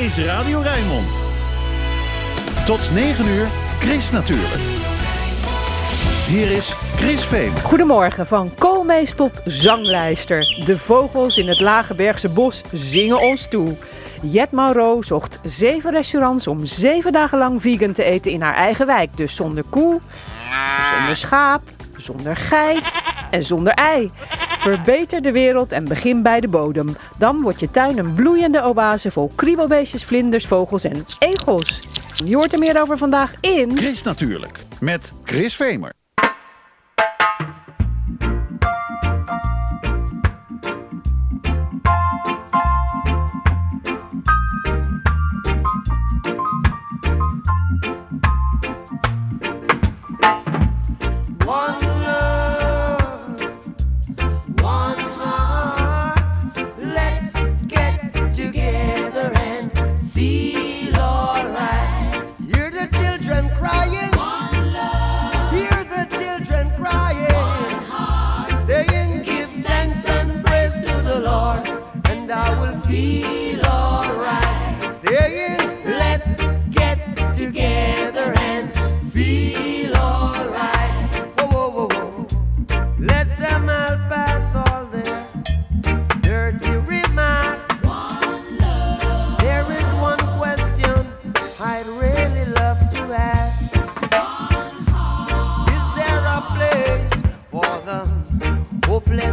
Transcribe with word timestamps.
is 0.00 0.18
Radio 0.18 0.60
Rijnmond. 0.60 1.24
Tot 2.66 2.90
9 2.94 3.26
uur, 3.26 3.48
Chris 3.78 4.10
natuurlijk. 4.10 4.60
Hier 6.26 6.50
is 6.50 6.74
Chris 6.96 7.24
Veen. 7.24 7.60
Goedemorgen, 7.60 8.26
van 8.26 8.54
koolmees 8.58 9.14
tot 9.14 9.42
zanglijster. 9.44 10.62
De 10.64 10.78
vogels 10.78 11.36
in 11.36 11.48
het 11.48 11.60
Lagebergse 11.60 12.28
bos 12.28 12.62
zingen 12.72 13.20
ons 13.20 13.48
toe. 13.48 13.76
Jet 14.22 14.50
Mauro 14.50 15.02
zocht 15.02 15.38
zeven 15.42 15.90
restaurants 15.90 16.46
om 16.46 16.66
zeven 16.66 17.12
dagen 17.12 17.38
lang 17.38 17.60
vegan 17.60 17.92
te 17.92 18.04
eten 18.04 18.32
in 18.32 18.42
haar 18.42 18.54
eigen 18.54 18.86
wijk. 18.86 19.16
Dus 19.16 19.36
zonder 19.36 19.64
koe, 19.70 20.00
zonder 20.94 21.16
schaap, 21.16 21.62
zonder 21.96 22.36
geit 22.36 22.98
en 23.30 23.44
zonder 23.44 23.72
ei. 23.72 24.10
Verbeter 24.60 25.22
de 25.22 25.32
wereld 25.32 25.72
en 25.72 25.84
begin 25.84 26.22
bij 26.22 26.40
de 26.40 26.48
bodem. 26.48 26.96
Dan 27.18 27.42
wordt 27.42 27.60
je 27.60 27.70
tuin 27.70 27.98
een 27.98 28.12
bloeiende 28.12 28.62
oase 28.62 29.10
vol 29.10 29.30
kriebelbeestjes, 29.34 30.04
vlinders, 30.04 30.46
vogels 30.46 30.84
en 30.84 31.04
egels. 31.18 31.82
Je 32.24 32.36
hoort 32.36 32.52
er 32.52 32.58
meer 32.58 32.80
over 32.80 32.98
vandaag 32.98 33.32
in... 33.40 33.76
Chris 33.76 34.02
natuurlijk, 34.02 34.58
met 34.80 35.12
Chris 35.24 35.56
Vemer. 35.56 35.92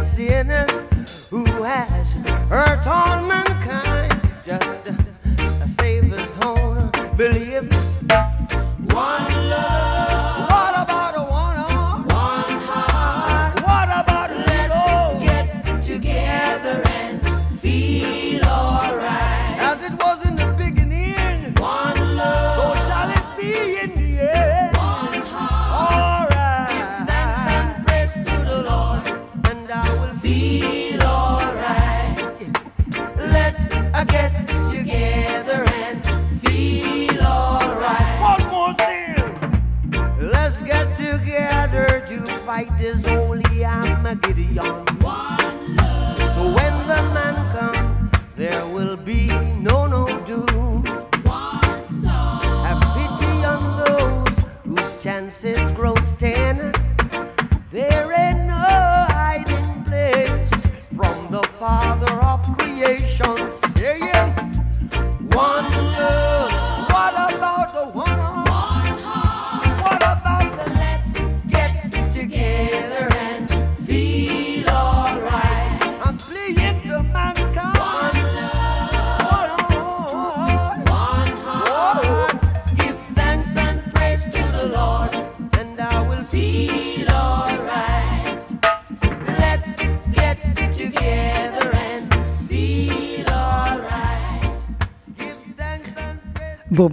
Sinners 0.08 1.28
who 1.28 1.44
has 1.44 2.14
hurt 2.48 2.86
all 2.86 3.22
mankind? 3.28 3.87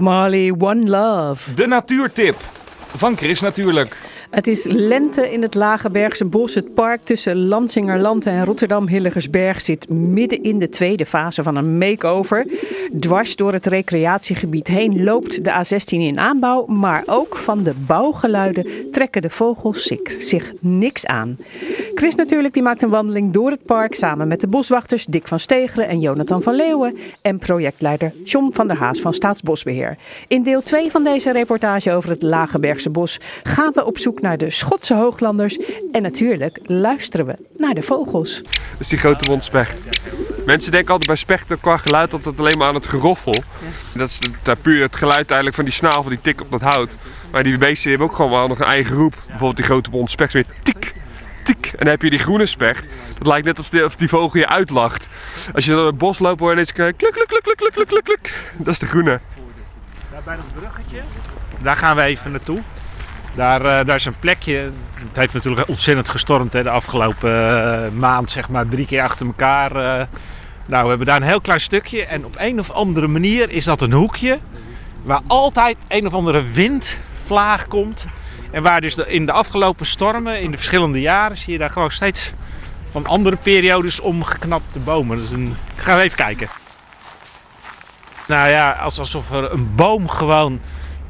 Marley, 0.05 0.51
One 0.59 0.89
Love. 0.89 1.53
De 1.53 1.67
natuurtip 1.67 2.35
van 2.95 3.17
Chris 3.17 3.39
natuurlijk. 3.39 3.97
Het 4.35 4.47
is 4.47 4.63
lente 4.63 5.31
in 5.31 5.41
het 5.41 5.53
Lagebergse 5.53 6.25
bos. 6.25 6.55
Het 6.55 6.73
park 6.73 7.01
tussen 7.03 7.47
Lansingerland 7.47 8.25
en 8.25 8.45
Rotterdam-Hillegersberg 8.45 9.61
zit 9.61 9.89
midden 9.89 10.43
in 10.43 10.59
de 10.59 10.69
tweede 10.69 11.05
fase 11.05 11.43
van 11.43 11.55
een 11.55 11.77
makeover. 11.77 12.47
Dwars 12.99 13.35
door 13.35 13.53
het 13.53 13.65
recreatiegebied 13.65 14.67
heen 14.67 15.03
loopt 15.03 15.43
de 15.43 15.51
A16 15.51 15.85
in 15.85 16.19
aanbouw, 16.19 16.65
maar 16.65 17.03
ook 17.05 17.35
van 17.35 17.63
de 17.63 17.73
bouwgeluiden 17.87 18.91
trekken 18.91 19.21
de 19.21 19.29
vogels 19.29 19.93
zich, 20.19 20.53
niks 20.59 21.05
aan. 21.05 21.37
Chris 21.93 22.15
natuurlijk 22.15 22.53
die 22.53 22.63
maakt 22.63 22.81
een 22.81 22.89
wandeling 22.89 23.33
door 23.33 23.51
het 23.51 23.65
park 23.65 23.95
samen 23.95 24.27
met 24.27 24.41
de 24.41 24.47
boswachters 24.47 25.05
Dick 25.05 25.27
van 25.27 25.39
Stegeren 25.39 25.87
en 25.87 25.99
Jonathan 25.99 26.41
van 26.41 26.55
Leeuwen 26.55 26.97
en 27.21 27.37
projectleider 27.37 28.13
John 28.23 28.49
van 28.53 28.67
der 28.67 28.77
Haas 28.77 28.99
van 28.99 29.13
Staatsbosbeheer. 29.13 29.97
In 30.27 30.43
deel 30.43 30.63
2 30.63 30.91
van 30.91 31.03
deze 31.03 31.31
reportage 31.31 31.91
over 31.91 32.09
het 32.09 32.21
Lagebergse 32.21 32.89
bos 32.89 33.19
gaan 33.43 33.71
we 33.73 33.85
op 33.85 33.97
zoek 33.97 34.23
naar 34.25 34.37
de 34.37 34.49
Schotse 34.49 34.93
hooglanders 34.95 35.57
en 35.91 36.01
natuurlijk 36.01 36.59
luisteren 36.63 37.25
we 37.25 37.37
naar 37.57 37.73
de 37.73 37.81
vogels. 37.81 38.41
Dus 38.77 38.87
die 38.87 38.97
grote 38.97 39.29
mondspecht. 39.29 39.77
Mensen 40.45 40.71
denken 40.71 40.89
altijd 40.89 41.07
bij 41.07 41.15
spechten 41.17 41.59
qua 41.59 41.77
geluid 41.77 42.13
altijd 42.13 42.39
alleen 42.39 42.57
maar 42.57 42.67
aan 42.67 42.75
het 42.75 42.87
geroffel. 42.87 43.33
Dat 43.95 44.09
is 44.09 44.19
het- 44.43 44.61
puur 44.61 44.81
het 44.81 44.95
geluid 44.95 45.25
eigenlijk 45.25 45.55
van 45.55 45.63
die 45.65 45.73
snavel 45.73 46.03
die 46.09 46.21
tik 46.21 46.41
op 46.41 46.51
dat 46.51 46.61
hout. 46.61 46.95
Maar 47.31 47.43
die 47.43 47.57
beesten 47.57 47.89
hebben 47.89 48.07
ook 48.07 48.15
gewoon 48.15 48.31
wel 48.31 48.47
nog 48.47 48.59
een 48.59 48.65
eigen 48.65 48.95
roep. 48.95 49.15
Bijvoorbeeld 49.25 49.55
die 49.55 49.65
grote 49.65 49.89
mondspecht 49.89 50.33
weer 50.33 50.45
tik, 50.63 50.93
tik. 51.43 51.65
En 51.65 51.77
dan 51.77 51.87
heb 51.87 52.01
je 52.01 52.09
die 52.09 52.19
groene 52.19 52.45
specht. 52.45 52.85
Dat 53.17 53.27
lijkt 53.27 53.45
net 53.45 53.57
alsof 53.57 53.71
die, 53.71 53.85
of 53.85 53.95
die 53.95 54.07
vogel 54.09 54.39
je 54.39 54.47
uitlacht. 54.49 55.07
Als 55.53 55.63
je 55.65 55.69
dan 55.69 55.79
door 55.79 55.89
het 55.89 55.97
bos 55.97 56.19
loopt 56.19 56.39
hoor 56.39 56.47
je 56.49 56.53
ineens 56.53 56.71
kluk, 56.71 56.97
kluk, 56.97 57.11
kluk, 57.13 57.27
kluk, 57.27 57.55
kluk, 57.57 57.71
kluk, 57.71 57.87
kluk, 57.87 58.03
kluk. 58.03 58.33
Dat 58.57 58.73
is 58.73 58.79
de 58.79 58.85
groene. 58.87 59.19
Daar 60.11 60.21
bij 60.25 60.35
dat 60.35 60.45
bruggetje. 60.59 61.01
Daar 61.61 61.75
gaan 61.77 61.95
we 61.95 62.01
even 62.01 62.31
naartoe. 62.31 62.61
Daar, 63.35 63.61
eh, 63.61 63.85
daar 63.85 63.95
is 63.95 64.05
een 64.05 64.19
plekje. 64.19 64.71
Het 64.93 65.17
heeft 65.17 65.33
natuurlijk 65.33 65.67
ontzettend 65.67 66.09
gestormd 66.09 66.53
hè, 66.53 66.63
de 66.63 66.69
afgelopen 66.69 67.31
eh, 67.31 67.91
maand, 67.91 68.31
zeg 68.31 68.49
maar 68.49 68.67
drie 68.67 68.85
keer 68.85 69.01
achter 69.01 69.25
elkaar. 69.25 69.75
eh. 69.75 70.05
nou, 70.65 70.83
we 70.83 70.89
hebben 70.89 71.07
daar 71.07 71.15
een 71.15 71.27
heel 71.27 71.41
klein 71.41 71.61
stukje. 71.61 72.05
En 72.05 72.25
op 72.25 72.35
een 72.37 72.59
of 72.59 72.71
andere 72.71 73.07
manier 73.07 73.51
is 73.51 73.65
dat 73.65 73.81
een 73.81 73.91
hoekje 73.91 74.39
waar 75.03 75.21
altijd 75.27 75.77
een 75.87 76.07
of 76.07 76.13
andere 76.13 76.43
windvlaag 76.51 77.67
komt. 77.67 78.05
En 78.51 78.63
waar 78.63 78.81
dus 78.81 78.95
in 78.95 79.25
de 79.25 79.31
afgelopen 79.31 79.85
stormen, 79.85 80.41
in 80.41 80.51
de 80.51 80.57
verschillende 80.57 81.01
jaren, 81.01 81.37
zie 81.37 81.53
je 81.53 81.59
daar 81.59 81.69
gewoon 81.69 81.91
steeds 81.91 82.33
van 82.91 83.05
andere 83.05 83.35
periodes 83.35 83.99
omgeknapte 83.99 84.79
bomen. 84.79 85.17
Dus 85.17 85.31
een... 85.31 85.55
gaan 85.75 85.97
we 85.97 86.03
even 86.03 86.17
kijken. 86.17 86.47
Nou 88.27 88.49
ja, 88.49 88.71
als, 88.71 88.99
alsof 88.99 89.31
er 89.31 89.51
een 89.51 89.75
boom 89.75 90.07
gewoon 90.09 90.59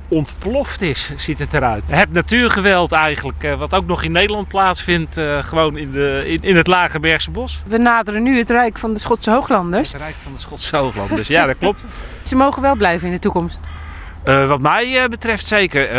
ontploft 0.08 0.82
is, 0.82 1.12
ziet 1.18 1.40
het 1.40 1.54
eruit. 1.54 1.84
Het 1.88 2.12
natuurgeweld 2.12 2.92
eigenlijk, 2.92 3.44
eh, 3.44 3.54
wat 3.54 3.74
ook 3.74 3.86
nog 3.86 4.04
in 4.04 4.12
Nederland 4.12 4.48
plaatsvindt, 4.48 5.18
eh, 5.18 5.44
gewoon 5.44 5.78
in, 5.78 5.92
de, 5.92 6.24
in, 6.26 6.40
in 6.42 6.56
het 6.56 6.68
Lagerbergse 6.68 7.32
bos. 7.32 7.64
We 7.68 7.78
naderen 7.78 8.24
nu 8.24 8.38
het 8.38 8.50
Rijk 8.50 8.78
van 8.78 8.94
de 8.94 9.00
Schotse 9.00 9.32
Hooglanders. 9.32 9.92
Het 9.92 10.02
Rijk 10.02 10.16
van 10.24 10.34
de 10.34 10.40
Schotse 10.40 10.78
Hooglanders, 10.78 11.28
ja 11.28 11.46
dat 11.46 11.58
klopt. 11.58 11.86
Ze 12.24 12.36
mogen 12.36 12.62
wel 12.62 12.76
blijven 12.76 13.08
in 13.08 13.14
de 13.14 13.20
toekomst. 13.20 13.60
Eh, 14.24 14.48
wat 14.48 14.62
mij 14.62 15.08
betreft 15.10 15.48
zeker. 15.48 15.96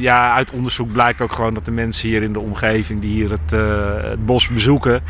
Ja, 0.00 0.34
uit 0.34 0.50
onderzoek 0.50 0.92
blijkt 0.92 1.20
ook 1.20 1.32
gewoon 1.32 1.54
dat 1.54 1.64
de 1.64 1.70
mensen 1.70 2.08
hier 2.08 2.22
in 2.22 2.32
de 2.32 2.40
omgeving 2.40 3.00
die 3.00 3.10
hier 3.10 3.30
het, 3.30 3.50
het 4.10 4.26
bos 4.26 4.48
bezoeken, 4.48 5.02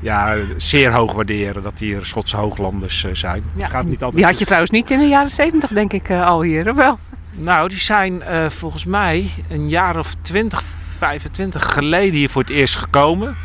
ja, 0.00 0.36
zeer 0.56 0.92
hoog 0.92 1.12
waarderen 1.12 1.62
dat 1.62 1.78
hier 1.78 2.04
Schotse 2.04 2.36
hooglanders 2.36 3.06
zijn. 3.12 3.44
Gaat 3.58 3.84
niet 3.84 4.02
altijd 4.02 4.16
Die 4.16 4.24
had 4.24 4.38
je 4.38 4.44
trouwens 4.44 4.70
niet 4.70 4.90
in 4.90 4.98
de 4.98 5.08
jaren 5.08 5.30
70 5.30 5.70
denk 5.70 5.92
ik 5.92 6.10
al 6.10 6.42
hier, 6.42 6.70
of 6.70 6.76
wel? 6.76 6.98
Nou, 7.36 7.68
die 7.68 7.80
zijn 7.80 8.22
eh, 8.22 8.50
volgens 8.50 8.84
mij 8.84 9.30
een 9.48 9.68
jaar 9.68 9.98
of 9.98 10.14
20, 10.22 10.62
25 10.98 11.72
geleden 11.72 12.14
hier 12.14 12.30
voor 12.30 12.42
het 12.42 12.50
eerst 12.50 12.76
gekomen. 12.76 13.36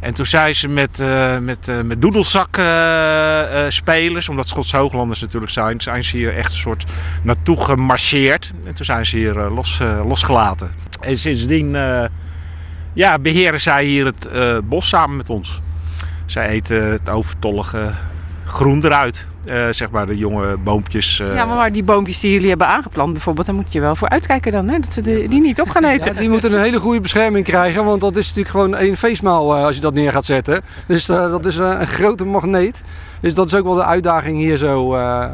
En 0.00 0.14
toen 0.14 0.26
zijn 0.26 0.54
ze 0.54 0.68
met, 0.68 1.00
eh 1.00 1.38
met, 1.38 1.68
eh, 1.68 1.80
met 1.80 2.02
doedelzak-spelers, 2.02 4.28
omdat 4.28 4.48
Schotse 4.48 4.76
Hooglanders 4.76 5.20
natuurlijk 5.20 5.52
zijn, 5.52 5.80
zijn 5.80 6.04
ze 6.04 6.16
hier 6.16 6.36
echt 6.36 6.52
een 6.52 6.58
soort 6.58 6.84
naartoe 7.22 7.60
gemarcheerd. 7.60 8.52
En 8.64 8.74
toen 8.74 8.84
zijn 8.84 9.06
ze 9.06 9.16
hier 9.16 9.34
los, 9.34 9.80
losgelaten. 10.06 10.70
En 11.00 11.18
sindsdien 11.18 11.70
ja, 12.92 13.18
beheren 13.18 13.60
zij 13.60 13.84
hier 13.84 14.06
het 14.06 14.28
bos 14.68 14.88
samen 14.88 15.16
met 15.16 15.30
ons. 15.30 15.60
Zij 16.26 16.48
eten 16.48 16.90
het 16.90 17.08
overtollige 17.08 17.94
groen 18.46 18.84
eruit. 18.84 19.26
Eh, 19.44 19.68
zeg 19.70 19.90
maar 19.90 20.06
de 20.06 20.16
jonge 20.16 20.56
boompjes. 20.56 21.20
eh, 21.20 21.34
Ja, 21.34 21.44
maar, 21.44 21.56
maar 21.56 21.72
die 21.72 21.82
boompjes 21.82 22.20
die 22.20 22.32
jullie 22.32 22.48
hebben 22.48 22.66
aangeplant 22.66 23.12
bijvoorbeeld, 23.12 23.46
daar 23.46 23.54
moet 23.54 23.72
je 23.72 23.80
wel 23.80 23.94
voor 23.96 24.08
uitkijken 24.08 24.52
dan, 24.52 24.68
hè? 24.68 24.78
dat 24.78 24.92
ze 24.92 25.00
de- 25.00 25.24
die 25.28 25.40
niet 25.40 25.60
op 25.60 25.68
gaan 25.68 25.84
eten. 25.84 26.14
Ja, 26.14 26.20
die 26.20 26.28
moeten 26.28 26.52
een 26.52 26.60
hele 26.62 26.80
goede 26.80 27.00
bescherming 27.00 27.44
krijgen, 27.44 27.84
want 27.84 28.00
dat 28.00 28.16
is 28.16 28.26
natuurlijk 28.28 28.48
gewoon 28.54 28.74
één 28.76 28.96
feestmaal 28.96 29.56
eh, 29.56 29.64
als 29.64 29.74
je 29.74 29.80
dat 29.80 29.94
neer 29.94 30.12
gaat 30.12 30.24
zetten. 30.24 30.62
Dus 30.86 31.08
eh, 31.08 31.30
dat 31.30 31.46
is 31.46 31.56
een 31.56 31.86
grote 31.86 32.24
magneet. 32.24 32.80
Dus 33.20 33.34
dat 33.34 33.46
is 33.46 33.54
ook 33.54 33.64
wel 33.64 33.74
de 33.74 33.84
uitdaging 33.84 34.38
hier 34.38 34.56
zo 34.56 34.94
eh, 34.94 35.24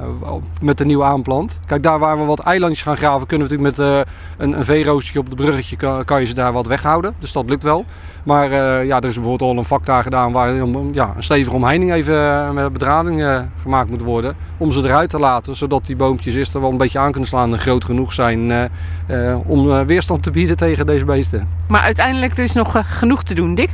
met 0.60 0.78
de 0.78 0.84
nieuwe 0.84 1.04
aanplant. 1.04 1.58
Kijk, 1.66 1.82
daar 1.82 1.98
waar 1.98 2.18
we 2.18 2.24
wat 2.24 2.40
eilandjes 2.40 2.82
gaan 2.82 2.96
graven, 2.96 3.26
kunnen 3.26 3.48
we 3.48 3.54
natuurlijk 3.54 3.78
met 3.78 3.88
eh, 3.88 4.12
een, 4.36 4.78
een 4.78 5.18
op 5.18 5.26
het 5.26 5.34
bruggetje, 5.34 5.76
kan, 5.76 6.04
kan 6.04 6.20
je 6.20 6.26
ze 6.26 6.34
daar 6.34 6.52
wat 6.52 6.66
weghouden. 6.66 7.14
Dus 7.18 7.32
dat 7.32 7.48
lukt 7.48 7.62
wel. 7.62 7.84
Maar 8.22 8.50
eh, 8.50 8.86
ja, 8.86 8.96
er 8.96 9.08
is 9.08 9.14
bijvoorbeeld 9.14 9.50
al 9.50 9.58
een 9.58 9.64
vak 9.64 9.86
daar 9.86 10.02
gedaan 10.02 10.32
waar 10.32 10.54
ja, 10.92 11.12
een 11.16 11.22
stevige 11.22 11.56
omheining 11.56 11.92
even 11.92 12.54
met 12.54 12.72
bedrading 12.72 13.22
eh, 13.22 13.40
gemaakt 13.62 13.90
moet 13.90 14.02
worden. 14.02 14.36
Om 14.56 14.72
ze 14.72 14.82
eruit 14.82 15.10
te 15.10 15.18
laten, 15.18 15.56
zodat 15.56 15.86
die 15.86 15.96
boompjes 15.96 16.34
eerst 16.34 16.54
er 16.54 16.60
wel 16.60 16.70
een 16.70 16.76
beetje 16.76 16.98
aan 16.98 17.10
kunnen 17.10 17.28
slaan 17.28 17.52
en 17.52 17.58
groot 17.58 17.84
genoeg 17.84 18.12
zijn 18.12 18.50
eh, 18.50 19.30
eh, 19.30 19.38
om 19.48 19.86
weerstand 19.86 20.22
te 20.22 20.30
bieden 20.30 20.56
tegen 20.56 20.86
deze 20.86 21.04
beesten. 21.04 21.48
Maar 21.68 21.82
uiteindelijk 21.82 22.36
er 22.36 22.42
is 22.42 22.52
nog 22.52 22.82
genoeg 22.86 23.22
te 23.22 23.34
doen, 23.34 23.54
Dick. 23.54 23.70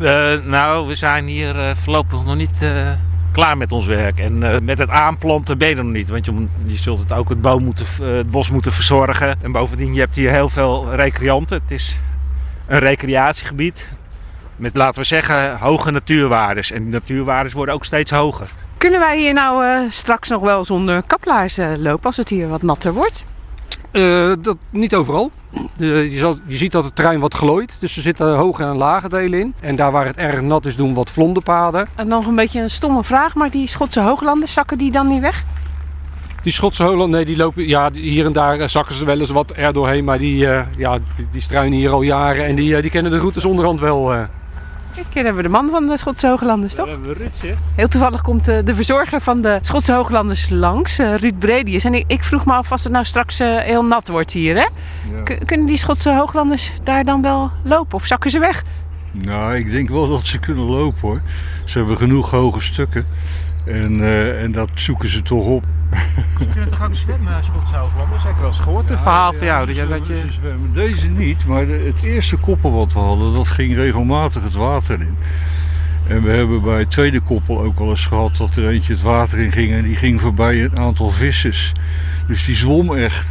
Eh, 0.00 0.32
nou, 0.44 0.88
we 0.88 0.94
zijn 0.94 1.24
hier 1.24 1.58
eh, 1.58 1.74
voorlopig 1.74 2.24
nog 2.24 2.36
niet 2.36 2.62
eh, 2.62 2.90
klaar 3.32 3.56
met 3.56 3.72
ons 3.72 3.86
werk. 3.86 4.18
En 4.18 4.42
eh, 4.42 4.60
met 4.60 4.78
het 4.78 4.90
aanplanten 4.90 5.58
ben 5.58 5.68
je 5.68 5.74
nog 5.74 5.84
niet. 5.84 6.08
Want 6.08 6.24
je, 6.24 6.46
je 6.64 6.76
zult 6.76 6.98
het 6.98 7.12
ook 7.12 7.28
het, 7.28 7.58
moeten, 7.58 7.86
eh, 8.00 8.06
het 8.06 8.30
bos 8.30 8.50
moeten 8.50 8.72
verzorgen. 8.72 9.38
En 9.42 9.52
bovendien, 9.52 9.94
je 9.94 10.00
hebt 10.00 10.16
hier 10.16 10.30
heel 10.30 10.48
veel 10.48 10.94
recreanten. 10.94 11.60
Het 11.62 11.70
is 11.70 11.98
een 12.66 12.78
recreatiegebied 12.78 13.88
met, 14.56 14.76
laten 14.76 15.00
we 15.00 15.06
zeggen, 15.06 15.58
hoge 15.58 15.90
natuurwaardes. 15.90 16.70
En 16.70 16.82
die 16.82 16.92
natuurwaardes 16.92 17.52
worden 17.52 17.74
ook 17.74 17.84
steeds 17.84 18.10
hoger. 18.10 18.48
Kunnen 18.82 19.00
wij 19.00 19.18
hier 19.18 19.32
nou 19.32 19.64
eh, 19.64 19.90
straks 19.90 20.28
nog 20.28 20.42
wel 20.42 20.64
zonder 20.64 21.02
kaplaars 21.02 21.58
eh, 21.58 21.72
lopen 21.76 22.04
als 22.04 22.16
het 22.16 22.28
hier 22.28 22.48
wat 22.48 22.62
natter 22.62 22.92
wordt? 22.92 23.24
Eh, 23.92 24.32
dat, 24.42 24.56
niet 24.70 24.94
overal. 24.94 25.30
De- 25.76 26.10
je, 26.10 26.18
zal, 26.18 26.38
je 26.46 26.56
ziet 26.56 26.72
dat 26.72 26.84
het 26.84 26.94
terrein 26.94 27.20
wat 27.20 27.34
glooit. 27.34 27.76
Dus 27.80 27.96
er 27.96 28.02
zitten 28.02 28.36
hoge 28.36 28.62
en 28.62 28.76
lage 28.76 29.08
delen 29.08 29.40
in. 29.40 29.54
En 29.60 29.76
daar 29.76 29.92
waar 29.92 30.06
het 30.06 30.16
erg 30.16 30.40
nat 30.40 30.66
is, 30.66 30.76
doen 30.76 30.94
wat 30.94 31.10
vlonderpaden. 31.10 31.88
En 31.94 32.08
nog 32.08 32.26
een 32.26 32.34
beetje 32.34 32.60
een 32.60 32.70
stomme 32.70 33.04
vraag, 33.04 33.34
maar 33.34 33.50
die 33.50 33.66
Schotse 33.66 34.00
hooglanders 34.00 34.52
zakken 34.52 34.78
die 34.78 34.90
dan 34.90 35.06
niet 35.06 35.20
weg? 35.20 35.44
Die 36.42 36.52
Schotse 36.52 36.84
Holland, 36.84 37.10
nee, 37.10 37.24
die 37.24 37.36
lopen 37.36 37.68
ja, 37.68 37.90
hier 37.92 38.26
en 38.26 38.32
daar 38.32 38.58
eh, 38.58 38.68
zakken 38.68 38.94
ze 38.94 39.04
wel 39.04 39.18
eens 39.18 39.30
wat 39.30 39.52
er 39.56 39.72
doorheen. 39.72 40.04
Maar 40.04 40.18
die, 40.18 40.46
eh, 40.48 40.66
ja, 40.76 40.98
die, 41.16 41.26
die 41.32 41.40
struinen 41.40 41.78
hier 41.78 41.90
al 41.90 42.02
jaren 42.02 42.44
en 42.44 42.54
die, 42.54 42.80
die 42.82 42.90
kennen 42.90 43.12
de 43.12 43.18
routes 43.18 43.44
onderhand 43.44 43.80
wel. 43.80 44.14
Kijk, 44.94 45.06
hier 45.12 45.24
hebben 45.24 45.42
we 45.42 45.48
de 45.48 45.54
man 45.54 45.70
van 45.70 45.86
de 45.88 45.96
Schotse 45.96 46.26
hooglanders, 46.26 46.74
toch? 46.74 46.88
hebben 46.88 47.08
we 47.08 47.14
Rutje. 47.14 47.54
Heel 47.74 47.88
toevallig 47.88 48.22
komt 48.22 48.48
eh, 48.48 48.58
de 48.64 48.74
verzorger 48.74 49.20
van 49.20 49.40
de 49.40 49.58
Schotse 49.62 49.92
hooglanders 49.92 50.48
langs, 50.48 50.98
eh, 50.98 51.14
Ruud 51.14 51.38
Bredius. 51.38 51.84
En 51.84 51.94
ik, 51.94 52.04
ik 52.06 52.24
vroeg 52.24 52.46
me 52.46 52.52
af 52.52 52.72
als 52.72 52.82
het 52.82 52.92
nou 52.92 53.04
straks 53.04 53.40
eh, 53.40 53.58
heel 53.58 53.84
nat 53.84 54.08
wordt 54.08 54.32
hier, 54.32 54.56
hè? 54.56 54.66
Kunnen 55.44 55.66
die 55.66 55.76
Schotse 55.76 56.14
hooglanders 56.14 56.72
daar 56.84 57.04
dan 57.04 57.22
wel 57.22 57.50
lopen 57.64 57.94
of 57.94 58.06
zakken 58.06 58.30
ze 58.30 58.38
weg? 58.38 58.64
Nou, 59.10 59.56
ik 59.56 59.70
denk 59.70 59.88
wel 59.88 60.08
dat 60.08 60.26
ze 60.26 60.38
kunnen 60.38 60.64
lopen 60.64 61.00
hoor. 61.00 61.20
Ze 61.64 61.78
hebben 61.78 61.96
genoeg 61.96 62.30
hoge 62.30 62.60
stukken. 62.60 63.06
En, 63.66 64.00
eh, 64.00 64.42
en 64.42 64.52
dat 64.52 64.68
zoeken 64.74 65.08
ze 65.08 65.22
toch 65.22 65.44
op. 65.46 65.64
Je 66.38 66.46
kunt 66.54 66.70
toch 66.70 66.84
ook 66.84 66.94
zwemmen, 66.94 67.44
Schotse 67.44 67.74
Hooglanders? 67.74 68.22
Ik 68.22 68.28
heb 68.28 68.38
wel 68.38 68.46
eens 68.48 68.58
gehoord, 68.58 68.90
een 68.90 68.98
verhaal 68.98 69.32
van 69.32 69.46
jou. 69.46 69.66
Dat 69.66 69.76
je, 69.76 69.86
dat 69.86 70.06
je... 70.06 70.16
Ze 70.26 70.32
zwemmen. 70.32 70.72
Deze 70.74 71.08
niet, 71.08 71.46
maar 71.46 71.66
de- 71.66 71.82
het 71.94 72.02
eerste 72.02 72.36
koppel 72.36 72.72
wat 72.72 72.92
we 72.92 72.98
hadden, 72.98 73.34
dat 73.34 73.48
ging 73.48 73.74
regelmatig 73.74 74.42
het 74.42 74.54
water 74.54 75.00
in. 75.00 75.16
En 76.08 76.22
we 76.22 76.30
hebben 76.30 76.62
bij 76.62 76.78
het 76.78 76.90
tweede 76.90 77.20
koppel 77.20 77.60
ook 77.62 77.78
al 77.78 77.90
eens 77.90 78.06
gehad 78.06 78.36
dat 78.36 78.56
er 78.56 78.68
eentje 78.68 78.92
het 78.92 79.02
water 79.02 79.38
in 79.38 79.52
ging 79.52 79.72
en 79.72 79.82
die 79.82 79.96
ging 79.96 80.20
voorbij 80.20 80.64
een 80.64 80.78
aantal 80.78 81.10
vissers. 81.10 81.72
Dus 82.28 82.44
die 82.44 82.56
zwom 82.56 82.94
echt. 82.94 83.26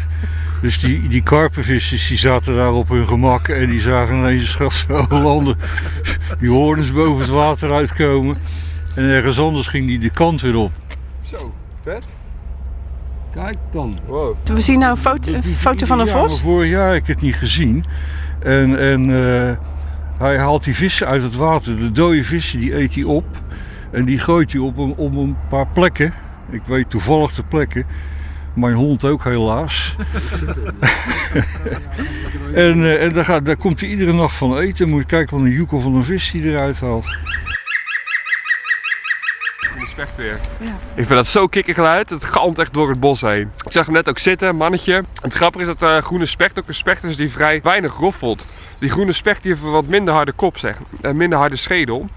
Dus 0.62 0.80
die, 0.80 1.08
die 1.08 1.22
karpenvissers 1.24 2.08
die 2.08 2.18
zaten 2.18 2.56
daar 2.56 2.72
op 2.72 2.90
hun 2.90 3.08
gemak 3.08 3.48
en 3.48 3.70
die 3.70 3.82
zagen 3.82 4.16
ineens 4.18 4.42
een 4.42 4.48
schatse 4.48 5.06
landen. 5.10 5.58
Die 6.40 6.50
hoorden 6.50 6.86
ze 6.86 6.94
boven 6.94 7.22
het 7.22 7.30
water 7.30 7.74
uitkomen. 7.74 8.38
En 8.96 9.04
ergens 9.04 9.40
anders 9.40 9.68
ging 9.68 9.88
die 9.88 10.00
de 10.00 10.10
kant 10.10 10.42
weer 10.42 10.56
op. 10.56 10.72
Zo, 11.22 11.54
vet. 11.84 12.04
Kijk 13.34 13.58
dan. 13.72 13.98
We 14.44 14.62
zien 14.62 14.80
nou 14.80 14.92
een 14.92 14.98
foto, 14.98 15.34
een 15.34 15.44
foto 15.44 15.86
van 15.86 16.00
een 16.00 16.06
Ja, 16.06 16.12
vos. 16.12 16.42
vorig 16.42 16.70
jaar 16.70 16.88
heb 16.94 17.02
ik 17.02 17.08
het 17.08 17.22
niet 17.22 17.36
gezien. 17.36 17.84
En, 18.40 18.80
en 18.80 19.02
eh, 19.10 19.52
hij 20.18 20.38
haalt 20.38 20.64
die 20.64 20.76
vissen 20.76 21.08
uit 21.08 21.24
het 21.24 21.36
water. 21.36 21.78
De 21.80 21.92
dode 21.92 22.24
vissen 22.24 22.60
die 22.60 22.78
eet 22.78 22.96
hij 22.96 23.04
op. 23.04 23.26
En 23.92 24.06
die 24.06 24.20
gooit 24.20 24.52
hij 24.52 24.62
op 24.62 24.78
een, 24.78 24.94
op 24.96 25.16
een 25.16 25.36
paar 25.50 25.68
plekken. 25.68 26.14
Ik 26.50 26.62
weet 26.66 26.90
toevallig 26.90 27.34
de 27.34 27.44
plekken. 27.44 27.86
Mijn 28.54 28.76
hond 28.76 29.06
ook 29.06 29.24
helaas. 29.24 29.96
en 32.54 32.84
eh, 32.84 33.04
en 33.04 33.14
daar, 33.14 33.26
gaat, 33.26 33.46
daar 33.46 33.58
komt 33.58 33.80
hij 33.80 33.90
iedere 33.90 34.14
nacht 34.14 34.36
van 34.36 34.58
eten. 34.58 34.90
Moet 34.90 35.00
je 35.00 35.06
kijken 35.06 35.38
wat 35.38 35.46
een 35.46 35.52
joekel 35.54 35.80
van 35.80 35.96
een 35.96 36.04
vis 36.04 36.32
die 36.32 36.44
eruit 36.44 36.80
haalt. 36.80 37.18
De 39.96 40.02
specht 40.02 40.18
weer. 40.18 40.40
Ik 40.96 41.06
vind 41.06 41.10
dat 41.10 41.28
zo 41.28 41.48
kikkergeluid. 41.48 42.10
Het 42.10 42.26
galmt 42.26 42.60
echt 42.60 42.74
door 42.74 42.90
het 42.90 43.00
bos 43.00 43.22
heen. 43.22 43.52
Ik 43.66 43.72
zag 43.72 43.86
hem 43.86 43.94
net 43.94 44.10
ook 44.10 44.20
zitten, 44.20 44.56
mannetje. 44.56 45.04
Het 45.22 45.34
grappige 45.34 45.70
is 45.70 45.78
dat 45.78 45.90
eh 45.90 46.04
groene 46.04 46.26
specht 46.26 46.60
ook 46.60 46.68
een 46.68 46.74
specht 46.74 47.04
is 47.04 47.16
die 47.16 47.32
vrij 47.32 47.62
weinig 47.62 47.96
roffelt. 47.96 48.46
Die 48.80 48.90
groene 48.90 49.12
specht 49.12 49.44
die 49.44 49.52
heeft 49.52 49.64
een 49.64 49.72
wat 49.72 49.88
minder 49.88 50.14
harde 50.14 50.32
kop, 50.32 50.58
zeg. 50.58 50.78
En 51.02 51.18
minder 51.18 51.40
harde 51.40 51.56
schedel. 51.56 52.10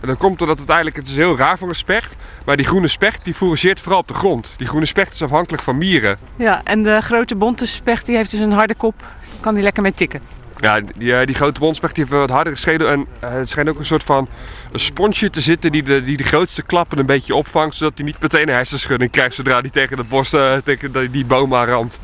En 0.00 0.06
dat 0.06 0.16
komt 0.16 0.38
doordat 0.38 0.58
het 0.58 0.68
eigenlijk, 0.68 0.96
het 0.96 1.08
is 1.08 1.16
heel 1.16 1.36
raar 1.36 1.58
voor 1.58 1.68
een 1.68 1.74
specht. 1.74 2.16
Maar 2.44 2.56
die 2.56 2.66
groene 2.66 2.88
specht 2.88 3.24
die 3.24 3.34
fourageert 3.34 3.80
vooral 3.80 4.00
op 4.00 4.08
de 4.08 4.14
grond. 4.14 4.54
Die 4.56 4.66
groene 4.66 4.86
specht 4.86 5.12
is 5.12 5.22
afhankelijk 5.22 5.62
van 5.62 5.78
mieren. 5.78 6.18
Ja, 6.36 6.60
en 6.64 6.82
de 6.82 7.00
grote 7.00 7.34
bonte 7.34 7.66
specht 7.66 8.06
die 8.06 8.16
heeft 8.16 8.30
dus 8.30 8.40
een 8.40 8.52
harde 8.52 8.74
kop. 8.74 8.94
Kan 9.40 9.54
die 9.54 9.62
lekker 9.62 9.82
mee 9.82 9.94
tikken. 9.94 10.20
Ja, 10.60 10.80
die, 10.96 11.16
eh, 11.16 11.26
die 11.26 11.34
grote 11.34 11.60
bondspecht 11.60 11.96
heeft 11.96 12.10
wat 12.10 12.30
hardere 12.30 12.56
schedel. 12.56 12.88
En 12.88 13.06
eh, 13.20 13.30
het 13.32 13.48
schijnt 13.48 13.68
ook 13.68 13.78
een 13.78 13.84
soort 13.84 14.04
van 14.04 14.28
een 14.72 14.80
sponsje 14.80 15.30
te 15.30 15.40
zitten 15.40 15.72
die 15.72 15.82
de, 15.82 16.00
die 16.00 16.16
de 16.16 16.24
grootste 16.24 16.62
klappen 16.62 16.98
een 16.98 17.06
beetje 17.06 17.34
opvangt. 17.34 17.76
Zodat 17.76 17.92
hij 17.96 18.06
niet 18.06 18.20
meteen 18.20 18.48
een 18.48 18.54
hersenschudding 18.54 19.10
krijgt 19.10 19.34
zodra 19.34 19.60
hij 19.60 19.70
tegen 19.70 19.98
het 19.98 20.08
bos, 20.08 20.32
eh, 20.32 20.54
tegen 20.64 21.10
die, 21.10 21.24
boom 21.24 21.54
aan 21.54 21.66
ramt. 21.66 21.98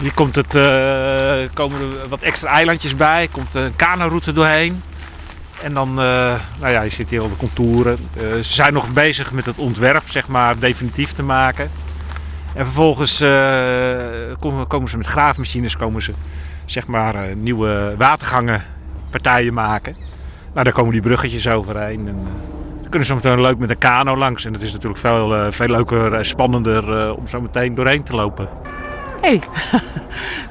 Hier 0.00 0.14
komt 0.14 0.34
het, 0.34 0.52
komen 1.52 1.80
er 1.80 2.08
wat 2.08 2.20
extra 2.20 2.50
eilandjes 2.50 2.96
bij, 2.96 3.28
komt 3.32 3.54
een 3.54 3.76
kanoroute 3.76 4.32
doorheen. 4.32 4.82
En 5.62 5.74
dan, 5.74 5.88
eh, 5.88 6.34
nou 6.60 6.72
ja, 6.72 6.82
je 6.82 6.90
ziet 6.90 7.10
hier 7.10 7.20
al 7.20 7.28
de 7.28 7.36
contouren. 7.36 7.98
Ze 8.18 8.42
zijn 8.42 8.72
nog 8.72 8.92
bezig 8.92 9.32
met 9.32 9.46
het 9.46 9.58
ontwerp, 9.58 10.10
zeg 10.10 10.28
maar, 10.28 10.58
definitief 10.58 11.12
te 11.12 11.22
maken. 11.22 11.70
En 12.54 12.64
vervolgens 12.64 13.20
eh, 13.20 13.28
komen, 14.40 14.66
komen 14.66 14.90
ze 14.90 14.96
met 14.96 15.06
graafmachines, 15.06 15.76
komen 15.76 16.02
ze, 16.02 16.12
zeg 16.64 16.86
maar, 16.86 17.14
eh, 17.14 17.34
nieuwe 17.34 17.94
watergangen 17.98 18.64
partijen 19.10 19.54
maken. 19.54 19.96
Nou, 20.52 20.64
daar 20.64 20.72
komen 20.72 20.92
die 20.92 21.00
bruggetjes 21.00 21.48
overheen. 21.48 22.08
En, 22.08 22.16
eh, 22.18 22.80
dan 22.80 22.90
kunnen 22.90 23.08
ze 23.08 23.14
meteen 23.14 23.40
leuk 23.40 23.58
met 23.58 23.70
een 23.70 23.78
kano 23.78 24.16
langs. 24.16 24.44
En 24.44 24.52
het 24.52 24.62
is 24.62 24.72
natuurlijk 24.72 25.00
veel, 25.00 25.52
veel 25.52 25.68
leuker 25.68 26.12
en 26.12 26.26
spannender 26.26 27.14
om 27.14 27.28
zo 27.28 27.40
meteen 27.40 27.74
doorheen 27.74 28.02
te 28.02 28.14
lopen. 28.14 28.48
Hé, 29.20 29.28
hey, 29.28 29.42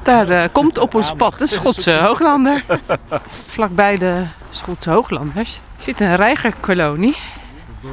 daar 0.26 0.48
komt 0.48 0.78
op 0.78 0.94
ons 0.94 1.12
pad 1.12 1.38
de 1.38 1.46
Schotse 1.46 1.92
hooglander. 1.92 2.64
Vlakbij 3.54 3.98
de 3.98 4.22
Schotse 4.50 4.90
hooglanders 4.90 5.60
zit 5.76 6.00
een 6.00 6.16
reigerkolonie. 6.16 7.16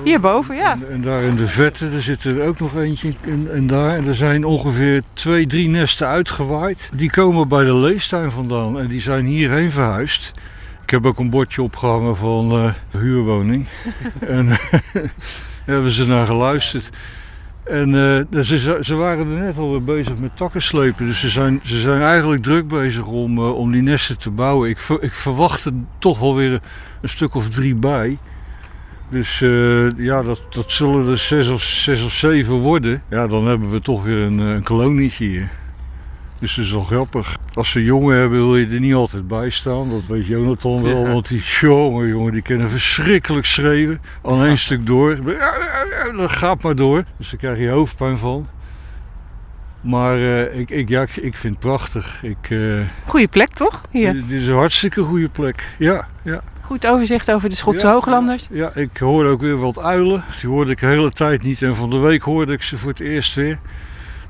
Hierboven, 0.04 0.56
ja. 0.56 0.72
En, 0.74 0.90
en 0.92 1.02
daar 1.02 1.22
in 1.22 1.36
de 1.36 1.48
vette, 1.48 1.90
er 1.90 2.02
zit 2.02 2.24
er 2.24 2.42
ook 2.42 2.60
nog 2.60 2.76
eentje 2.76 3.14
en, 3.22 3.48
en 3.54 3.68
daar. 3.68 3.96
En 3.96 4.08
er 4.08 4.16
zijn 4.16 4.46
ongeveer 4.46 5.02
twee, 5.14 5.48
drie 5.48 5.70
nesten 5.70 6.08
uitgewaaid. 6.08 6.90
Die 6.94 7.10
komen 7.12 7.48
bij 7.48 7.64
de 7.64 7.74
leestuin 7.76 8.32
vandaan 8.32 8.80
en 8.80 8.88
die 8.88 9.02
zijn 9.02 9.26
hierheen 9.26 9.72
verhuisd. 9.72 10.32
Ik 10.84 10.90
heb 10.90 11.06
ook 11.06 11.20
een 11.20 11.30
bordje 11.30 11.62
opgehangen 11.62 12.16
van 12.18 12.52
eh, 12.52 12.74
huurwoning. 13.02 13.68
en 14.20 14.48
daar 14.48 14.82
hebben 15.66 15.92
ze 15.92 16.06
naar 16.08 16.26
geluisterd. 16.26 16.90
En 17.64 17.96
eh, 18.32 18.42
ze, 18.44 18.78
ze 18.82 18.96
waren 18.96 19.32
er 19.32 19.44
net 19.44 19.58
alweer 19.58 19.84
bezig 19.84 20.18
met 20.18 20.38
takken 20.38 20.62
slepen. 20.62 21.06
Dus 21.06 21.20
ze 21.20 21.30
zijn, 21.30 21.60
ze 21.64 21.80
zijn 21.80 22.02
eigenlijk 22.02 22.44
druk 22.44 22.68
bezig 22.68 23.06
om, 23.06 23.38
eh, 23.38 23.56
om 23.56 23.72
die 23.72 23.82
nesten 23.82 24.18
te 24.18 24.30
bouwen. 24.30 24.70
Ik, 24.70 24.80
ver- 24.80 25.04
ik 25.04 25.14
verwacht 25.14 25.66
er 25.66 25.74
toch 26.00 26.20
wel 26.20 26.36
weer 26.36 26.60
een 27.02 27.10
stuk 27.10 27.36
of 27.36 27.50
drie 27.50 27.76
bij. 27.76 28.18
Dus 29.10 29.42
eh, 29.42 29.98
ja, 29.98 30.24
dat, 30.24 30.42
dat 30.50 30.72
zullen 30.72 31.08
er 31.08 31.18
zes 31.18 31.48
of, 31.48 31.62
zes 31.62 32.04
of 32.04 32.12
zeven 32.12 32.54
worden. 32.54 33.04
Ja, 33.10 33.28
dan 33.28 33.48
hebben 33.48 33.70
we 33.70 33.82
toch 33.82 34.04
weer 34.04 34.26
een, 34.26 34.40
eh, 34.40 34.46
een 34.46 34.64
kolonietje 34.64 35.26
hier. 35.26 35.50
Dus 36.40 36.56
dat 36.56 36.66
is 36.66 36.72
wel 36.72 36.84
grappig. 36.84 37.38
Als 37.54 37.72
ze 37.72 37.84
jongen 37.84 38.18
hebben 38.18 38.40
wil 38.40 38.58
je 38.58 38.68
er 38.68 38.80
niet 38.80 38.94
altijd 38.94 39.28
bij 39.28 39.50
staan. 39.50 39.90
Dat 39.90 40.06
weet 40.06 40.26
Jonathan 40.26 40.84
wel. 40.84 41.06
Ja. 41.06 41.12
Want 41.12 41.28
die 41.28 41.42
jongen, 41.60 42.08
jongen, 42.08 42.32
die 42.32 42.42
kunnen 42.42 42.70
verschrikkelijk 42.70 43.46
schreeuwen. 43.46 44.02
Al 44.22 44.44
één 44.44 44.58
stuk 44.58 44.86
door. 44.86 45.18
Dat 46.16 46.32
gaat 46.32 46.62
maar 46.62 46.76
door. 46.76 47.04
Dus 47.18 47.30
daar 47.30 47.40
krijg 47.40 47.58
je 47.58 47.70
hoofdpijn 47.70 48.18
van. 48.18 48.48
Maar 49.82 50.16
eh, 50.16 50.60
ik, 50.60 50.70
ik, 50.70 50.90
ja, 50.90 51.02
ik, 51.02 51.38
vind 51.38 51.54
het 51.54 51.60
prachtig. 51.60 52.24
Ik, 52.24 52.50
eh, 52.50 52.82
Goeie 53.06 53.28
plek, 53.28 53.50
toch? 53.50 53.82
Hier. 53.92 54.14
Dit 54.14 54.28
dit 54.30 54.42
is 54.42 54.48
een 54.48 54.56
hartstikke 54.56 55.02
goede 55.02 55.30
plek. 55.30 55.64
Ja, 55.78 56.08
ja. 56.22 56.42
Goed 56.70 56.88
overzicht 56.88 57.32
over 57.32 57.50
de 57.50 57.56
Schotse 57.56 57.86
Ja, 57.86 57.92
Hooglanders. 57.92 58.48
Ja, 58.52 58.72
ik 58.76 58.98
hoorde 58.98 59.30
ook 59.30 59.42
weer 59.42 59.58
wat 59.58 59.80
uilen. 59.80 60.24
Die 60.42 60.50
hoorde 60.50 60.72
ik 60.72 60.80
de 60.80 60.86
hele 60.86 61.12
tijd 61.12 61.44
niet. 61.44 61.62
En 61.62 61.76
van 61.76 61.90
de 61.90 61.98
week 61.98 62.22
hoorde 62.22 62.54
ik 62.54 62.64
ze 62.64 62.78
voor 62.78 62.90
het 62.90 63.00
eerst 63.00 63.36
weer. 63.36 63.60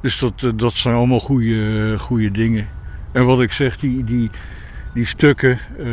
Dus 0.01 0.19
dat, 0.19 0.33
eh, 0.43 0.49
dat 0.55 0.73
zijn 0.73 0.95
allemaal 0.95 1.19
goede, 1.19 1.95
goede 1.97 2.31
dingen. 2.31 2.67
En 3.11 3.25
wat 3.25 3.41
ik 3.41 3.51
zeg, 3.51 3.77
die, 3.77 4.03
die, 4.03 4.29
die 4.93 5.05
stukken 5.05 5.59
eh, 5.77 5.85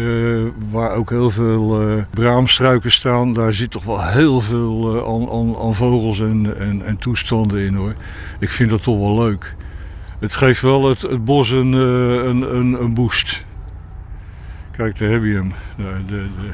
waar 0.70 0.90
ook 0.90 1.10
heel 1.10 1.30
veel 1.30 1.80
eh, 1.80 2.02
braamstruiken 2.10 2.92
staan, 2.92 3.32
daar 3.32 3.54
zit 3.54 3.70
toch 3.70 3.84
wel 3.84 4.04
heel 4.04 4.40
veel 4.40 4.96
eh, 4.96 5.14
aan, 5.14 5.30
aan, 5.30 5.56
aan 5.56 5.74
vogels 5.74 6.20
en, 6.20 6.58
en, 6.58 6.82
en 6.84 6.98
toestanden 6.98 7.60
in 7.60 7.74
hoor. 7.74 7.92
Ik 8.38 8.50
vind 8.50 8.70
dat 8.70 8.82
toch 8.82 8.98
wel 8.98 9.18
leuk. 9.18 9.54
Het 10.18 10.34
geeft 10.34 10.62
wel 10.62 10.88
het, 10.88 11.02
het 11.02 11.24
bos 11.24 11.50
een, 11.50 11.74
eh, 11.74 12.24
een, 12.26 12.56
een, 12.56 12.82
een 12.82 12.94
boost. 12.94 13.44
Kijk, 14.76 14.98
daar 14.98 15.08
heb 15.10 15.22
je 15.22 15.32
hem. 15.34 15.52
De, 15.76 15.82
de, 16.06 16.26
de, 16.40 16.48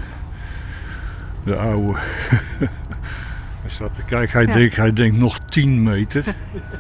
de 1.45 1.57
oude. 1.57 1.93
hij 1.99 3.71
staat 3.77 3.95
te 3.97 4.03
kijken, 4.07 4.33
hij, 4.39 4.47
Ja. 4.47 4.55
denkt, 4.55 4.77
hij 4.77 4.93
denkt 4.93 5.17
nog 5.19 5.39
10 5.39 5.83
meter. 5.83 6.25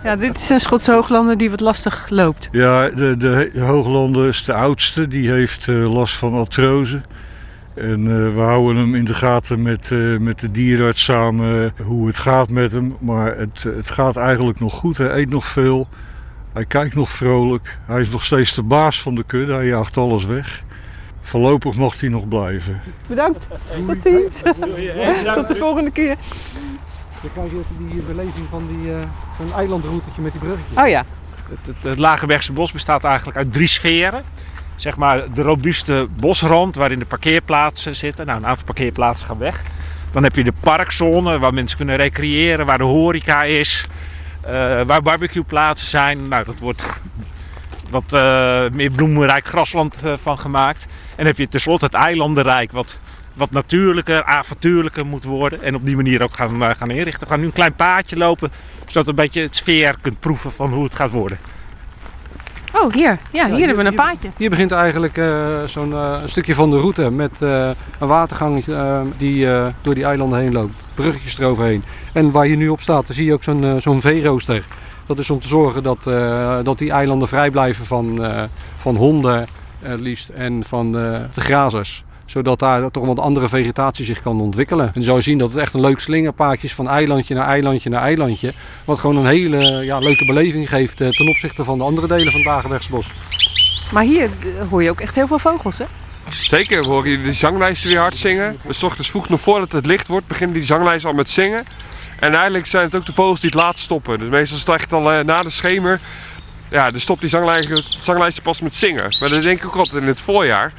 Ja, 0.04 0.16
dit 0.16 0.38
is 0.38 0.48
een 0.48 0.60
Schotse 0.60 0.92
Hooglander 0.92 1.36
die 1.36 1.50
wat 1.50 1.60
lastig 1.60 2.06
loopt. 2.08 2.48
Ja, 2.52 2.88
de, 2.88 3.16
de, 3.16 3.50
de 3.52 3.60
Hooglander 3.60 4.28
is 4.28 4.44
de 4.44 4.54
oudste. 4.54 5.08
Die 5.08 5.30
heeft 5.30 5.68
eh, 5.68 5.92
last 5.94 6.14
van 6.16 6.34
artrose. 6.34 7.00
En 7.74 8.00
eh, 8.06 8.34
we 8.34 8.40
houden 8.40 8.76
hem 8.76 8.94
in 8.94 9.04
de 9.04 9.14
gaten 9.14 9.62
met, 9.62 9.90
eh, 9.90 10.16
met 10.18 10.38
de 10.38 10.50
dierenarts 10.50 11.04
samen 11.04 11.72
hoe 11.82 12.06
het 12.06 12.16
gaat 12.16 12.48
met 12.48 12.72
hem. 12.72 12.96
Maar 13.00 13.36
het, 13.36 13.62
het 13.62 13.90
gaat 13.90 14.16
eigenlijk 14.16 14.60
nog 14.60 14.72
goed. 14.74 14.98
Hij 14.98 15.10
eet 15.16 15.30
nog 15.30 15.46
veel. 15.46 15.88
Hij 16.52 16.64
kijkt 16.64 16.94
nog 16.94 17.10
vrolijk. 17.10 17.78
Hij 17.86 18.00
is 18.00 18.08
nog 18.10 18.24
steeds 18.24 18.54
de 18.54 18.62
baas 18.62 19.02
van 19.02 19.14
de 19.14 19.24
kudde. 19.26 19.52
Hij 19.52 19.66
jaagt 19.66 19.96
alles 19.96 20.24
weg. 20.24 20.62
Voorlopig 21.22 21.74
mag 21.74 22.00
hij 22.00 22.08
nog 22.08 22.28
blijven. 22.28 22.80
Bedankt. 23.08 23.46
Tot 23.86 23.96
ziens. 24.02 24.42
Tot 25.34 25.48
de 25.48 25.54
volgende 25.58 25.90
keer. 25.90 26.16
Dan 27.22 27.30
krijg 27.32 27.50
je 27.50 27.58
even 27.58 27.88
die 27.88 28.02
beleving 28.02 28.46
van 28.50 28.66
die, 28.68 28.92
eh, 28.92 28.98
zo'n 29.38 29.52
eilandroutetje 29.52 30.22
met 30.22 30.32
die 30.32 30.40
bruggetjes. 30.40 30.82
Oh 30.82 30.88
ja. 30.88 31.04
Het, 31.48 31.66
het, 31.66 31.76
het 31.82 31.98
Lagebergse 31.98 32.52
bos 32.52 32.72
bestaat 32.72 33.04
eigenlijk 33.04 33.36
uit 33.36 33.52
drie 33.52 33.66
sferen. 33.66 34.22
Zeg 34.76 34.96
maar 34.96 35.32
de 35.32 35.42
robuuste 35.42 36.08
bosrand 36.16 36.74
waarin 36.74 36.98
de 36.98 37.04
parkeerplaatsen 37.04 37.96
zitten. 37.96 38.26
Nou, 38.26 38.38
een 38.38 38.46
aantal 38.46 38.64
parkeerplaatsen 38.64 39.26
gaan 39.26 39.38
weg. 39.38 39.62
Dan 40.12 40.22
heb 40.22 40.36
je 40.36 40.44
de 40.44 40.52
parkzone 40.60 41.38
waar 41.38 41.54
mensen 41.54 41.76
kunnen 41.76 41.96
recreëren, 41.96 42.66
waar 42.66 42.78
de 42.78 42.84
horeca 42.84 43.42
is, 43.42 43.86
eh, 44.40 44.52
waar 44.80 45.02
barbecueplaatsen 45.02 45.88
zijn. 45.88 46.28
Nou, 46.28 46.44
dat 46.44 46.58
wordt 46.58 46.86
wat 47.92 48.12
eh, 48.12 48.62
meer 48.72 48.90
bloemenrijk 48.90 49.46
grasland 49.46 50.02
eh, 50.04 50.12
van 50.22 50.38
gemaakt. 50.38 50.86
En 51.16 51.26
heb 51.26 51.36
je 51.38 51.48
tenslotte 51.48 51.84
het 51.84 51.94
eilandenrijk 51.94 52.72
wat, 52.72 52.96
wat 53.34 53.50
natuurlijker, 53.50 54.24
avontuurlijker 54.24 55.06
moet 55.06 55.24
worden. 55.24 55.62
En 55.62 55.74
op 55.74 55.84
die 55.84 55.96
manier 55.96 56.22
ook 56.22 56.36
gaan, 56.36 56.62
eh, 56.62 56.70
gaan 56.76 56.90
inrichten. 56.90 57.22
We 57.22 57.28
gaan 57.28 57.40
nu 57.40 57.46
een 57.46 57.52
klein 57.52 57.74
paadje 57.74 58.16
lopen, 58.16 58.50
zodat 58.86 59.04
je 59.04 59.10
een 59.10 59.16
beetje 59.16 59.40
het 59.42 59.56
sfeer 59.56 59.96
kunt 60.00 60.20
proeven 60.20 60.52
van 60.52 60.72
hoe 60.72 60.84
het 60.84 60.94
gaat 60.94 61.10
worden. 61.10 61.38
Oh, 62.74 62.92
hier. 62.92 63.18
Ja, 63.32 63.46
hier 63.46 63.54
hier- 63.56 63.66
hebben 63.66 63.84
we 63.84 63.90
een 63.90 63.96
paadje. 63.96 64.30
Hier 64.36 64.50
begint 64.50 64.72
eigenlijk 64.72 65.16
eh, 65.16 65.62
zo'n 65.64 65.92
eh, 65.92 66.20
stukje 66.24 66.54
van 66.54 66.70
de 66.70 66.78
route 66.78 67.10
met 67.10 67.42
eh, 67.42 67.70
een 67.98 68.08
watergang 68.08 68.66
eh, 68.66 69.00
die 69.16 69.50
eh, 69.50 69.66
door 69.82 69.94
die 69.94 70.04
eilanden 70.04 70.38
heen 70.38 70.52
loopt. 70.52 70.74
Bruggetjes 70.94 71.38
eroverheen. 71.38 71.84
En 72.12 72.30
waar 72.30 72.46
je 72.46 72.56
nu 72.56 72.68
op 72.68 72.80
staat, 72.80 73.06
dan 73.06 73.16
zie 73.16 73.24
je 73.24 73.32
ook 73.32 73.42
zo'n 73.42 73.80
zo'n 73.80 74.00
veerooster. 74.00 74.64
Dat 75.06 75.18
is 75.18 75.30
om 75.30 75.40
te 75.40 75.48
zorgen 75.48 75.82
dat, 75.82 76.06
eh, 76.06 76.58
dat 76.62 76.78
die 76.78 76.90
eilanden 76.90 77.28
vrij 77.28 77.50
blijven 77.50 77.86
van, 77.86 78.24
eh, 78.24 78.42
van 78.76 78.96
honden 78.96 79.40
eh, 79.42 79.90
het 79.90 80.00
liefst 80.00 80.28
en 80.28 80.64
van 80.66 80.92
de 80.92 81.28
grazers. 81.34 82.04
Zodat 82.26 82.58
daar 82.58 82.90
toch 82.90 83.06
wat 83.06 83.18
andere 83.18 83.48
vegetatie 83.48 84.04
zich 84.04 84.22
kan 84.22 84.40
ontwikkelen. 84.40 84.86
En 84.86 85.00
je 85.00 85.02
zou 85.02 85.22
zien 85.22 85.38
dat 85.38 85.50
het 85.50 85.58
echt 85.58 85.74
een 85.74 85.80
leuk 85.80 85.98
slingerpaadje 85.98 86.66
is 86.66 86.74
van 86.74 86.88
eilandje 86.88 87.34
naar 87.34 87.46
eilandje 87.46 87.90
naar 87.90 88.02
eilandje. 88.02 88.52
Wat 88.84 88.98
gewoon 88.98 89.16
een 89.16 89.26
hele 89.26 89.84
ja, 89.84 89.98
leuke 89.98 90.24
beleving 90.24 90.68
geeft 90.68 90.96
ten 90.96 91.28
opzichte 91.28 91.64
van 91.64 91.78
de 91.78 91.84
andere 91.84 92.06
delen 92.06 92.32
van 92.32 92.40
het 92.40 92.48
Dagenwegsbos. 92.48 93.06
Maar 93.92 94.02
hier 94.02 94.30
hoor 94.70 94.82
je 94.82 94.90
ook 94.90 95.00
echt 95.00 95.14
heel 95.14 95.26
veel 95.26 95.38
vogels, 95.38 95.78
hè? 95.78 95.84
Zeker, 96.32 96.82
we 96.82 96.88
horen 96.88 97.24
de 97.24 97.32
zanglijsten 97.32 97.88
weer 97.88 97.98
hard 97.98 98.16
zingen. 98.16 98.58
We 98.62 98.72
's 98.72 98.82
ochtends 98.82 99.10
vroeg 99.10 99.28
nog 99.28 99.40
voordat 99.40 99.72
het 99.72 99.86
licht 99.86 100.08
wordt, 100.08 100.28
beginnen 100.28 100.56
die 100.56 100.64
zanglijsten 100.64 101.10
al 101.10 101.16
met 101.16 101.30
zingen. 101.30 101.64
En 102.20 102.34
eigenlijk 102.34 102.66
zijn 102.66 102.84
het 102.84 102.94
ook 102.94 103.06
de 103.06 103.12
vogels 103.12 103.40
die 103.40 103.50
het 103.50 103.58
laatst 103.58 103.84
stoppen. 103.84 104.18
Dus 104.18 104.28
meestal 104.28 104.56
is 104.56 104.62
het 104.66 104.74
echt 104.74 104.92
al 104.92 105.12
eh, 105.12 105.24
na 105.24 105.42
de 105.42 105.50
schemer. 105.50 106.00
Ja, 106.68 106.90
dan 106.90 107.00
stopt 107.00 107.20
die 107.20 107.30
zanglijsten, 107.98 108.42
pas 108.42 108.60
met 108.60 108.74
zingen. 108.74 109.16
Maar 109.20 109.28
dat 109.28 109.42
denk 109.42 109.58
ik 109.58 109.66
ook 109.66 109.76
altijd 109.76 110.02
in 110.02 110.08
het 110.08 110.20
voorjaar. 110.20 110.72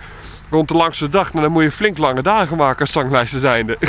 Rond 0.50 0.68
de 0.68 0.74
langste 0.74 1.10
dag, 1.10 1.32
nou, 1.32 1.44
dan 1.44 1.54
moet 1.54 1.64
je 1.64 1.72
flink 1.72 1.98
lange 1.98 2.22
dagen 2.22 2.58
maken 2.58 2.80
als 2.80 2.92
zanglijsten 2.92 3.40
zijnde. 3.40 3.78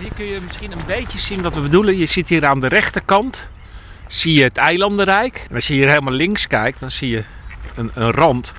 Hier 0.00 0.12
kun 0.14 0.24
je 0.24 0.40
misschien 0.46 0.72
een 0.72 0.86
beetje 0.86 1.18
zien 1.18 1.42
wat 1.42 1.54
we 1.54 1.60
bedoelen. 1.60 1.96
Je 1.96 2.06
ziet 2.06 2.28
hier 2.28 2.46
aan 2.46 2.60
de 2.60 2.68
rechterkant 2.68 3.48
zie 4.06 4.34
je 4.34 4.42
het 4.42 4.56
eilandenrijk. 4.56 5.46
En 5.48 5.54
als 5.54 5.66
je 5.66 5.74
hier 5.74 5.88
helemaal 5.88 6.12
links 6.12 6.46
kijkt, 6.46 6.80
dan 6.80 6.90
zie 6.90 7.08
je 7.08 7.24
een, 7.74 7.90
een 7.94 8.10
rand. 8.10 8.52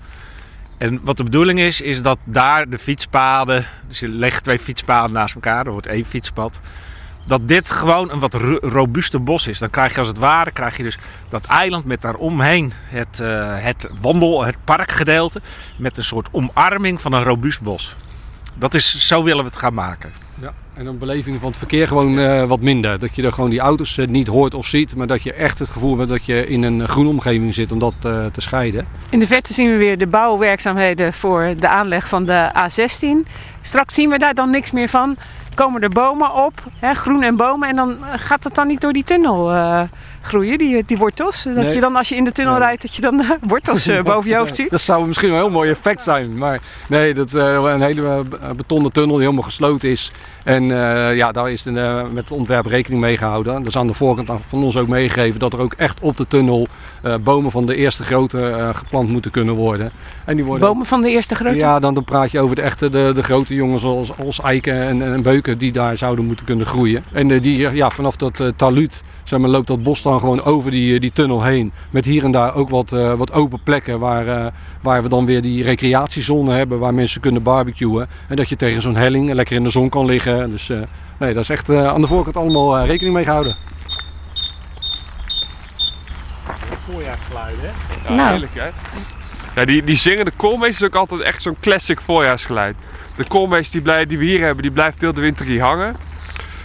En 0.80 1.00
wat 1.04 1.18
de 1.18 1.24
bedoeling 1.24 1.60
is, 1.60 1.82
is 1.82 2.02
dat 2.02 2.18
daar 2.24 2.70
de 2.70 2.80
fietspaden, 2.80 3.66
dus 3.88 4.00
je 4.00 4.08
legt 4.08 4.44
twee 4.44 4.60
fietspaden 4.60 5.12
naast 5.12 5.36
elkaar, 5.36 5.66
er 5.66 5.72
wordt 5.72 5.88
één 5.88 6.06
fietspad. 6.06 6.60
Dat 7.26 7.48
dit 7.48 7.72
gewoon 7.72 8.12
een 8.12 8.20
wat 8.20 8.34
ro- 8.34 8.60
robuuste 8.62 9.20
bos 9.20 9.48
is. 9.48 9.60
Dan 9.60 9.70
krijg 9.70 9.94
je 9.94 10.00
als 10.00 10.08
het 10.08 10.18
ware 10.18 10.52
krijg 10.52 10.78
je 10.78 10.84
dus 10.84 10.98
dat 11.30 11.46
eiland 11.46 11.86
met 11.86 12.02
daaromheen 12.02 12.74
het, 12.86 13.20
eh, 13.20 13.56
het 13.64 13.90
wandel, 14.02 14.46
het 14.46 14.56
parkgedeelte. 14.64 15.42
Met 15.78 15.98
een 15.98 16.04
soort 16.04 16.28
omarming 16.32 17.02
van 17.02 17.14
een 17.14 17.24
robuust 17.24 17.62
bos. 17.62 17.96
Dat 18.56 18.74
is, 18.74 19.08
zo 19.08 19.24
willen 19.24 19.44
we 19.44 19.50
het 19.50 19.60
gaan 19.60 19.74
maken. 19.74 20.12
Ja, 20.42 20.54
en 20.80 20.86
een 20.86 20.98
beleving 20.98 21.40
van 21.40 21.50
het 21.50 21.58
verkeer 21.58 21.88
gewoon 21.88 22.20
eh, 22.20 22.44
wat 22.44 22.62
minder. 22.62 23.00
Dat 23.00 23.16
je 23.16 23.24
er 23.24 23.32
gewoon 23.32 23.50
die 23.50 23.60
auto's 23.60 23.98
eh, 23.98 24.08
niet 24.08 24.28
hoort 24.28 24.54
of 24.54 24.66
ziet, 24.68 24.96
maar 24.96 25.08
dat 25.08 25.22
je 25.22 25.34
echt 25.34 25.60
het 25.60 25.70
gevoel 25.70 25.98
hebt 25.98 26.10
dat 26.10 26.26
je 26.26 26.48
in 26.48 26.64
een 26.64 26.88
groene 26.88 27.10
omgeving 27.10 27.54
zit 27.54 27.72
om 27.72 27.80
dat 27.80 27.94
eh, 28.02 28.26
te 28.26 28.42
scheiden. 28.42 28.88
In 29.10 29.20
de 29.20 29.28
verte 29.28 29.54
zien 29.54 29.70
we 29.72 29.78
weer 29.78 29.98
de 29.98 30.08
bouwwerkzaamheden 30.08 31.14
voor 31.14 31.54
de 31.60 31.68
aanleg 31.68 32.08
van 32.08 32.26
de 32.26 32.52
A16. 32.54 33.32
Straks 33.62 33.94
zien 33.94 34.10
we 34.10 34.18
daar 34.18 34.34
dan 34.34 34.50
niks 34.50 34.72
meer 34.72 34.90
van. 34.90 35.16
Komen 35.60 35.82
er 35.82 35.90
bomen 35.90 36.34
op, 36.34 36.54
hè, 36.80 36.94
groen 36.94 37.24
en 37.24 37.36
bomen. 37.36 37.70
En 37.70 37.76
dan 37.76 37.90
eh, 37.92 38.14
gaat 38.16 38.44
dat 38.44 38.56
dan 38.56 38.68
niet 38.68 38.82
door 38.82 38.94
die 38.94 39.04
tunnel 39.04 39.52
eh, 39.54 39.82
groeien, 40.22 40.58
die, 40.58 40.84
die 40.86 40.98
wortels. 40.98 41.44
Dat 41.44 41.56
Nee. 41.56 41.74
je 41.74 41.80
dan 41.80 41.96
als 41.96 42.10
je 42.10 42.16
in 42.16 42.24
de 42.24 42.32
tunnel 42.32 42.54
Nee. 42.54 42.64
rijdt, 42.64 42.82
dat 42.82 42.96
je 42.96 43.02
dan 43.02 43.20
eh, 43.22 43.30
wortels 43.48 43.88
eh, 43.88 44.02
boven 44.02 44.30
je 44.30 44.36
hoofd 44.36 44.56
ziet. 44.56 44.70
Dat 44.70 44.82
zou 44.82 45.08
misschien 45.08 45.30
wel 45.30 45.38
een 45.38 45.44
heel 45.46 45.54
mooi 45.54 45.70
effect 45.70 46.02
zijn. 46.04 46.38
Maar 46.38 46.60
nee, 46.88 47.14
dat 47.14 47.28
is 47.28 47.34
eh, 47.34 47.54
een 47.64 47.82
hele 47.82 48.24
eh, 48.42 48.50
betonnen 48.56 48.92
tunnel 48.92 49.12
die 49.16 49.24
helemaal 49.24 49.44
gesloten 49.44 49.90
is. 49.90 50.12
En 50.44 50.64
eh, 50.72 51.16
ja, 51.16 51.32
daar 51.32 51.52
is 51.52 51.64
de, 51.64 51.80
eh, 51.80 52.02
met 52.14 52.24
het 52.24 52.32
ontwerp 52.32 52.66
rekening 52.66 53.02
mee 53.02 53.18
gehouden. 53.18 53.54
Dat 53.54 53.66
is 53.68 53.78
aan 53.78 53.88
de 53.88 53.94
voorkant 53.94 54.32
van 54.48 54.64
ons 54.64 54.78
ook 54.78 54.88
meegegeven 54.88 55.40
dat 55.40 55.54
er 55.54 55.60
ook 55.60 55.74
echt 55.74 56.00
op 56.02 56.18
de 56.18 56.28
tunnel 56.28 56.68
eh, 57.04 57.16
bomen 57.24 57.52
van 57.52 57.66
de 57.66 57.76
eerste 57.76 58.04
grootte 58.04 58.50
eh, 58.50 58.70
geplant 58.74 59.10
moeten 59.10 59.32
kunnen 59.32 59.56
worden. 59.56 59.92
En 60.26 60.36
die 60.36 60.46
worden 60.46 60.68
Bomen 60.68 60.86
van 60.86 61.02
de 61.02 61.10
eerste 61.10 61.36
grootte. 61.36 61.60
Ja, 61.60 61.80
dan, 61.80 61.94
dan 61.94 62.04
praat 62.04 62.32
je 62.32 62.40
over 62.40 62.56
de 62.56 62.62
echte, 62.62 62.90
de, 62.90 63.12
de 63.16 63.24
grote 63.24 63.54
jongens 63.56 63.82
zoals, 63.82 64.18
als 64.18 64.42
eiken 64.42 64.74
en, 64.82 65.02
en 65.14 65.22
beuken 65.22 65.49
struiken 65.50 65.58
die 65.58 65.72
daar 65.72 65.98
zouden 65.98 66.26
moeten 66.26 66.46
kunnen 66.46 66.66
groeien. 66.66 67.04
En 67.12 67.32
eh, 67.32 67.42
die, 67.42 67.58
ja, 67.76 67.90
vanaf 67.90 68.16
dat 68.16 68.40
eh, 68.40 68.48
taluut 68.56 69.04
zeg 69.24 69.40
maar, 69.40 69.50
loopt 69.50 69.68
dat 69.68 69.84
bos 69.84 70.02
dan 70.02 70.20
gewoon 70.20 70.44
over 70.44 70.72
die, 70.72 70.94
eh, 70.94 71.00
die 71.00 71.12
tunnel 71.12 71.44
heen. 71.44 71.72
Met 71.90 72.06
hier 72.06 72.24
en 72.24 72.32
daar 72.32 72.56
ook 72.56 72.70
wat, 72.70 72.92
eh, 72.94 73.14
wat 73.14 73.32
open 73.32 73.60
plekken 73.64 74.00
waar, 74.00 74.28
eh, 74.28 74.52
waar 74.82 75.04
we 75.04 75.10
dan 75.10 75.26
weer 75.26 75.42
die 75.42 75.64
recreatiezone 75.64 76.54
hebben. 76.54 76.80
Waar 76.80 76.94
mensen 76.94 77.22
kunnen 77.22 77.44
barbecuen. 77.44 78.08
En 78.28 78.36
dat 78.36 78.50
je 78.50 78.56
tegen 78.56 78.82
zo'n 78.82 78.96
helling 78.96 79.34
lekker 79.34 79.56
in 79.56 79.64
de 79.64 79.70
zon 79.70 79.90
kan 79.90 80.06
liggen. 80.06 80.50
Dus 80.50 80.70
eh, 80.70 80.78
nee, 81.20 81.34
dat 81.34 81.44
is 81.44 81.50
echt 81.50 81.70
eh, 81.70 81.88
aan 81.88 82.02
de 82.02 82.08
voorkant 82.08 82.36
allemaal 82.38 82.78
eh, 82.78 82.88
rekening 82.88 83.16
mee 83.16 83.24
gehouden. 83.24 83.56
Voorjaarsgeluiden, 86.92 87.60
hè? 87.64 87.70
Ja, 88.10 88.16
Nou. 88.16 88.30
heerlijk 88.30 88.52
hè. 88.56 88.70
Ja, 89.56 89.66
die, 89.66 89.84
die 89.84 89.96
zingende 89.96 90.32
koolmees 90.36 90.70
is 90.76 90.84
ook 90.84 90.96
altijd 90.96 91.22
echt 91.22 91.42
zo'n 91.42 91.56
classic 91.62 92.02
voorjaarsgeluid 92.02 92.76
de 93.20 93.28
koolmees 93.28 93.72
die, 93.72 93.82
blij, 93.82 94.06
die 94.06 94.18
we 94.18 94.26
hier 94.26 94.42
hebben, 94.42 94.64
die 94.64 94.72
blijft 94.72 95.02
heel 95.02 95.14
de 95.14 95.22
winter 95.22 95.46
hier 95.46 95.62
hangen. 95.62 95.96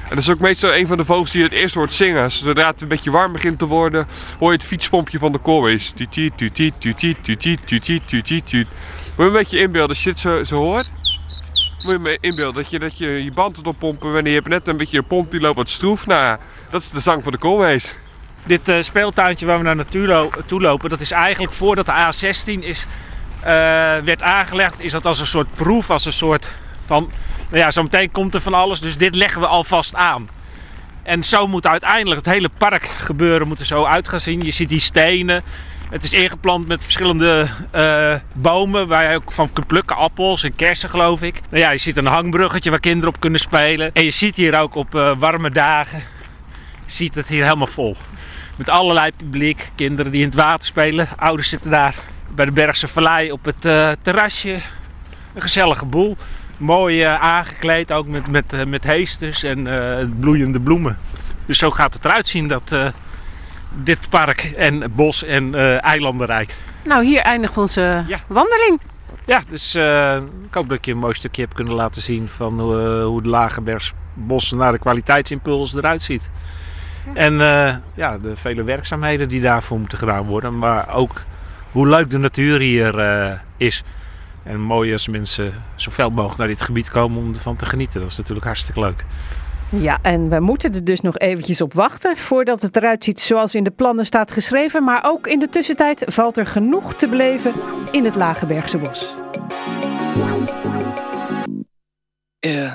En 0.02 0.10
dat 0.10 0.18
is 0.18 0.30
ook 0.30 0.38
meestal 0.40 0.74
een 0.74 0.86
van 0.86 0.96
de 0.96 1.04
vogels 1.04 1.30
die 1.30 1.42
het 1.42 1.52
eerst 1.52 1.74
hoort 1.74 1.92
zingen. 1.92 2.30
Zodra 2.30 2.66
het 2.66 2.80
een 2.80 2.88
beetje 2.88 3.10
warm 3.10 3.32
begint 3.32 3.58
te 3.58 3.66
worden, 3.66 4.06
hoor 4.38 4.50
je 4.50 4.56
het 4.56 4.66
fietspompje 4.66 5.18
van 5.18 5.32
de 5.32 5.38
koolmees. 5.38 5.92
Moet 5.96 6.14
je 6.14 6.30
een 9.16 9.32
beetje 9.32 9.58
inbeelden 9.58 9.88
als 9.88 10.02
je 10.04 10.10
dit 10.10 10.18
zo, 10.18 10.44
zo 10.44 10.56
hoort. 10.56 10.92
Moet 11.84 11.92
je 11.92 11.98
me 11.98 12.18
inbeelden 12.20 12.62
dat 12.62 12.70
je, 12.70 12.78
dat 12.78 12.98
je 12.98 13.06
je 13.06 13.30
band 13.30 13.56
moet 13.56 13.66
oppompen 13.66 14.12
wanneer 14.12 14.32
je 14.32 14.38
hebt 14.38 14.48
net 14.48 14.68
een 14.68 14.76
beetje 14.76 14.98
een 14.98 15.06
pomp 15.06 15.30
die 15.30 15.40
loopt 15.40 15.56
wat 15.56 15.68
stroef. 15.68 16.06
Nou 16.06 16.38
dat 16.70 16.82
is 16.82 16.90
de 16.90 17.00
zang 17.00 17.22
van 17.22 17.32
de 17.32 17.38
koolmees. 17.38 17.96
Dit 18.46 18.68
uh, 18.68 18.82
speeltuintje 18.82 19.46
waar 19.46 19.58
we 19.58 19.64
naar 19.64 19.76
naartoe 19.76 20.06
lo 20.06 20.30
toe 20.46 20.60
lopen, 20.60 20.90
dat 20.90 21.00
is 21.00 21.10
eigenlijk 21.10 21.52
voordat 21.52 21.86
de 21.86 21.92
A16 21.92 22.64
is 22.64 22.86
werd 24.04 24.22
aangelegd, 24.22 24.80
is 24.80 24.92
dat 24.92 25.06
als 25.06 25.20
een 25.20 25.26
soort 25.26 25.54
proef, 25.54 25.90
als 25.90 26.04
een 26.04 26.12
soort 26.12 26.48
van, 26.86 27.10
nou 27.48 27.62
ja, 27.62 27.70
zometeen 27.70 28.10
komt 28.10 28.34
er 28.34 28.40
van 28.40 28.54
alles, 28.54 28.80
dus 28.80 28.96
dit 28.96 29.14
leggen 29.14 29.40
we 29.40 29.46
alvast 29.46 29.94
aan. 29.94 30.28
En 31.02 31.24
zo 31.24 31.46
moet 31.46 31.66
uiteindelijk 31.66 32.24
het 32.24 32.34
hele 32.34 32.50
park 32.58 32.86
gebeuren, 32.86 33.48
moet 33.48 33.60
er 33.60 33.66
zo 33.66 33.84
uit 33.84 34.08
gaan 34.08 34.20
zien. 34.20 34.42
Je 34.42 34.52
ziet 34.52 34.68
die 34.68 34.80
stenen, 34.80 35.42
het 35.90 36.04
is 36.04 36.12
ingeplant 36.12 36.66
met 36.66 36.82
verschillende 36.82 37.48
eh, 37.70 38.14
bomen 38.32 38.88
waar 38.88 39.10
je 39.10 39.16
ook 39.16 39.32
van 39.32 39.52
kunt 39.52 39.66
plukken, 39.66 39.96
appels 39.96 40.42
en 40.42 40.54
kersen 40.54 40.90
geloof 40.90 41.22
ik. 41.22 41.40
Nou 41.50 41.62
ja, 41.62 41.70
je 41.70 41.78
ziet 41.78 41.96
een 41.96 42.06
hangbruggetje 42.06 42.70
waar 42.70 42.80
kinderen 42.80 43.14
op 43.14 43.20
kunnen 43.20 43.40
spelen. 43.40 43.90
En 43.92 44.04
je 44.04 44.10
ziet 44.10 44.36
hier 44.36 44.60
ook 44.60 44.74
op 44.74 44.94
eh, 44.94 45.12
warme 45.18 45.50
dagen, 45.50 46.02
ziet 46.86 47.14
het 47.14 47.28
hier 47.28 47.44
helemaal 47.44 47.66
vol. 47.66 47.96
Met 48.56 48.68
allerlei 48.68 49.10
publiek, 49.16 49.70
kinderen 49.74 50.12
die 50.12 50.20
in 50.20 50.26
het 50.26 50.36
water 50.36 50.66
spelen. 50.66 51.08
Ouders 51.16 51.48
zitten 51.48 51.70
daar 51.70 51.94
bij 52.34 52.44
de 52.44 52.52
Bergse 52.52 52.88
Vallei 52.88 53.32
op 53.32 53.44
het 53.44 53.64
eh, 53.64 53.90
terrasje. 54.02 54.60
Een 55.34 55.42
gezellige 55.42 55.86
boel. 55.86 56.16
Mooi 56.56 57.02
eh, 57.02 57.20
aangekleed, 57.20 57.92
ook 57.92 58.06
met, 58.06 58.26
met, 58.28 58.52
eh, 58.52 58.64
met 58.64 58.84
heesters 58.84 59.42
en 59.42 60.16
bloeiende 60.20 60.60
bloemen. 60.60 60.98
Dus 61.46 61.58
zo 61.58 61.70
gaat 61.70 61.94
het 61.94 62.04
eruit 62.04 62.28
zien, 62.28 62.48
dat, 62.48 62.76
dit 63.82 64.08
park 64.08 64.42
en 64.42 64.92
bos 64.94 65.24
en 65.24 65.54
eilandenrijk. 65.80 66.54
Nou, 66.84 67.04
hier 67.04 67.20
eindigt 67.20 67.56
onze 67.56 68.04
Ja. 68.06 68.20
wandeling. 68.26 68.80
Ja, 69.24 69.42
dus 69.48 69.74
ik 69.74 70.54
hoop 70.54 70.68
dat 70.68 70.78
ik 70.78 70.84
je 70.84 70.92
een 70.92 70.98
mooi 70.98 71.14
stukje 71.14 71.42
heb 71.42 71.54
kunnen 71.54 71.74
laten 71.74 72.02
zien 72.02 72.28
van 72.28 72.60
hoe, 72.60 73.00
hoe 73.00 73.22
de 73.22 73.28
Lagerbergsbossen 73.28 74.58
naar 74.58 74.72
de 74.72 74.78
kwaliteitsimpuls 74.78 75.74
eruit 75.74 76.02
ziet. 76.02 76.30
En 77.14 77.34
ja, 77.94 78.18
de 78.18 78.36
vele 78.36 78.62
werkzaamheden 78.62 79.28
die 79.28 79.40
daarvoor 79.40 79.78
moeten 79.78 79.98
gedaan 79.98 80.24
worden. 80.24 80.58
Maar 80.58 80.94
ook 80.94 81.22
hoe 81.74 81.88
leuk 81.88 82.10
de 82.10 82.18
natuur 82.18 82.60
hier 82.60 82.98
eh, 82.98 83.32
is. 83.56 83.82
En 84.42 84.60
mooi 84.60 84.92
als 84.92 85.08
mensen 85.08 85.52
zoveel 85.76 86.10
mogelijk 86.10 86.38
naar 86.38 86.48
dit 86.48 86.62
gebied 86.62 86.90
komen 86.90 87.18
om 87.18 87.34
ervan 87.34 87.56
te 87.56 87.66
genieten. 87.66 88.00
Dat 88.00 88.10
is 88.10 88.16
natuurlijk 88.16 88.46
hartstikke 88.46 88.80
leuk. 88.80 89.04
Ja, 89.68 89.98
en 90.02 90.28
we 90.28 90.40
moeten 90.40 90.74
er 90.74 90.84
dus 90.84 91.00
nog 91.00 91.18
eventjes 91.18 91.60
op 91.60 91.72
wachten 91.72 92.16
voordat 92.16 92.62
het 92.62 92.76
eruit 92.76 93.04
ziet 93.04 93.20
zoals 93.20 93.54
in 93.54 93.64
de 93.64 93.70
plannen 93.70 94.06
staat 94.06 94.32
geschreven. 94.32 94.84
Maar 94.84 95.04
ook 95.06 95.26
in 95.26 95.38
de 95.38 95.48
tussentijd 95.48 96.02
valt 96.06 96.36
er 96.36 96.46
genoeg 96.46 96.94
te 96.94 97.08
beleven 97.08 97.54
in 97.90 98.04
het 98.04 98.14
Lagebergse 98.14 98.78
bos. 98.78 99.16
Yeah. 102.40 102.72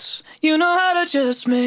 This. 0.00 0.22
You 0.40 0.56
know 0.56 0.78
how 0.78 1.04
to 1.04 1.10
just 1.10 1.46
make 1.46 1.59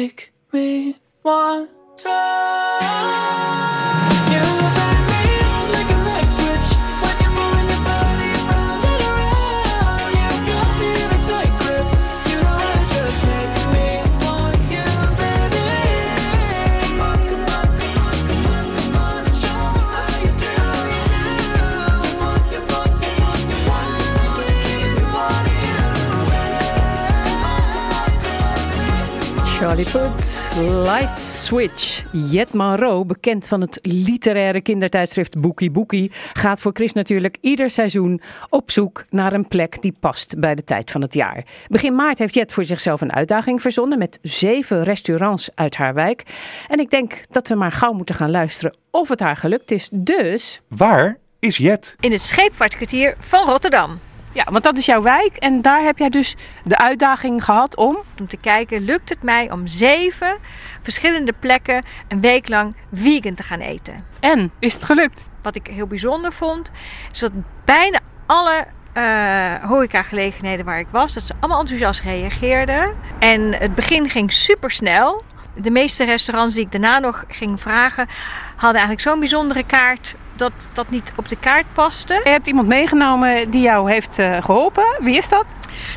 Light 30.56 31.18
Switch. 31.18 32.04
Jet 32.12 32.52
Monroe, 32.52 33.04
bekend 33.04 33.48
van 33.48 33.60
het 33.60 33.78
literaire 33.82 34.60
kindertijdschrift 34.60 35.40
Boekie 35.40 35.70
Boekie, 35.70 36.10
gaat 36.32 36.60
voor 36.60 36.70
Chris 36.74 36.92
natuurlijk 36.92 37.36
ieder 37.40 37.70
seizoen 37.70 38.20
op 38.50 38.70
zoek 38.70 39.04
naar 39.10 39.32
een 39.32 39.48
plek 39.48 39.82
die 39.82 39.94
past 40.00 40.38
bij 40.38 40.54
de 40.54 40.64
tijd 40.64 40.90
van 40.90 41.00
het 41.00 41.14
jaar. 41.14 41.44
Begin 41.68 41.94
maart 41.94 42.18
heeft 42.18 42.34
Jet 42.34 42.52
voor 42.52 42.64
zichzelf 42.64 43.00
een 43.00 43.12
uitdaging 43.12 43.62
verzonnen 43.62 43.98
met 43.98 44.18
zeven 44.22 44.82
restaurants 44.82 45.50
uit 45.54 45.76
haar 45.76 45.94
wijk. 45.94 46.22
En 46.68 46.78
ik 46.78 46.90
denk 46.90 47.24
dat 47.30 47.48
we 47.48 47.54
maar 47.54 47.72
gauw 47.72 47.92
moeten 47.92 48.14
gaan 48.14 48.30
luisteren 48.30 48.76
of 48.90 49.08
het 49.08 49.20
haar 49.20 49.36
gelukt 49.36 49.70
is. 49.70 49.88
Dus. 49.92 50.60
Waar 50.68 51.18
is 51.38 51.56
Jet? 51.56 51.96
In 52.00 52.12
het 52.12 52.22
scheepvaartkwartier 52.22 53.16
van 53.18 53.48
Rotterdam. 53.48 53.98
Ja, 54.34 54.44
want 54.50 54.64
dat 54.64 54.76
is 54.76 54.86
jouw 54.86 55.02
wijk 55.02 55.36
en 55.36 55.62
daar 55.62 55.82
heb 55.82 55.98
jij 55.98 56.08
dus 56.08 56.36
de 56.64 56.78
uitdaging 56.78 57.44
gehad 57.44 57.76
om. 57.76 57.98
Om 58.18 58.28
te 58.28 58.36
kijken, 58.36 58.84
lukt 58.84 59.08
het 59.08 59.22
mij 59.22 59.50
om 59.50 59.66
zeven 59.66 60.36
verschillende 60.82 61.32
plekken 61.38 61.84
een 62.08 62.20
week 62.20 62.48
lang 62.48 62.76
vegan 62.92 63.34
te 63.34 63.42
gaan 63.42 63.60
eten? 63.60 64.04
En 64.20 64.52
is 64.58 64.74
het 64.74 64.84
gelukt? 64.84 65.24
Wat 65.42 65.54
ik 65.54 65.66
heel 65.66 65.86
bijzonder 65.86 66.32
vond, 66.32 66.70
is 67.12 67.18
dat 67.18 67.32
bijna 67.64 68.00
alle 68.26 68.66
uh, 68.94 69.68
horecagelegenheden 69.68 70.64
waar 70.64 70.78
ik 70.78 70.88
was, 70.90 71.14
dat 71.14 71.22
ze 71.22 71.34
allemaal 71.40 71.60
enthousiast 71.60 72.00
reageerden. 72.00 72.94
En 73.18 73.54
het 73.54 73.74
begin 73.74 74.08
ging 74.08 74.32
super 74.32 74.70
snel. 74.70 75.22
De 75.54 75.70
meeste 75.70 76.04
restaurants 76.04 76.54
die 76.54 76.64
ik 76.64 76.72
daarna 76.72 76.98
nog 76.98 77.24
ging 77.28 77.60
vragen, 77.60 78.06
hadden 78.50 78.80
eigenlijk 78.80 79.00
zo'n 79.00 79.18
bijzondere 79.18 79.64
kaart 79.64 80.14
dat 80.36 80.52
dat 80.72 80.90
niet 80.90 81.12
op 81.16 81.28
de 81.28 81.36
kaart 81.36 81.66
paste. 81.72 82.20
Je 82.24 82.30
hebt 82.30 82.46
iemand 82.46 82.68
meegenomen 82.68 83.50
die 83.50 83.62
jou 83.62 83.90
heeft 83.90 84.18
uh, 84.18 84.42
geholpen. 84.42 84.84
Wie 84.98 85.16
is 85.16 85.28
dat? 85.28 85.44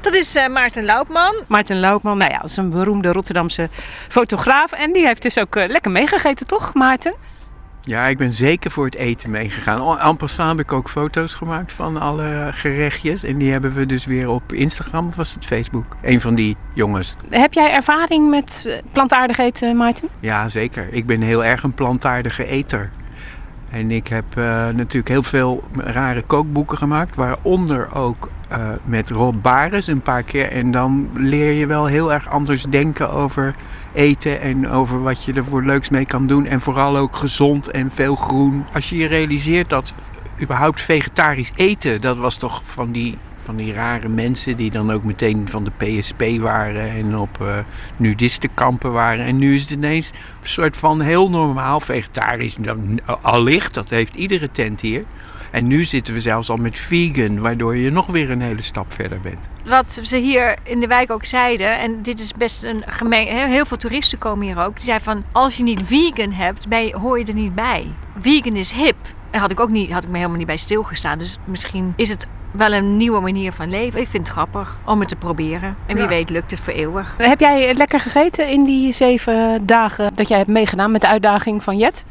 Dat 0.02 0.14
is 0.14 0.36
uh, 0.36 0.48
Maarten 0.48 0.86
Loupman. 0.86 1.44
Maarten 1.48 1.80
Loupman, 1.80 2.18
nou 2.18 2.32
ja, 2.32 2.38
dat 2.38 2.50
is 2.50 2.58
een 2.58 2.70
beroemde 2.70 3.12
Rotterdamse 3.12 3.70
fotograaf. 4.08 4.72
En 4.72 4.94
die 4.94 5.06
heeft 5.06 5.22
dus 5.22 5.40
ook 5.40 5.56
uh, 5.56 5.68
lekker 5.68 5.92
meegegeten, 5.92 6.48
toch 6.48 6.74
Maarten? 6.74 7.14
Ja, 7.88 8.08
ik 8.08 8.18
ben 8.18 8.34
zeker 8.34 8.72
voor 8.72 8.86
het 8.86 8.96
eten 8.96 9.30
meegegaan. 9.30 10.00
En 10.00 10.18
passant 10.18 10.50
heb 10.50 10.60
ik 10.60 10.72
ook 10.72 10.90
foto's 10.90 11.34
gemaakt 11.34 11.74
van 11.74 11.98
alle 11.98 12.50
gerechtjes. 12.52 13.24
En 13.24 13.38
die 13.38 13.52
hebben 13.52 13.74
we 13.74 13.86
dus 13.86 14.06
weer 14.06 14.30
op 14.30 14.54
Instagram 14.54 15.08
of 15.08 15.16
was 15.16 15.34
het 15.34 15.46
Facebook? 15.46 15.86
Een 16.02 16.22
van 16.22 16.36
die 16.36 16.58
jongens. 16.74 17.16
Heb 17.30 17.54
jij 17.54 17.72
ervaring 17.72 18.30
met 18.30 18.82
plantaardig 18.92 19.38
eten, 19.38 19.78
Maarten? 19.78 20.10
Ja, 20.20 20.50
zeker. 20.50 20.88
Ik 20.92 21.06
ben 21.06 21.22
heel 21.22 21.46
erg 21.46 21.64
een 21.64 21.74
plantaardige 21.74 22.46
eter. 22.46 22.92
En 23.70 23.92
ik 23.92 24.08
heb 24.08 24.26
uh, 24.38 24.44
natuurlijk 24.70 25.08
heel 25.08 25.24
veel 25.24 25.64
rare 25.74 26.22
kookboeken 26.22 26.78
gemaakt, 26.78 27.16
waaronder 27.16 27.96
ook 27.96 28.30
uh, 28.52 28.70
met 28.86 29.10
Rob 29.10 29.36
Bares 29.42 29.88
een 29.88 30.02
paar 30.02 30.24
keer. 30.24 30.52
En 30.52 30.72
dan 30.72 31.10
leer 31.14 31.52
je 31.52 31.66
wel 31.66 31.86
heel 31.86 32.14
erg 32.14 32.30
anders 32.30 32.64
denken 32.64 33.12
over 33.12 33.54
eten 33.94 34.42
en 34.42 34.70
over 34.70 35.02
wat 35.02 35.24
je 35.24 35.34
er 35.34 35.46
voor 35.46 35.66
leuks 35.66 35.90
mee 35.90 36.06
kan 36.06 36.28
doen. 36.28 36.46
En 36.46 36.62
vooral 36.62 36.98
ook 36.98 37.16
gezond 37.16 37.72
en 37.72 37.92
veel 37.92 38.16
groen. 38.16 38.66
Als 38.74 38.90
je 38.90 38.98
je 38.98 39.08
realiseert 39.08 39.70
dat 39.70 39.94
überhaupt 40.42 40.82
vegetarisch 40.82 41.52
eten, 41.56 42.02
dat 42.02 42.18
was 42.18 42.38
toch 42.38 42.62
van 42.66 42.92
die 42.92 43.18
van 43.48 43.56
die 43.56 43.74
rare 43.74 44.10
mensen 44.10 44.58
die 44.58 44.72
dan 44.72 44.92
ook 44.92 45.04
meteen 45.04 45.50
van 45.50 45.64
de 45.64 45.72
PSP 45.78 46.24
waren 46.40 46.90
en 46.90 47.18
op 47.18 47.38
uh, 47.42 47.58
nudistenkampen 47.98 48.92
waren. 48.92 49.26
En 49.26 49.38
nu 49.38 49.56
is 49.56 49.62
het 49.62 49.70
ineens 49.70 50.10
een 50.42 50.50
soort 50.50 50.78
van 50.78 51.02
heel 51.02 51.30
normaal 51.30 51.80
vegetarisch. 51.80 52.58
Allicht, 53.22 53.74
dat 53.74 53.90
heeft 53.90 54.16
iedere 54.16 54.52
tent 54.52 54.82
hier. 54.82 55.04
En 55.52 55.68
nu 55.68 55.84
zitten 55.84 56.14
we 56.14 56.20
zelfs 56.20 56.50
al 56.50 56.58
met 56.58 56.78
vegan, 56.78 57.40
waardoor 57.40 57.76
je 57.76 57.92
nog 57.92 58.06
weer 58.06 58.32
een 58.32 58.42
hele 58.42 58.62
stap 58.62 58.94
verder 58.94 59.20
bent. 59.20 59.40
Wat 59.66 60.00
ze 60.04 60.18
hier 60.18 60.58
in 60.64 60.80
de 60.80 60.88
wijk 60.88 61.12
ook 61.12 61.26
zeiden, 61.26 61.80
en 61.80 62.02
dit 62.02 62.20
is 62.20 62.34
best 62.34 62.64
een 62.64 62.84
gemeen, 62.86 63.28
heel 63.28 63.66
veel 63.66 63.78
toeristen 63.78 64.18
komen 64.18 64.46
hier 64.46 64.60
ook. 64.60 64.76
Die 64.76 64.84
zeiden 64.84 65.06
van, 65.06 65.24
als 65.32 65.58
je 65.58 65.64
niet 65.64 65.82
vegan 65.84 66.32
hebt, 66.32 66.68
ben 66.68 66.86
je, 66.86 66.98
hoor 66.98 67.20
je 67.20 67.26
er 67.26 67.34
niet 67.34 67.56
bij. 67.56 67.88
Vegan 68.20 68.56
is 68.56 68.72
hip. 68.72 68.98
Daar 69.32 69.42
had 69.42 69.52
ik 69.52 69.60
ook 69.60 69.70
niet, 69.70 69.92
had 69.92 70.04
ik 70.04 70.10
me 70.10 70.16
helemaal 70.16 70.38
niet 70.38 70.48
bij 70.48 70.58
stilgestaan. 70.58 71.18
Dus 71.18 71.38
misschien 71.46 71.94
is 71.96 72.10
het 72.10 72.28
wel 72.52 72.74
een 72.74 72.98
nieuwe 72.98 73.20
manier 73.20 73.52
van 73.54 73.70
leven. 73.70 74.00
Ik 74.00 74.08
vind 74.08 74.24
het 74.28 74.36
grappig 74.36 74.78
om 74.86 75.00
het 75.00 75.10
te 75.10 75.16
proberen. 75.16 75.76
En 75.86 75.94
wie 75.94 76.04
Ja. 76.04 76.10
weet 76.10 76.30
lukt 76.30 76.52
het 76.52 76.60
voor 76.60 76.74
eeuwig. 76.74 77.14
Heb 77.18 77.40
jij 77.40 77.74
lekker 77.74 78.00
gegeten 78.00 78.48
in 78.50 78.64
die 78.66 78.94
zeven 78.94 79.66
dagen 79.66 80.14
dat 80.14 80.28
jij 80.28 80.38
hebt 80.38 80.50
meegedaan 80.50 80.92
met 80.92 81.02
de 81.02 81.08
uitdaging 81.08 81.64
van 81.64 81.78
Jet? 81.78 82.06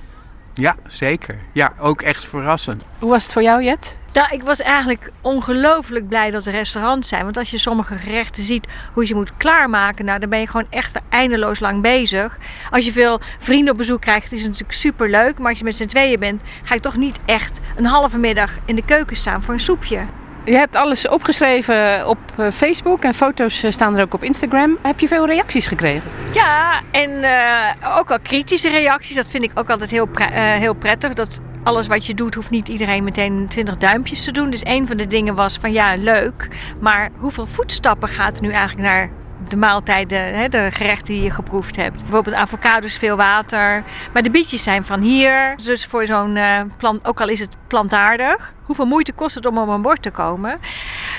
Ja, 0.55 0.77
zeker. 0.87 1.38
Ja, 1.53 1.72
ook 1.79 2.03
echt 2.03 2.25
verrassend. 2.27 2.85
Hoe 2.99 3.11
was 3.11 3.22
het 3.22 3.33
voor 3.33 3.42
jou, 3.42 3.62
Jet? 3.64 3.99
Nou, 4.12 4.29
ik 4.35 4.42
was 4.42 4.61
eigenlijk 4.61 5.11
ongelooflijk 5.20 6.09
blij 6.09 6.31
dat 6.31 6.46
er 6.46 6.53
restaurants 6.53 7.09
zijn. 7.09 7.25
Want 7.25 7.37
als 7.37 7.51
je 7.51 7.59
sommige 7.59 7.96
gerechten 7.96 8.42
ziet 8.42 8.66
hoe 8.92 9.03
je 9.03 9.09
ze 9.09 9.14
moet 9.14 9.37
klaarmaken, 9.37 10.05
nou, 10.05 10.18
dan 10.18 10.29
ben 10.29 10.40
je 10.40 10.46
gewoon 10.46 10.66
echt 10.70 11.01
eindeloos 11.09 11.61
lang 11.61 11.83
bezig. 11.83 12.38
Als 12.70 12.85
je 12.85 12.92
veel 12.92 13.20
vrienden 13.38 13.70
op 13.72 13.77
bezoek 13.79 14.01
krijgt, 14.01 14.33
is 14.33 14.38
het 14.40 14.49
natuurlijk 14.51 14.79
super 14.79 15.11
leuk. 15.11 15.38
Maar 15.38 15.49
als 15.49 15.59
je 15.59 15.64
met 15.64 15.77
z'n 15.77 15.87
tweeën 15.87 16.18
bent, 16.18 16.42
ga 16.62 16.75
je 16.75 16.81
toch 16.81 16.96
niet 16.96 17.18
echt 17.25 17.61
een 17.77 17.85
halve 17.87 18.18
middag 18.18 18.53
in 18.64 18.75
de 18.77 18.85
keuken 18.85 19.16
staan 19.16 19.42
voor 19.42 19.55
een 19.55 19.61
soepje. 19.61 20.01
Je 20.46 20.56
hebt 20.56 20.76
alles 20.76 21.09
opgeschreven 21.09 22.09
op 22.09 22.18
eh, 22.37 22.50
Facebook 22.50 23.02
en 23.02 23.14
foto's 23.14 23.62
eh, 23.62 23.70
staan 23.70 23.96
er 23.96 24.02
ook 24.02 24.14
op 24.14 24.22
Instagram. 24.22 24.78
Heb 24.82 25.00
je 25.00 25.09
veel 25.09 25.26
reacties 25.26 25.66
gekregen? 25.66 26.11
Ja, 26.32 26.80
en 26.90 27.22
eh, 27.22 27.98
ook 27.98 28.09
wel 28.09 28.20
kritische 28.20 28.68
reacties. 28.68 29.14
Dat 29.14 29.28
vind 29.28 29.44
ik 29.44 29.50
ook 29.54 29.70
altijd 29.70 29.90
heel, 29.90 30.09
heel 30.32 30.74
prettig. 30.74 31.12
Dat 31.14 31.40
alles 31.62 31.87
wat 31.87 32.06
je 32.06 32.14
doet, 32.14 32.35
hoeft 32.35 32.50
niet 32.50 32.68
iedereen 32.68 33.04
meteen 33.04 33.46
20 33.48 33.76
duimpjes 33.76 34.24
te 34.24 34.32
doen. 34.32 34.50
Dus 34.50 34.64
een 34.64 34.87
van 34.87 34.96
de 34.96 35.06
dingen 35.06 35.35
was 35.35 35.56
van 35.56 35.72
ja, 35.72 35.96
leuk. 35.96 36.48
Maar 36.80 37.11
hoeveel 37.18 37.46
voetstappen 37.46 38.09
gaat 38.09 38.37
er 38.37 38.42
nu 38.42 38.50
eigenlijk 38.50 38.88
naar 38.88 39.11
de 39.50 39.56
maaltijden, 39.56 40.38
hè, 40.38 40.48
de 40.48 40.68
gerechten 40.72 41.14
die 41.14 41.22
je 41.22 41.30
geproefd 41.30 41.76
hebt? 41.76 42.00
Bijvoorbeeld 42.00 42.37
avocados, 42.37 42.96
veel 42.96 43.16
water. 43.16 43.85
Maar 44.12 44.22
de 44.22 44.30
bietjes 44.30 44.62
zijn 44.62 44.85
van 44.85 45.00
hier. 45.00 45.56
Dus 45.62 45.87
voor 45.87 46.06
zo'n 46.06 46.37
eh, 46.37 46.61
plant, 46.78 47.06
ook 47.06 47.20
al 47.20 47.28
is 47.28 47.40
het 47.40 47.56
plantaardig. 47.66 48.54
Hoeveel 48.62 48.87
moeite 48.87 49.12
kost 49.12 49.35
het 49.35 49.46
om 49.46 49.59
op 49.59 49.68
een 49.68 49.82
bord 49.82 50.02
te 50.02 50.11
komen? 50.11 50.59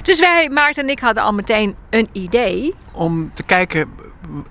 Dus 0.03 0.19
wij, 0.19 0.49
Maarten 0.49 0.83
en 0.83 0.89
ik, 0.89 0.99
hadden 0.99 1.23
al 1.23 1.33
meteen 1.33 1.75
een 1.89 2.09
idee. 2.11 2.75
Om 2.91 3.31
te 3.33 3.43
kijken 3.43 3.89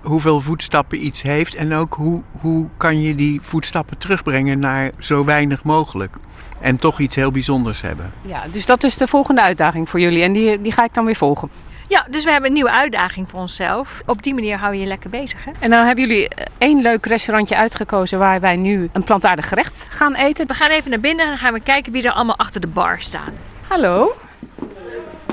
hoeveel 0.01 0.41
voetstappen 0.41 1.05
iets 1.05 1.21
heeft 1.21 1.55
en 1.55 1.73
ook 1.73 1.93
hoe, 1.93 2.21
hoe 2.41 2.67
kan 2.77 3.01
je 3.01 3.15
die 3.15 3.41
voetstappen 3.41 3.97
terugbrengen 3.97 4.59
naar 4.59 4.91
zo 4.97 5.23
weinig 5.23 5.63
mogelijk. 5.63 6.15
En 6.59 6.77
toch 6.77 6.99
iets 6.99 7.15
heel 7.15 7.31
bijzonders 7.31 7.81
hebben. 7.81 8.11
Ja, 8.21 8.47
dus 8.51 8.65
dat 8.65 8.83
is 8.83 8.97
de 8.97 9.07
volgende 9.07 9.41
uitdaging 9.41 9.89
voor 9.89 9.99
jullie 9.99 10.23
en 10.23 10.33
die, 10.33 10.61
die 10.61 10.71
ga 10.71 10.83
ik 10.83 10.93
dan 10.93 11.05
weer 11.05 11.15
volgen. 11.15 11.49
Ja, 11.89 12.05
dus 12.09 12.23
we 12.23 12.31
hebben 12.31 12.49
een 12.49 12.55
nieuwe 12.55 12.71
uitdaging 12.71 13.29
voor 13.29 13.39
onszelf. 13.39 14.01
Op 14.05 14.23
die 14.23 14.33
manier 14.33 14.57
hou 14.57 14.73
je 14.73 14.79
je 14.79 14.87
lekker 14.87 15.09
bezig, 15.09 15.45
hè? 15.45 15.51
En 15.59 15.69
nou 15.69 15.85
hebben 15.85 16.07
jullie 16.07 16.29
eh, 16.29 16.45
één 16.57 16.81
leuk 16.81 17.05
restaurantje 17.05 17.55
uitgekozen 17.55 18.19
waar 18.19 18.39
wij 18.39 18.55
nu 18.55 18.89
een 18.93 19.03
plantaardig 19.03 19.47
gerecht 19.47 19.87
gaan 19.89 20.15
eten. 20.15 20.47
We 20.47 20.53
gaan 20.53 20.69
even 20.69 20.89
naar 20.89 20.99
binnen 20.99 21.23
en 21.23 21.31
dan 21.31 21.39
gaan 21.39 21.53
we 21.53 21.59
kijken 21.59 21.91
wie 21.91 22.03
er 22.03 22.11
allemaal 22.11 22.37
achter 22.37 22.61
de 22.61 22.67
bar 22.67 23.01
staan. 23.01 23.33
Hallo. 23.67 24.17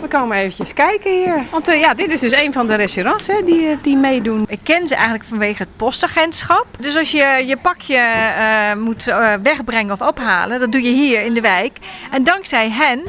We 0.01 0.09
komen 0.09 0.37
eventjes 0.37 0.73
kijken 0.73 1.11
hier. 1.11 1.43
Want 1.51 1.69
eh, 1.69 1.81
ja, 1.81 1.95
dit 1.95 2.13
is 2.13 2.21
dus 2.21 2.33
een 2.33 2.53
van 2.53 2.67
de 2.67 2.75
restaurants 2.75 3.27
hè, 3.27 3.43
die, 3.45 3.69
eh, 3.69 3.77
die 3.83 3.97
meedoen. 3.97 4.45
Ik 4.49 4.61
ken 4.63 4.89
ze 4.89 4.95
eigenlijk 4.95 5.25
vanwege 5.25 5.63
het 5.63 5.77
postagentschap. 5.77 6.67
Dus 6.79 6.97
als 6.97 7.11
je 7.11 7.43
je 7.47 7.57
pakje 7.57 8.03
moet 8.79 9.05
wegbrengen 9.43 9.93
of 9.93 10.01
ophalen, 10.01 10.61
dat 10.61 10.73
doe 10.73 10.83
je 10.83 10.93
hier 10.93 11.21
in 11.21 11.35
de 11.35 11.41
wijk. 11.41 11.79
En 12.11 12.25
dankzij 12.25 12.71
hen 12.71 13.03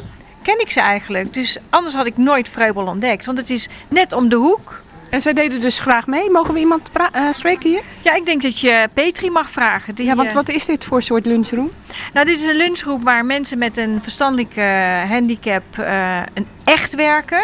ken 0.46 0.60
ik 0.60 0.72
ze 0.72 0.80
eigenlijk. 0.80 1.34
Dus 1.34 1.58
anders 1.70 1.94
had 1.94 2.06
ik 2.06 2.18
nooit 2.18 2.50
Vreubel 2.50 2.86
ontdekt. 2.86 3.26
Want 3.26 3.38
het 3.38 3.50
is 3.50 3.68
net 3.88 4.14
om 4.14 4.30
de 4.30 4.36
hoek. 4.36 4.84
En 5.15 5.21
zij 5.21 5.34
deden 5.34 5.62
dus 5.62 5.80
graag 5.80 6.08
mee. 6.08 6.30
Mogen 6.32 6.54
we 6.54 6.60
iemand 6.60 6.89
eh, 7.12 7.32
spreken 7.32 7.69
hier? 7.69 7.82
Ja, 8.01 8.15
ik 8.15 8.25
denk 8.25 8.41
dat 8.41 8.60
je 8.60 8.88
Petri 8.93 9.30
mag 9.30 9.49
vragen. 9.49 9.95
Die, 9.95 10.06
Ja, 10.06 10.15
want 10.15 10.30
eh, 10.30 10.36
wat 10.36 10.49
is 10.49 10.65
dit 10.65 10.86
voor 10.86 11.01
soort 11.01 11.25
lunchroom? 11.25 11.71
Nou, 12.13 12.25
dit 12.25 12.38
is 12.38 12.47
een 12.47 12.56
lunchgroep 12.56 13.04
waar 13.04 13.25
mensen 13.25 13.58
met 13.58 13.78
een 13.78 13.99
verstandelijke 14.01 14.62
handicap 15.08 15.63
eh, 15.78 16.19
een 16.34 16.47
echt 16.63 16.95
werken. 16.95 17.43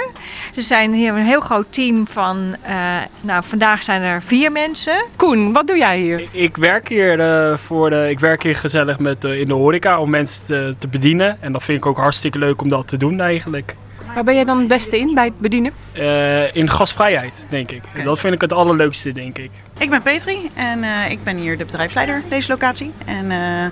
Ze 0.52 0.62
zijn 0.62 0.94
hier 0.94 1.14
een 1.14 1.24
heel 1.24 1.40
groot 1.40 1.66
team 1.70 2.08
van, 2.08 2.56
eh, 2.62 2.98
nou 3.22 3.44
vandaag 3.48 3.84
zijn 3.84 4.02
er 4.02 4.22
vier 4.22 4.52
mensen. 4.52 5.06
Koen, 5.16 5.54
wat 5.54 5.68
doe 5.68 5.78
jij 5.78 6.00
hier? 6.00 6.28
Ik 6.32 6.58
werk 6.58 6.88
hier, 6.88 7.20
eh, 7.20 7.58
voor 7.58 7.90
de, 7.90 8.10
ik 8.10 8.20
werk 8.20 8.44
hier 8.44 8.56
gezellig 8.56 9.00
met, 9.00 9.24
in 9.24 9.48
de 9.48 9.54
horeca 9.54 10.00
om 10.00 10.10
mensen 10.10 10.46
te, 10.46 10.76
te 10.80 10.88
bedienen. 10.88 11.38
En 11.42 11.54
dat 11.54 11.64
vind 11.64 11.78
ik 11.78 11.86
ook 11.86 11.98
hartstikke 11.98 12.40
leuk 12.40 12.62
om 12.62 12.70
dat 12.70 12.88
te 12.88 12.98
doen 12.98 13.20
eigenlijk. 13.20 13.76
Waar 14.14 14.24
ben 14.24 14.36
jij 14.36 14.46
dan 14.46 14.58
het 14.58 14.68
beste 14.68 15.00
in 15.00 15.14
bij 15.14 15.26
het 15.26 15.40
bedienen? 15.40 15.74
Eh, 15.92 16.56
in 16.56 16.70
gastvrijheid, 16.70 17.46
denk 17.50 17.72
ik. 17.72 17.84
Dat 18.04 18.20
vind 18.20 18.34
ik 18.34 18.42
het 18.42 18.54
allerleukste, 18.54 19.12
denk 19.12 19.38
ik. 19.38 19.52
Ik 19.78 19.90
ben 19.90 20.02
Petri 20.02 20.50
en 20.54 20.84
eh, 20.84 21.12
ik 21.12 21.24
ben 21.24 21.38
hier 21.38 21.58
de 21.58 21.66
bedrijfsleider 21.66 22.22
deze 22.30 22.52
locatie. 22.52 22.92
En 23.06 23.32
eh, 23.32 23.72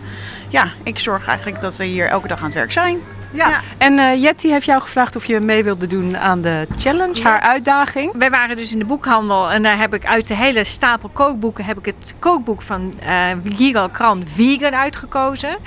ja, 0.50 0.72
ik 0.84 1.00
zorg 1.00 1.28
eigenlijk 1.28 1.62
dat 1.62 1.78
we 1.78 1.86
hier 1.86 2.08
elke 2.08 2.28
dag 2.28 2.38
aan 2.40 2.46
het 2.46 2.54
werk 2.54 2.72
zijn. 2.72 3.00
Ja. 3.32 3.62
En 3.78 4.00
eh 4.00 4.22
Jetty 4.22 4.48
heeft 4.48 4.66
jou 4.66 4.82
gevraagd 4.82 5.16
of 5.16 5.26
je 5.26 5.40
mee 5.40 5.64
wilde 5.64 5.88
doen 5.88 6.18
aan 6.18 6.42
de 6.42 6.68
challenge, 6.78 7.24
haar 7.24 7.40
uitdaging. 7.40 8.14
Wij 8.18 8.30
waren 8.30 8.56
dus 8.56 8.72
in 8.72 8.80
de 8.80 8.86
boekhandel 8.86 9.52
en 9.52 9.64
daar 9.64 9.78
heb 9.78 9.94
ik 9.94 10.06
uit 10.06 10.28
de 10.28 10.36
hele 10.36 10.64
stapel 10.64 11.10
kookboeken 11.10 11.66
heb 11.66 11.78
ik 11.78 11.86
het 11.86 12.16
kookboek 12.20 12.62
van 12.62 12.94
eh 13.00 13.22
Gigal 13.56 13.90
Kran 13.90 14.24
Vegan 14.36 14.76
uitgekozen. 14.76 15.58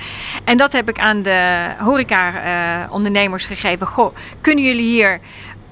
En 0.45 0.57
dat 0.57 0.73
heb 0.73 0.89
ik 0.89 0.99
aan 0.99 1.23
de 1.23 1.69
horeca 1.79 2.43
eh, 2.91 3.37
gegeven. 3.37 3.87
Goh, 3.87 4.15
kunnen 4.41 4.65
jullie 4.65 4.87
hier 4.87 5.21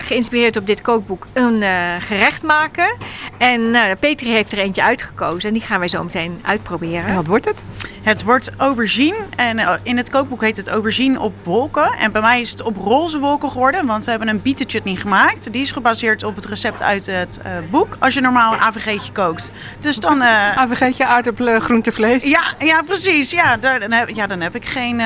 geïnspireerd 0.00 0.56
op 0.56 0.66
dit 0.66 0.80
kookboek 0.80 1.26
een 1.32 1.62
eh, 1.62 1.70
gerecht 2.00 2.42
maken. 2.42 2.96
En 3.38 3.60
uh, 3.60 3.82
Petri 4.00 4.30
heeft 4.30 4.52
er 4.52 4.58
eentje 4.58 4.82
uitgekozen 4.82 5.48
en 5.48 5.54
die 5.54 5.62
gaan 5.62 5.78
wij 5.78 5.88
zo 5.88 6.04
meteen 6.04 6.40
uitproberen. 6.42 7.06
En 7.06 7.14
wat 7.14 7.26
wordt 7.26 7.44
het? 7.44 7.62
Het 8.02 8.24
wordt 8.24 8.50
aubergine 8.56 9.16
en 9.36 9.58
uh, 9.58 9.72
in 9.82 9.96
het 9.96 10.10
kookboek 10.10 10.42
heet 10.42 10.56
het 10.56 10.68
aubergine 10.68 11.20
op 11.20 11.34
wolken. 11.42 11.92
En 11.98 12.12
bij 12.12 12.20
mij 12.20 12.40
is 12.40 12.50
het 12.50 12.62
op 12.62 12.76
roze 12.76 13.18
wolken 13.18 13.50
geworden, 13.50 13.86
want 13.86 14.04
we 14.04 14.10
hebben 14.10 14.28
een 14.28 14.42
bietenchutney 14.42 14.96
gemaakt. 14.96 15.52
Die 15.52 15.62
is 15.62 15.72
gebaseerd 15.72 16.22
op 16.22 16.34
het 16.34 16.46
recept 16.46 16.82
uit 16.82 17.06
het 17.06 17.40
boek. 17.70 17.96
Als 17.98 18.14
je 18.14 18.20
normaal 18.20 18.52
een 18.52 18.60
AVG'tje 18.60 19.12
kookt. 19.12 19.50
Dus 19.80 19.96
dan... 19.96 20.22
AVG'tje, 20.22 21.06
aardappelen, 21.06 21.60
groente, 21.60 21.92
vlees? 21.92 22.22
Ja, 22.22 22.42
ja 22.58 22.82
precies. 22.82 23.30
Ja, 23.30 23.56
daar, 23.56 23.80
dan, 23.80 23.92
heb, 23.92 24.08
ja, 24.08 24.26
dan 24.26 24.40
heb 24.40 24.54
ik 24.54 24.64
geen 24.64 25.02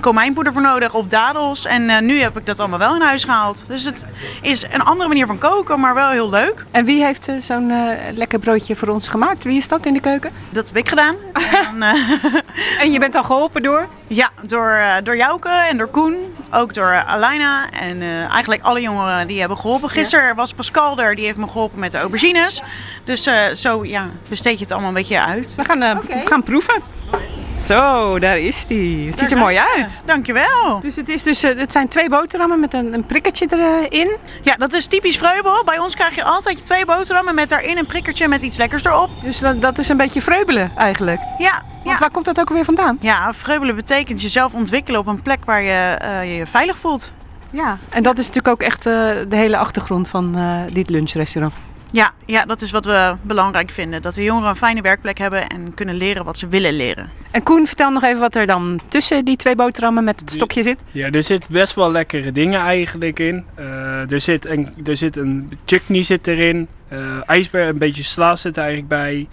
komijnpoeder 0.00 0.52
voor 0.52 0.62
nodig 0.62 0.94
of 0.94 1.06
dadels. 1.06 1.64
En 1.64 2.06
nu 2.06 2.20
heb 2.20 2.38
ik 2.38 2.46
dat 2.46 2.60
allemaal 2.60 2.78
wel 2.78 2.94
in 2.94 3.00
huis 3.00 3.24
gehaald. 3.24 3.64
Dus 3.68 3.84
het 3.84 4.04
is 4.42 4.64
een 4.70 4.82
andere 4.82 5.08
manier 5.08 5.26
van 5.26 5.38
koken, 5.38 5.80
maar 5.80 5.94
wel 5.94 6.10
heel 6.10 6.30
leuk. 6.30 6.64
En 6.70 6.84
wie 6.84 7.04
heeft 7.04 7.28
uh, 7.28 7.40
zo'n 7.40 7.70
uh, 7.70 7.90
lekker 8.14 8.38
broodje 8.38 8.76
voor 8.76 8.88
ons 8.88 9.08
gemaakt? 9.08 9.44
Wie 9.44 9.56
is 9.56 9.68
dat 9.68 9.86
in 9.86 9.92
de 9.92 10.00
keuken? 10.00 10.30
Dat 10.50 10.66
heb 10.66 10.76
ik 10.76 10.88
gedaan. 10.88 11.16
en, 11.32 11.78
dan, 11.78 11.88
uh... 11.88 12.80
en 12.80 12.92
je 12.92 12.98
bent 12.98 13.14
al 13.14 13.24
geholpen 13.24 13.62
door? 13.62 13.88
Ja, 14.06 14.30
door, 14.42 14.80
door 15.02 15.16
Jouke 15.16 15.48
en 15.48 15.76
door 15.76 15.88
Koen. 15.88 16.16
Ook 16.52 16.74
door 16.74 17.04
Alaina. 17.04 17.70
En 17.70 18.02
eigenlijk 18.30 18.62
alle 18.62 18.80
jongeren 18.80 19.26
die 19.26 19.40
hebben 19.40 19.58
geholpen. 19.58 19.88
Gisteren 19.90 20.26
ja. 20.26 20.34
was 20.34 20.52
Pascal 20.52 20.98
er, 20.98 21.14
die 21.14 21.24
heeft 21.24 21.38
me 21.38 21.48
geholpen 21.48 21.78
met 21.78 21.92
de 21.92 21.98
aubergines. 21.98 22.62
Dus 23.04 23.28
zo 23.54 23.84
ja, 23.84 24.08
besteed 24.28 24.58
je 24.58 24.64
het 24.64 24.72
allemaal 24.72 24.88
een 24.88 24.94
beetje 24.94 25.24
uit. 25.24 25.54
We 25.54 25.64
gaan, 25.64 25.98
okay. 25.98 26.22
we 26.22 26.26
gaan 26.26 26.42
proeven. 26.42 26.82
Zo, 27.60 28.18
daar 28.18 28.38
is 28.38 28.66
die. 28.66 29.10
Het 29.10 29.18
ziet 29.18 29.30
er 29.30 29.38
mooi 29.38 29.58
uit. 29.58 29.90
Dankjewel. 30.04 30.80
Dus 30.82 30.96
het, 30.96 31.08
is 31.08 31.22
dus, 31.22 31.42
het 31.42 31.72
zijn 31.72 31.88
twee 31.88 32.08
boterhammen 32.08 32.60
met 32.60 32.74
een, 32.74 32.92
een 32.92 33.04
prikkertje 33.04 33.46
erin. 33.50 34.16
Ja, 34.42 34.54
dat 34.56 34.72
is 34.72 34.86
typisch 34.86 35.16
Vreubel. 35.16 35.64
Bij 35.64 35.78
ons 35.78 35.94
krijg 35.94 36.14
je 36.14 36.24
altijd 36.24 36.58
je 36.58 36.64
twee 36.64 36.84
boterhammen 36.84 37.34
met 37.34 37.48
daarin 37.48 37.78
een 37.78 37.86
prikkertje 37.86 38.28
met 38.28 38.42
iets 38.42 38.58
lekkers 38.58 38.84
erop. 38.84 39.10
Dus 39.22 39.38
dat, 39.38 39.60
dat 39.60 39.78
is 39.78 39.88
een 39.88 39.96
beetje 39.96 40.22
vreubelen 40.22 40.72
eigenlijk? 40.76 41.20
Ja. 41.38 41.62
Want 41.84 41.98
waar 41.98 42.10
komt 42.10 42.24
dat 42.24 42.40
ook 42.40 42.48
weer 42.48 42.64
vandaan? 42.64 42.98
Ja, 43.00 43.32
vreubelen 43.34 43.74
betekent 43.74 44.22
jezelf 44.22 44.54
ontwikkelen 44.54 45.00
op 45.00 45.06
een 45.06 45.22
plek 45.22 45.44
waar 45.44 45.62
je 45.62 45.98
uh, 46.02 46.38
je 46.38 46.46
veilig 46.46 46.78
voelt. 46.78 47.12
Ja, 47.50 47.78
en 47.88 48.02
dat 48.02 48.18
is 48.18 48.26
natuurlijk 48.26 48.54
ook 48.54 48.62
echt 48.62 48.86
uh, 48.86 48.92
de 49.28 49.36
hele 49.36 49.56
achtergrond 49.56 50.08
van 50.08 50.38
uh, 50.38 50.60
dit 50.72 50.90
lunchrestaurant. 50.90 51.54
Ja, 51.92 52.12
ja, 52.26 52.44
dat 52.44 52.60
is 52.60 52.70
wat 52.70 52.84
we 52.84 53.14
belangrijk 53.22 53.70
vinden. 53.70 54.02
Dat 54.02 54.14
de 54.14 54.22
jongeren 54.22 54.48
een 54.48 54.56
fijne 54.56 54.80
werkplek 54.80 55.18
hebben 55.18 55.48
en 55.48 55.74
kunnen 55.74 55.94
leren 55.94 56.24
wat 56.24 56.38
ze 56.38 56.48
willen 56.48 56.72
leren. 56.72 57.10
En 57.30 57.42
Koen, 57.42 57.66
vertel 57.66 57.90
nog 57.90 58.02
even 58.02 58.20
wat 58.20 58.34
er 58.34 58.46
dan 58.46 58.80
tussen 58.88 59.24
die 59.24 59.36
twee 59.36 59.56
boterhammen 59.56 60.04
met 60.04 60.20
het 60.20 60.30
stokje 60.30 60.62
zit. 60.62 60.78
Ja, 60.92 61.10
er 61.10 61.22
zit 61.22 61.48
best 61.48 61.74
wel 61.74 61.90
lekkere 61.90 62.32
dingen 62.32 62.60
eigenlijk 62.60 63.18
in. 63.18 63.44
Uh, 63.58 64.10
er, 64.10 64.20
zit 64.20 64.46
een, 64.46 64.74
er 64.84 64.96
zit 64.96 65.16
een 65.16 65.58
chutney 65.64 66.02
zit 66.02 66.26
erin. 66.26 66.68
Uh, 66.92 67.16
ijsberg, 67.26 67.68
een 67.68 67.78
beetje 67.78 68.02
sla 68.02 68.36
zit 68.36 68.56
er 68.56 68.62
eigenlijk 68.62 68.88
bij. 68.88 69.28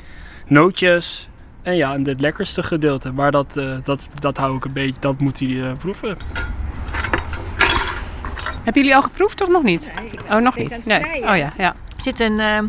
Nootjes. 0.48 1.30
En 1.62 1.76
ja, 1.76 1.94
en 1.94 2.08
het 2.08 2.22
lekkerste 2.22 2.64
gedeelte. 2.64 3.12
Maar 3.12 3.32
dat, 3.32 3.58
uh, 3.58 3.78
dat, 3.84 4.08
dat 4.20 4.38
hou 4.38 4.56
ik 4.56 4.66
een 4.66 4.74
beetje, 4.74 5.00
dat 5.00 5.20
moet 5.20 5.40
hij 5.40 5.76
proeven. 5.80 6.18
Hebben 8.64 8.82
jullie 8.82 8.96
al 8.96 9.02
geproefd 9.02 9.42
of 9.42 9.48
nog 9.48 9.64
niet? 9.64 9.90
Oh, 10.30 10.38
nog 10.38 10.58
niet. 10.58 10.86
Nee. 10.86 11.02
Oh 11.04 11.38
ja, 11.38 11.54
ja. 11.58 11.76
Er 11.98 12.04
zit 12.04 12.20
een, 12.20 12.40
uh, 12.40 12.60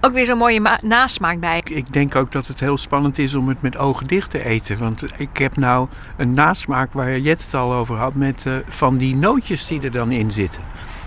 ook 0.00 0.12
weer 0.12 0.26
zo'n 0.26 0.38
mooie 0.38 0.78
nasmaak 0.82 1.40
bij. 1.40 1.60
Ik 1.64 1.92
denk 1.92 2.14
ook 2.14 2.32
dat 2.32 2.46
het 2.46 2.60
heel 2.60 2.78
spannend 2.78 3.18
is 3.18 3.34
om 3.34 3.48
het 3.48 3.62
met 3.62 3.76
ogen 3.76 4.06
dicht 4.06 4.30
te 4.30 4.44
eten. 4.44 4.78
Want 4.78 5.04
ik 5.16 5.38
heb 5.38 5.56
nou 5.56 5.88
een 6.16 6.34
nasmaak 6.34 6.92
waar 6.92 7.18
Jet 7.18 7.44
het 7.44 7.54
al 7.54 7.72
over 7.72 7.96
had 7.96 8.14
met 8.14 8.44
uh, 8.46 8.54
van 8.66 8.96
die 8.96 9.16
nootjes 9.16 9.66
die 9.66 9.80
er 9.80 9.90
dan 9.90 10.10
in 10.10 10.30
zitten. 10.30 10.62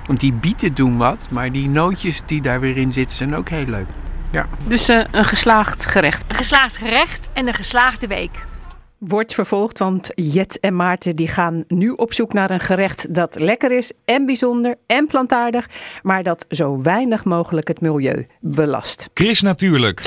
Want 0.06 0.20
die 0.20 0.34
bieten 0.34 0.74
doen 0.74 0.98
wat, 0.98 1.28
maar 1.30 1.52
die 1.52 1.68
nootjes 1.68 2.22
die 2.26 2.42
daar 2.42 2.60
weer 2.60 2.78
in 2.78 2.94
zitten 2.94 3.16
zijn 3.16 3.36
ook 3.36 3.50
heel 3.50 3.66
leuk. 3.66 3.88
Ja. 4.32 4.48
Dus 4.68 4.90
uh, 4.90 5.04
een 5.12 5.26
geslaagd 5.26 5.86
gerecht. 5.86 6.24
Een 6.28 6.36
geslaagd 6.36 6.78
gerecht 6.78 7.28
en 7.34 7.48
een 7.48 7.54
geslaagde 7.54 8.08
week 8.08 8.46
wordt 8.98 9.34
vervolgd, 9.34 9.80
want 9.80 10.12
Jet 10.16 10.60
en 10.60 10.76
Maarten 10.76 11.16
die 11.16 11.28
gaan 11.28 11.64
nu 11.68 11.90
op 11.90 12.14
zoek 12.14 12.34
naar 12.34 12.52
een 12.52 12.60
gerecht 12.60 13.14
dat 13.14 13.40
lekker 13.40 13.72
is 13.72 13.92
en 14.06 14.26
bijzonder 14.26 14.76
en 14.86 15.08
plantaardig, 15.08 15.70
maar 16.04 16.24
dat 16.24 16.46
zo 16.50 16.82
weinig 16.82 17.24
mogelijk 17.24 17.68
het 17.68 17.82
milieu 17.82 18.28
belast. 18.40 19.10
Chris 19.14 19.42
Natuurlijk. 19.42 20.02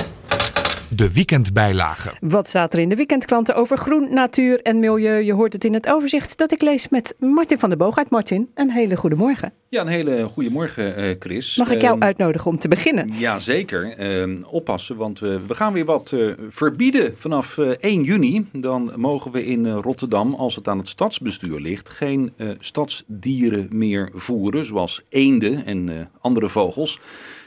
De 0.97 1.13
weekendbijlage. 1.13 2.13
Wat 2.21 2.49
staat 2.49 2.73
er 2.73 2.79
in 2.79 2.89
de 2.89 2.95
weekendklanten 2.95 3.55
over 3.55 3.79
groen, 3.79 4.15
natuur 4.15 4.63
en 4.63 4.79
milieu? 4.79 5.25
Je 5.25 5.33
hoort 5.33 5.53
het 5.53 5.65
in 5.65 5.75
het 5.75 5.89
overzicht 5.89 6.39
dat 6.39 6.53
ik 6.53 6.63
lees 6.63 6.89
met 6.89 7.15
Martin 7.19 7.59
van 7.59 7.69
der 7.69 7.79
Boogaard. 7.79 8.11
Martin, 8.11 8.51
een 8.55 8.71
hele 8.71 8.97
goede 8.97 9.17
morgen. 9.17 9.53
Ja, 9.69 9.81
een 9.81 9.87
hele 9.87 10.25
goede 10.25 10.51
morgen, 10.51 11.17
Chris. 11.19 11.57
Mag 11.57 11.71
ik 11.71 11.81
jou 11.81 11.95
um, 11.95 12.03
uitnodigen 12.03 12.51
om 12.51 12.59
te 12.59 12.69
beginnen? 12.69 13.11
Ja, 13.13 13.39
zeker. 13.39 14.11
Um, 14.21 14.45
oppassen, 14.45 14.97
want 14.97 15.21
uh, 15.21 15.37
we 15.47 15.55
gaan 15.55 15.73
weer 15.73 15.85
wat 15.85 16.11
uh, 16.15 16.33
verbieden. 16.49 17.13
Vanaf 17.17 17.57
uh, 17.57 17.69
1 17.69 18.03
juni 18.03 18.47
dan 18.53 18.93
mogen 18.97 19.33
we 19.33 19.45
in 19.45 19.67
Rotterdam, 19.67 20.35
als 20.35 20.57
het 20.57 20.69
aan 20.69 20.79
het 20.79 20.89
stadsbestuur 20.89 21.61
ligt, 21.61 21.91
geen 21.91 22.33
stadsdieren 22.59 23.69
meer 23.71 24.11
voeren, 24.15 24.65
zoals 24.65 25.03
eenden 25.09 25.65
en 25.67 26.11
andere 26.21 26.49
vogels. 26.49 27.01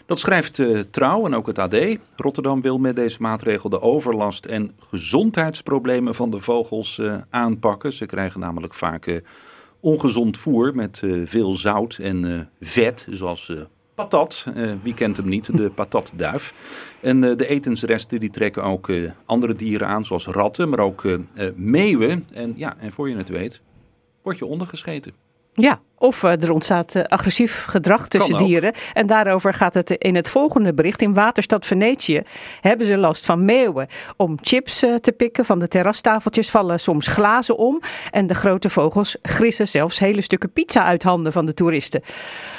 Dat 0.06 0.20
schrijft 0.20 0.58
uh, 0.58 0.80
Trouw 0.80 1.26
en 1.26 1.36
ook 1.36 1.48
het 1.48 1.60
AD. 1.60 1.76
Rotterdam 2.16 2.62
wil 2.62 2.78
met 2.78 2.96
deze 2.96 3.22
maatregel 3.22 3.70
de 3.70 3.82
overlast 3.82 4.46
en 4.46 4.72
gezondheidsproblemen 4.80 6.16
van 6.16 6.32
de 6.32 6.40
vogels 6.40 6.98
uh, 6.98 7.16
aanpakken. 7.30 7.94
Ze 7.94 8.06
krijgen 8.06 8.40
namelijk 8.40 8.74
vaak 8.74 9.06
uh, 9.06 9.18
ongezond 9.80 10.38
voer 10.38 10.76
met 10.76 11.02
veel 11.26 11.54
zout 11.54 11.98
en 11.98 12.50
vet, 12.62 13.08
zoals 13.10 13.52
patat. 13.96 14.46
wie 14.82 14.94
kent 14.94 15.18
hem 15.18 15.30
niet? 15.30 15.58
De 15.58 15.70
patatduif. 15.76 16.54
En 17.00 17.22
de 17.22 17.48
etensresten 17.48 18.20
die 18.20 18.30
trekken 18.30 18.64
ook 18.64 18.92
andere 19.26 19.56
dieren 19.56 19.88
aan, 19.88 20.06
zoals 20.06 20.26
ratten, 20.26 20.70
maar 20.70 20.80
ook 20.80 21.04
meeuwen. 21.56 22.28
En 22.34 22.54
ja, 22.56 22.76
en 22.78 22.92
voor 22.92 23.10
je 23.10 23.16
het 23.16 23.30
weet, 23.30 23.62
word 24.22 24.38
je 24.38 24.46
ondergescheten. 24.46 25.14
Ja, 25.54 25.82
of 26.04 26.24
er 26.24 26.52
ontstaat 26.52 27.10
agressief 27.10 27.64
gedrag 27.64 28.08
tussen 28.08 28.38
dieren. 28.38 28.74
En 28.94 29.08
daarover 29.08 29.54
gaat 29.54 29.74
het 29.74 29.90
in 29.90 30.16
het 30.16 30.30
volgende 30.30 30.74
bericht. 30.74 31.02
In 31.02 31.14
Waterstad 31.14 31.66
Venetië 31.66 32.22
hebben 32.62 32.88
ze 32.88 32.98
last 32.98 33.26
van 33.26 33.46
meeuwen. 33.46 33.88
Om 34.18 34.38
chips 34.42 34.80
te 34.80 35.14
pikken 35.18 35.46
van 35.46 35.60
de 35.60 35.68
terrastafeltjes 35.68 36.50
vallen 36.50 36.80
soms 36.80 37.08
glazen 37.08 37.58
om. 37.58 37.82
En 38.12 38.28
de 38.28 38.36
grote 38.36 38.70
vogels 38.70 39.18
grissen 39.22 39.68
zelfs 39.68 40.00
hele 40.00 40.22
stukken 40.22 40.52
pizza 40.52 40.84
uit 40.84 41.04
handen 41.04 41.32
van 41.32 41.46
de 41.46 41.54
toeristen. 41.54 42.02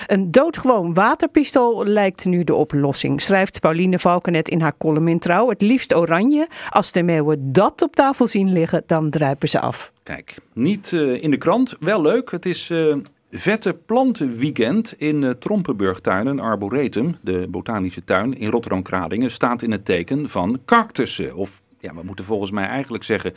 Een 0.07 0.31
doodgewoon 0.31 0.95
waterpistool 0.95 1.85
lijkt 1.85 2.25
nu 2.25 2.45
de 2.45 2.55
oplossing. 2.55 3.23
Schrijft 3.23 3.61
Pauline 3.61 3.99
Valkenet 3.99 4.49
in 4.49 4.61
haar 4.61 4.77
column 4.79 5.09
in 5.09 5.19
Trouw. 5.19 5.49
Het 5.49 5.63
liefst 5.63 5.95
oranje. 5.95 6.49
Als 6.71 6.93
de 6.93 7.03
meeuwen 7.03 7.53
dat 7.53 7.83
op 7.83 7.97
tafel 7.97 8.27
zien 8.27 8.53
liggen, 8.53 8.83
dan 8.87 9.11
druipen 9.11 9.49
ze 9.49 9.61
af. 9.61 9.93
Kijk, 10.03 10.35
niet 10.53 10.93
uh, 10.93 11.23
in 11.23 11.31
de 11.31 11.37
krant. 11.37 11.77
Wel 11.81 12.03
leuk. 12.03 12.31
Het 12.31 12.47
is 12.47 12.71
uh, 12.71 12.95
Vette 13.37 13.75
Plantenweekend 13.75 14.95
in 14.97 15.23
uh, 15.23 15.31
Trompenburgtuin. 15.31 16.41
Arboretum, 16.41 17.17
de 17.21 17.47
botanische 17.51 18.05
tuin 18.05 18.39
in 18.39 18.51
Rotterdam-Kradingen, 18.51 19.31
staat 19.31 19.63
in 19.63 19.71
het 19.71 19.85
teken 19.85 20.29
van 20.29 20.61
cactussen. 20.65 21.35
Of 21.35 21.63
ja, 21.81 21.95
we 21.95 22.03
moeten 22.03 22.25
volgens 22.25 22.51
mij 22.51 22.67
eigenlijk 22.67 23.05
zeggen 23.05 23.35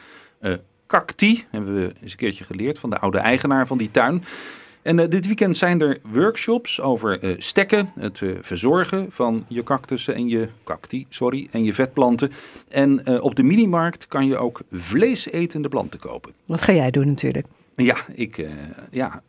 cacti. 0.87 1.45
Hebben 1.49 1.75
we 1.75 1.93
eens 2.01 2.11
een 2.11 2.17
keertje 2.17 2.43
geleerd 2.43 2.79
van 2.79 2.89
de 2.89 2.99
oude 2.99 3.17
eigenaar 3.17 3.67
van 3.67 3.77
die 3.77 3.91
tuin. 3.91 4.23
En 4.81 4.97
uh, 4.97 5.07
dit 5.09 5.25
weekend 5.25 5.57
zijn 5.57 5.81
er 5.81 5.99
workshops 6.11 6.81
over 6.81 7.23
uh, 7.23 7.35
stekken, 7.37 7.91
het 7.99 8.19
uh, 8.19 8.37
verzorgen 8.41 9.11
van 9.11 9.45
je 9.47 9.63
cactussen 9.63 10.15
en 10.15 10.29
je 10.29 10.49
cacti, 10.63 11.05
sorry, 11.09 11.47
en 11.51 11.63
je 11.63 11.73
vetplanten. 11.73 12.31
En 12.67 13.21
op 13.21 13.35
de 13.35 13.43
minimarkt 13.43 14.07
kan 14.07 14.27
je 14.27 14.37
ook 14.37 14.61
vleesetende 14.71 15.69
planten 15.69 15.99
kopen. 15.99 16.33
Wat 16.45 16.61
ga 16.61 16.73
jij 16.73 16.91
doen 16.91 17.07
natuurlijk? 17.07 17.45
Ja, 17.75 17.97
ik, 18.13 18.47
ja, 18.91 19.21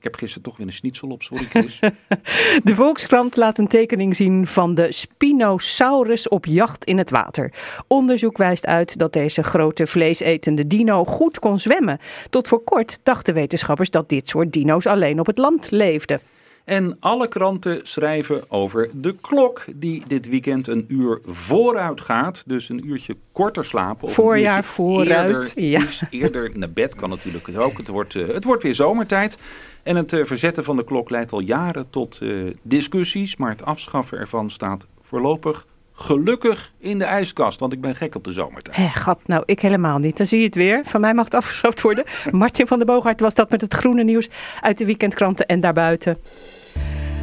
ik 0.00 0.06
heb 0.06 0.16
gisteren 0.16 0.42
toch 0.42 0.56
weer 0.56 0.66
een 0.66 0.72
schnitzel 0.72 1.08
op, 1.08 1.22
sorry 1.22 1.44
Chris. 1.44 1.78
de 2.68 2.74
Volkskrant 2.74 3.36
laat 3.36 3.58
een 3.58 3.68
tekening 3.68 4.16
zien 4.16 4.46
van 4.46 4.74
de 4.74 4.92
Spinosaurus 4.92 6.28
op 6.28 6.46
jacht 6.46 6.84
in 6.84 6.98
het 6.98 7.10
water. 7.10 7.52
Onderzoek 7.86 8.36
wijst 8.36 8.66
uit 8.66 8.98
dat 8.98 9.12
deze 9.12 9.42
grote 9.42 9.86
vleesetende 9.86 10.66
dino 10.66 11.04
goed 11.04 11.38
kon 11.38 11.58
zwemmen. 11.58 11.98
Tot 12.30 12.48
voor 12.48 12.64
kort 12.64 12.98
dachten 13.02 13.34
wetenschappers 13.34 13.90
dat 13.90 14.08
dit 14.08 14.28
soort 14.28 14.52
dino's 14.52 14.86
alleen 14.86 15.20
op 15.20 15.26
het 15.26 15.38
land 15.38 15.70
leefden. 15.70 16.20
En 16.64 16.96
alle 17.00 17.28
kranten 17.28 17.80
schrijven 17.82 18.50
over 18.50 18.90
de 18.92 19.14
klok 19.20 19.64
die 19.74 20.02
dit 20.06 20.28
weekend 20.28 20.68
een 20.68 20.84
uur 20.88 21.20
vooruit 21.26 22.00
gaat. 22.00 22.42
Dus 22.46 22.68
een 22.68 22.88
uurtje 22.88 23.16
korter 23.32 23.64
slapen. 23.64 24.08
Of 24.08 24.14
Voorjaar 24.14 24.64
vooruit. 24.64 25.56
Eerder, 25.56 25.96
ja. 26.00 26.08
eerder 26.10 26.50
naar 26.54 26.70
bed 26.70 26.94
kan 26.94 27.08
natuurlijk 27.08 27.48
ook. 27.56 27.78
Het 27.78 27.88
wordt, 27.88 28.14
uh, 28.14 28.28
het 28.28 28.44
wordt 28.44 28.62
weer 28.62 28.74
zomertijd. 28.74 29.38
En 29.82 29.96
het 29.96 30.12
uh, 30.12 30.24
verzetten 30.24 30.64
van 30.64 30.76
de 30.76 30.84
klok 30.84 31.10
leidt 31.10 31.32
al 31.32 31.40
jaren 31.40 31.90
tot 31.90 32.18
uh, 32.22 32.50
discussies. 32.62 33.36
Maar 33.36 33.50
het 33.50 33.64
afschaffen 33.64 34.18
ervan 34.18 34.50
staat 34.50 34.86
voorlopig 35.02 35.66
gelukkig 35.92 36.72
in 36.78 36.98
de 36.98 37.04
ijskast. 37.04 37.60
Want 37.60 37.72
ik 37.72 37.80
ben 37.80 37.94
gek 37.94 38.14
op 38.14 38.24
de 38.24 38.32
zomertijd. 38.32 38.76
Hé, 38.76 38.88
gat, 38.88 39.18
nou 39.26 39.42
ik 39.46 39.60
helemaal 39.60 39.98
niet. 39.98 40.16
Dan 40.16 40.26
zie 40.26 40.38
je 40.38 40.44
het 40.44 40.54
weer. 40.54 40.80
Van 40.84 41.00
mij 41.00 41.14
mag 41.14 41.24
het 41.24 41.34
afgeschaft 41.42 41.80
worden. 41.80 42.04
Martin 42.30 42.66
van 42.66 42.78
der 42.78 42.86
Boogaard 42.86 43.20
was 43.20 43.34
dat 43.34 43.50
met 43.50 43.60
het 43.60 43.74
groene 43.74 44.02
nieuws 44.04 44.28
uit 44.60 44.78
de 44.78 44.84
weekendkranten 44.84 45.46
en 45.46 45.60
daarbuiten. 45.60 46.18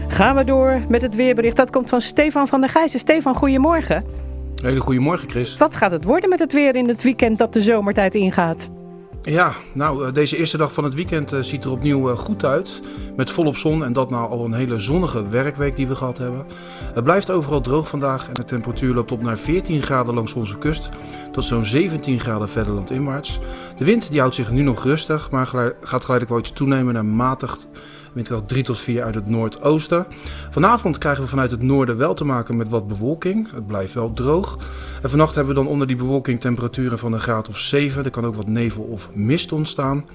Gaan 0.08 0.36
we 0.36 0.44
door 0.44 0.82
met 0.90 1.02
het 1.02 1.16
weerbericht. 1.16 1.56
Dat 1.56 1.70
komt 1.70 1.90
van 1.90 2.02
Stefan 2.02 2.48
van 2.48 2.62
der 2.62 2.70
Gijzen. 2.70 3.00
Stefan, 3.00 3.36
goedemorgen. 3.36 4.06
Hele 4.62 4.80
goedemorgen, 4.80 5.30
Chris. 5.30 5.58
Wat 5.58 5.76
gaat 5.76 5.92
het 5.92 6.04
worden 6.04 6.30
met 6.30 6.40
het 6.40 6.54
weer 6.54 6.76
in 6.76 6.88
het 6.88 7.04
weekend 7.04 7.38
dat 7.38 7.54
de 7.54 7.62
zomertijd 7.62 8.16
ingaat? 8.16 8.70
Ja, 9.22 9.54
nou, 9.74 10.06
eh, 10.06 10.14
deze 10.14 10.38
eerste 10.38 10.58
dag 10.58 10.74
van 10.74 10.84
het 10.84 10.94
weekend 10.94 11.32
eh, 11.32 11.40
ziet 11.40 11.64
er 11.64 11.72
opnieuw 11.72 12.10
eh, 12.10 12.18
goed 12.18 12.46
uit. 12.46 12.82
Met 13.16 13.30
volop 13.30 13.58
zon 13.58 13.84
en 13.84 13.94
dat 13.94 14.10
nou 14.10 14.30
al 14.30 14.46
een 14.46 14.54
hele 14.54 14.80
zonnige 14.80 15.30
werkweek 15.30 15.76
die 15.76 15.88
we 15.88 15.96
gehad 15.96 16.18
hebben. 16.18 16.46
Het 16.94 17.04
blijft 17.04 17.32
overal 17.32 17.62
droog 17.62 17.88
vandaag 17.88 18.28
en 18.28 18.34
de 18.34 18.46
temperatuur 18.46 18.94
loopt 18.94 19.12
op 19.12 19.24
naar 19.24 19.38
14 19.38 19.82
graden 19.82 20.14
langs 20.14 20.34
onze 20.34 20.58
kust. 20.58 20.90
Tot 21.32 21.44
zo'n 21.44 21.66
17 21.66 22.20
graden 22.20 22.50
verder 22.50 22.74
landinwaarts. 22.74 23.40
De 23.78 23.86
wind 23.86 24.10
die 24.10 24.20
houdt 24.20 24.36
zich 24.36 24.52
nu 24.52 24.62
nog 24.62 24.84
rustig, 24.84 25.32
maar 25.32 25.46
gaat 25.46 25.76
geleidelijk 25.82 26.30
wel 26.30 26.40
iets 26.40 26.52
toenemen 26.52 26.94
naar 26.94 27.06
matig. 27.06 27.58
Windkracht 28.18 28.48
3 28.48 28.64
tot 28.64 28.80
4 28.80 29.04
uit 29.04 29.16
het 29.16 29.30
noordoosten. 29.30 30.06
Vanavond 30.50 30.98
krijgen 30.98 31.24
we 31.24 31.30
vanuit 31.30 31.52
het 31.52 31.62
noorden 31.62 31.98
wel 31.98 32.14
te 32.14 32.26
maken 32.26 32.58
met 32.58 32.70
wat 32.70 32.88
bewolking. 32.88 33.52
Het 33.52 33.68
blijft 33.68 33.94
wel 33.94 34.14
droog. 34.14 34.58
En 35.02 35.10
vannacht 35.10 35.36
hebben 35.36 35.56
we 35.56 35.62
dan 35.62 35.70
onder 35.70 35.88
die 35.88 35.96
bewolking 35.96 36.40
temperaturen 36.40 37.00
van 37.00 37.14
een 37.14 37.20
graad 37.20 37.48
of 37.48 37.58
7. 37.58 38.04
Er 38.06 38.10
kan 38.10 38.26
ook 38.26 38.36
wat 38.36 38.48
nevel 38.48 38.84
of 38.84 39.10
mist 39.14 39.52
ontstaan. 39.52 40.06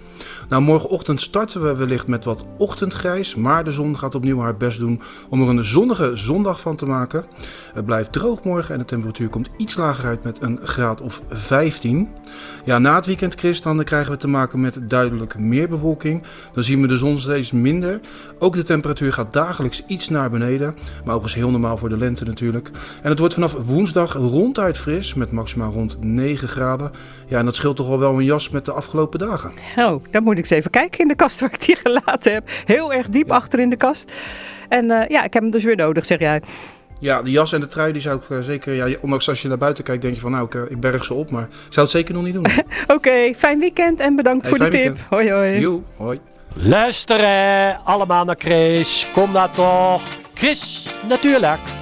Nou, 0.48 0.62
morgenochtend 0.62 1.20
starten 1.20 1.62
we 1.62 1.76
wellicht 1.76 2.06
met 2.06 2.24
wat 2.24 2.44
ochtendgrijs. 2.58 3.34
Maar 3.34 3.64
de 3.64 3.72
zon 3.72 3.98
gaat 3.98 4.14
opnieuw 4.14 4.40
haar 4.40 4.56
best 4.56 4.78
doen 4.78 5.00
om 5.28 5.42
er 5.42 5.48
een 5.48 5.64
zonnige 5.64 6.10
zondag 6.16 6.60
van 6.60 6.76
te 6.76 6.86
maken. 6.86 7.24
Het 7.74 7.84
blijft 7.84 8.12
droog 8.12 8.44
morgen 8.44 8.74
en 8.74 8.80
de 8.80 8.86
temperatuur 8.86 9.28
komt 9.28 9.48
iets 9.56 9.76
lager 9.76 10.08
uit 10.08 10.24
met 10.24 10.42
een 10.42 10.58
graad 10.62 11.00
of 11.00 11.22
15. 11.28 12.08
Ja, 12.64 12.78
na 12.78 12.94
het 12.94 13.06
weekend, 13.06 13.34
Chris, 13.34 13.62
dan 13.62 13.84
krijgen 13.84 14.12
we 14.12 14.18
te 14.18 14.28
maken 14.28 14.60
met 14.60 14.88
duidelijk 14.88 15.38
meer 15.38 15.68
bewolking. 15.68 16.22
Dan 16.52 16.62
zien 16.62 16.80
we 16.80 16.86
de 16.86 16.96
zon 16.96 17.18
steeds 17.18 17.52
minder. 17.52 18.00
Ook 18.38 18.54
de 18.54 18.62
temperatuur 18.62 19.12
gaat 19.12 19.32
dagelijks 19.32 19.82
iets 19.86 20.08
naar 20.08 20.30
beneden. 20.30 20.74
Maar 21.04 21.14
ook 21.14 21.24
is 21.24 21.34
heel 21.34 21.50
normaal 21.50 21.76
voor 21.76 21.88
de 21.88 21.96
lente 21.96 22.24
natuurlijk. 22.24 22.70
En 23.02 23.10
het 23.10 23.18
wordt 23.18 23.34
vanaf 23.34 23.52
woensdag 23.52 24.12
ronduit 24.12 24.78
fris 24.78 25.14
met 25.14 25.32
maximaal 25.32 25.72
rond 25.72 25.96
9 26.00 26.48
graden. 26.48 26.90
Ja, 27.26 27.38
en 27.38 27.44
dat 27.44 27.56
scheelt 27.56 27.76
toch 27.76 27.88
wel 27.88 27.98
wel 27.98 28.14
een 28.14 28.24
jas 28.24 28.50
met 28.50 28.64
de 28.64 28.72
afgelopen 28.72 29.18
dagen. 29.18 29.52
Oh, 29.76 30.04
dan 30.12 30.22
moet 30.22 30.32
ik 30.32 30.38
eens 30.38 30.50
even 30.50 30.70
kijken 30.70 30.98
in 31.00 31.08
de 31.08 31.14
kast 31.14 31.40
waar 31.40 31.52
ik 31.52 31.64
die 31.64 31.76
gelaten 31.76 32.32
heb. 32.32 32.50
Heel 32.64 32.92
erg 32.92 33.08
diep 33.08 33.30
achter 33.30 33.58
in 33.58 33.70
de 33.70 33.76
kast. 33.76 34.12
En 34.68 34.90
eh, 34.90 35.08
ja, 35.08 35.22
ik 35.24 35.32
heb 35.32 35.42
hem 35.42 35.52
dus 35.52 35.64
weer 35.64 35.76
nodig, 35.76 36.06
zeg 36.06 36.18
jij. 36.18 36.42
Ja, 37.00 37.22
de 37.22 37.30
jas 37.30 37.52
en 37.52 37.60
de 37.60 37.66
trui 37.66 37.92
die 37.92 38.02
zou 38.02 38.16
ik 38.16 38.30
eh, 38.30 38.38
zeker... 38.40 38.74
Ja, 38.74 38.96
ondanks 39.00 39.28
als 39.28 39.42
je 39.42 39.48
naar 39.48 39.58
buiten 39.58 39.84
kijkt 39.84 40.02
denk 40.02 40.14
je 40.14 40.20
van 40.20 40.30
nou, 40.30 40.44
ik, 40.44 40.54
eh, 40.54 40.60
ik 40.68 40.80
berg 40.80 41.04
ze 41.04 41.14
op. 41.14 41.30
Maar 41.30 41.42
ik 41.42 41.48
zou 41.72 41.86
het 41.86 41.90
zeker 41.94 42.14
nog 42.14 42.22
niet 42.24 42.34
doen. 42.34 42.46
Oké, 42.96 43.32
fijn 43.36 43.58
weekend 43.58 44.00
en 44.00 44.16
bedankt 44.16 44.46
Hey, 44.46 44.50
voor 44.50 44.64
de 44.64 44.70
tip. 44.70 44.82
weekend. 44.82 45.06
Hoi 45.08 45.30
hoi. 45.30 45.60
Joe, 45.60 45.80
hoi. 45.96 46.20
Luisteren 46.54 47.80
allemaal 47.84 48.24
naar 48.24 48.36
Chris. 48.38 49.06
Kom 49.12 49.32
daar 49.32 49.50
toch. 49.50 50.02
Chris, 50.34 50.94
natuurlijk. 51.08 51.81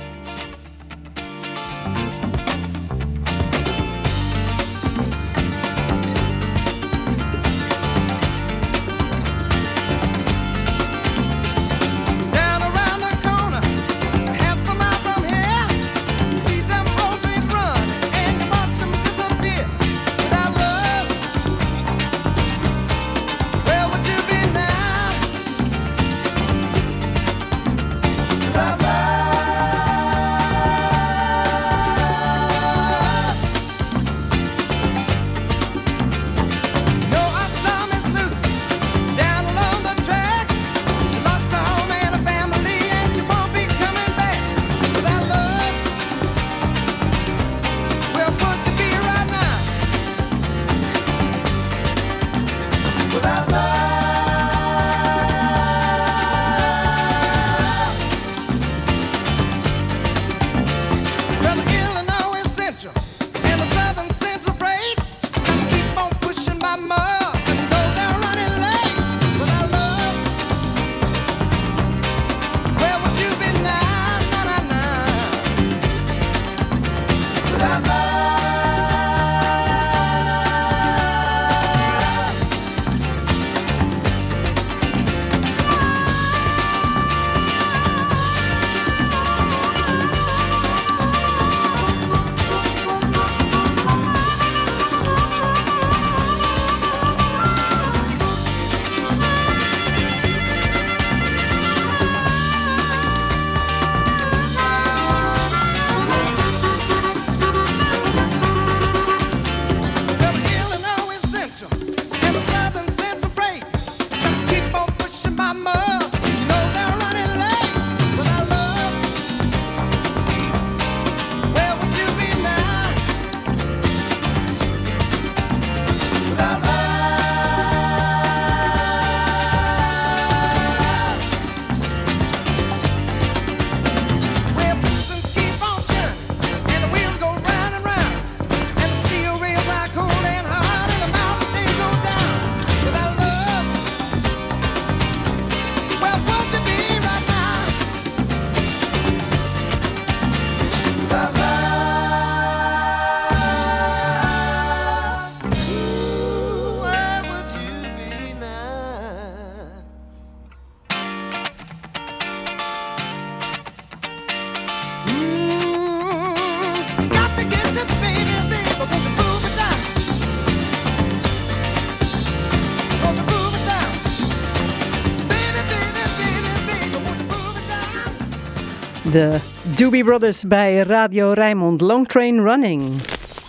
De 179.10 179.38
Doobie 179.62 180.04
Brothers 180.04 180.44
bij 180.44 180.78
Radio 180.78 181.32
Rijnmond. 181.32 181.80
Long 181.80 182.08
Train 182.08 182.40
Running. 182.40 183.00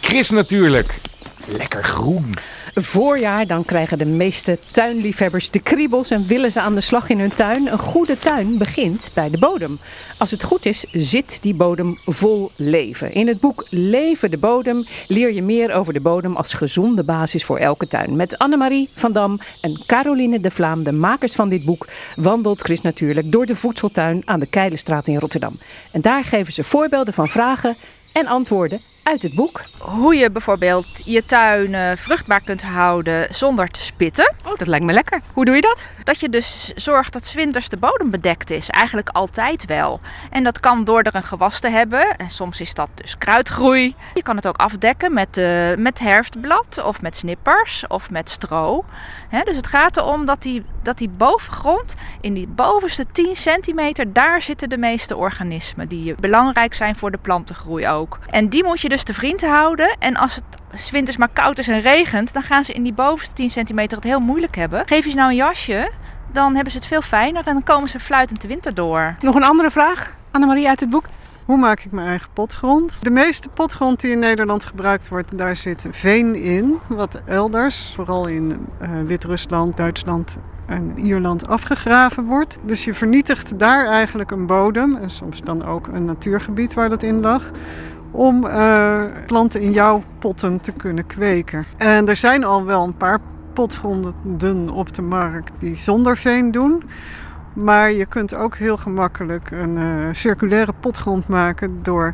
Chris 0.01 0.29
natuurlijk. 0.29 1.01
Lekker 1.45 1.83
groen. 1.83 2.33
Voorjaar, 2.73 3.47
dan 3.47 3.65
krijgen 3.65 3.97
de 3.97 4.05
meeste 4.05 4.57
tuinliefhebbers 4.71 5.49
de 5.49 5.59
kriebels 5.59 6.09
en 6.09 6.25
willen 6.25 6.51
ze 6.51 6.59
aan 6.59 6.75
de 6.75 6.81
slag 6.81 7.09
in 7.09 7.19
hun 7.19 7.35
tuin. 7.35 7.71
Een 7.71 7.79
goede 7.79 8.17
tuin 8.17 8.57
begint 8.57 9.11
bij 9.13 9.29
de 9.29 9.37
bodem. 9.37 9.79
Als 10.17 10.31
het 10.31 10.43
goed 10.43 10.65
is, 10.65 10.85
zit 10.91 11.41
die 11.41 11.53
bodem 11.53 11.99
vol 12.05 12.51
leven. 12.55 13.13
In 13.13 13.27
het 13.27 13.39
boek 13.39 13.65
Leven 13.69 14.31
de 14.31 14.37
bodem 14.37 14.85
leer 15.07 15.33
je 15.33 15.41
meer 15.41 15.71
over 15.71 15.93
de 15.93 16.01
bodem 16.01 16.35
als 16.35 16.53
gezonde 16.53 17.03
basis 17.03 17.43
voor 17.43 17.57
elke 17.57 17.87
tuin. 17.87 18.15
Met 18.15 18.37
Annemarie 18.37 18.89
van 18.95 19.11
Dam 19.11 19.39
en 19.61 19.83
Caroline 19.85 20.39
de 20.39 20.51
Vlaam, 20.51 20.83
de 20.83 20.91
makers 20.91 21.33
van 21.33 21.49
dit 21.49 21.65
boek, 21.65 21.87
wandelt 22.15 22.61
Chris 22.61 22.81
natuurlijk 22.81 23.31
door 23.31 23.45
de 23.45 23.55
voedseltuin 23.55 24.21
aan 24.25 24.39
de 24.39 24.45
Keilenstraat 24.45 25.07
in 25.07 25.19
Rotterdam. 25.19 25.59
En 25.91 26.01
daar 26.01 26.23
geven 26.23 26.53
ze 26.53 26.63
voorbeelden 26.63 27.13
van 27.13 27.27
vragen 27.27 27.77
en 28.13 28.27
antwoorden 28.27 28.81
uit 29.03 29.21
het 29.21 29.35
boek. 29.35 29.61
Hoe 29.77 30.15
je 30.15 30.31
bijvoorbeeld 30.31 30.87
je 31.05 31.25
tuin 31.25 31.73
eh, 31.73 31.91
vruchtbaar 31.95 32.41
kunt 32.43 32.61
houden 32.61 33.27
zonder 33.35 33.69
te 33.69 33.81
spitten. 33.81 34.33
Oh, 34.45 34.57
dat 34.57 34.67
lijkt 34.67 34.85
me 34.85 34.93
lekker. 34.93 35.21
Hoe 35.33 35.45
doe 35.45 35.55
je 35.55 35.61
dat? 35.61 35.81
Dat 36.03 36.19
je 36.19 36.29
dus 36.29 36.71
zorgt 36.75 37.13
dat 37.13 37.25
's 37.25 37.33
winters 37.33 37.69
de 37.69 37.77
bodem 37.77 38.11
bedekt 38.11 38.49
is. 38.49 38.69
Eigenlijk 38.69 39.09
altijd 39.09 39.65
wel. 39.65 39.99
En 40.29 40.43
dat 40.43 40.59
kan 40.59 40.83
door 40.83 41.01
er 41.01 41.15
een 41.15 41.23
gewas 41.23 41.59
te 41.59 41.69
hebben. 41.69 42.17
En 42.17 42.29
soms 42.29 42.61
is 42.61 42.73
dat 42.73 42.89
dus 42.95 43.17
kruidgroei. 43.17 43.95
Je 44.13 44.23
kan 44.23 44.35
het 44.35 44.47
ook 44.47 44.57
afdekken 44.57 45.13
met, 45.13 45.37
eh, 45.37 45.75
met 45.75 45.99
herfstblad 45.99 46.83
of 46.83 47.01
met 47.01 47.17
snippers 47.17 47.87
of 47.87 48.09
met 48.09 48.29
stro. 48.29 48.85
Dus 49.43 49.55
het 49.55 49.67
gaat 49.67 49.97
erom 49.97 50.25
dat 50.25 50.41
die, 50.41 50.65
dat 50.83 50.97
die 50.97 51.09
bovengrond, 51.09 51.95
in 52.21 52.33
die 52.33 52.47
bovenste 52.47 53.05
10 53.11 53.35
centimeter, 53.35 54.13
daar 54.13 54.41
zitten 54.41 54.69
de 54.69 54.77
meeste 54.77 55.17
organismen 55.17 55.87
die 55.87 56.15
belangrijk 56.15 56.73
zijn 56.73 56.95
voor 56.95 57.11
de 57.11 57.17
plantengroei 57.17 57.87
ook. 57.87 58.19
En 58.29 58.49
die 58.49 58.63
moet 58.63 58.81
je 58.81 58.89
dus 58.89 59.03
te 59.03 59.13
vriend 59.13 59.41
houden. 59.41 59.95
En 59.99 60.15
als 60.15 60.35
het 60.35 60.89
winters 60.91 61.17
maar 61.17 61.29
koud 61.33 61.57
is 61.57 61.67
en 61.67 61.81
regent, 61.81 62.33
dan 62.33 62.43
gaan 62.43 62.63
ze 62.63 62.73
in 62.73 62.83
die 62.83 62.93
bovenste 62.93 63.33
10 63.33 63.49
centimeter 63.49 63.97
het 63.97 64.07
heel 64.07 64.19
moeilijk 64.19 64.55
hebben. 64.55 64.87
Geef 64.87 65.03
je 65.03 65.09
ze 65.09 65.17
nou 65.17 65.29
een 65.29 65.35
jasje, 65.35 65.91
dan 66.31 66.53
hebben 66.55 66.71
ze 66.71 66.77
het 66.77 66.87
veel 66.87 67.01
fijner 67.01 67.47
en 67.47 67.53
dan 67.53 67.63
komen 67.63 67.89
ze 67.89 67.99
fluitend 67.99 68.41
de 68.41 68.47
winter 68.47 68.73
door. 68.73 69.15
Nog 69.19 69.35
een 69.35 69.43
andere 69.43 69.71
vraag, 69.71 70.15
Annemarie 70.31 70.67
uit 70.67 70.79
het 70.79 70.89
boek. 70.89 71.05
Hoe 71.45 71.57
maak 71.57 71.79
ik 71.79 71.91
mijn 71.91 72.07
eigen 72.07 72.29
potgrond? 72.33 72.97
De 73.01 73.09
meeste 73.09 73.49
potgrond 73.49 74.01
die 74.01 74.11
in 74.11 74.19
Nederland 74.19 74.65
gebruikt 74.65 75.09
wordt, 75.09 75.37
daar 75.37 75.55
zit 75.55 75.85
veen 75.91 76.35
in. 76.35 76.77
Wat 76.87 77.21
elders, 77.25 77.93
vooral 77.95 78.27
in 78.27 78.67
eh, 78.79 78.89
Wit-Rusland, 79.05 79.77
Duitsland 79.77 80.37
en 80.65 80.99
Ierland, 80.99 81.47
afgegraven 81.47 82.25
wordt. 82.25 82.57
Dus 82.65 82.83
je 82.83 82.93
vernietigt 82.93 83.59
daar 83.59 83.87
eigenlijk 83.87 84.31
een 84.31 84.45
bodem 84.45 84.95
en 84.95 85.09
soms 85.09 85.41
dan 85.41 85.65
ook 85.65 85.87
een 85.87 86.05
natuurgebied 86.05 86.73
waar 86.73 86.89
dat 86.89 87.03
in 87.03 87.19
lag. 87.19 87.51
Om 88.11 88.45
eh, 88.45 89.03
planten 89.25 89.61
in 89.61 89.71
jouw 89.71 90.03
potten 90.19 90.61
te 90.61 90.71
kunnen 90.71 91.07
kweken. 91.07 91.65
En 91.77 92.07
er 92.07 92.15
zijn 92.15 92.43
al 92.43 92.65
wel 92.65 92.83
een 92.83 92.97
paar 92.97 93.19
potgronden 93.53 94.69
op 94.69 94.93
de 94.93 95.01
markt 95.01 95.59
die 95.59 95.75
zonder 95.75 96.17
veen 96.17 96.51
doen. 96.51 96.83
Maar 97.53 97.91
je 97.91 98.05
kunt 98.05 98.35
ook 98.35 98.55
heel 98.55 98.77
gemakkelijk 98.77 99.51
een 99.51 99.77
eh, 99.77 100.07
circulaire 100.11 100.73
potgrond 100.79 101.27
maken 101.27 101.83
door 101.83 102.13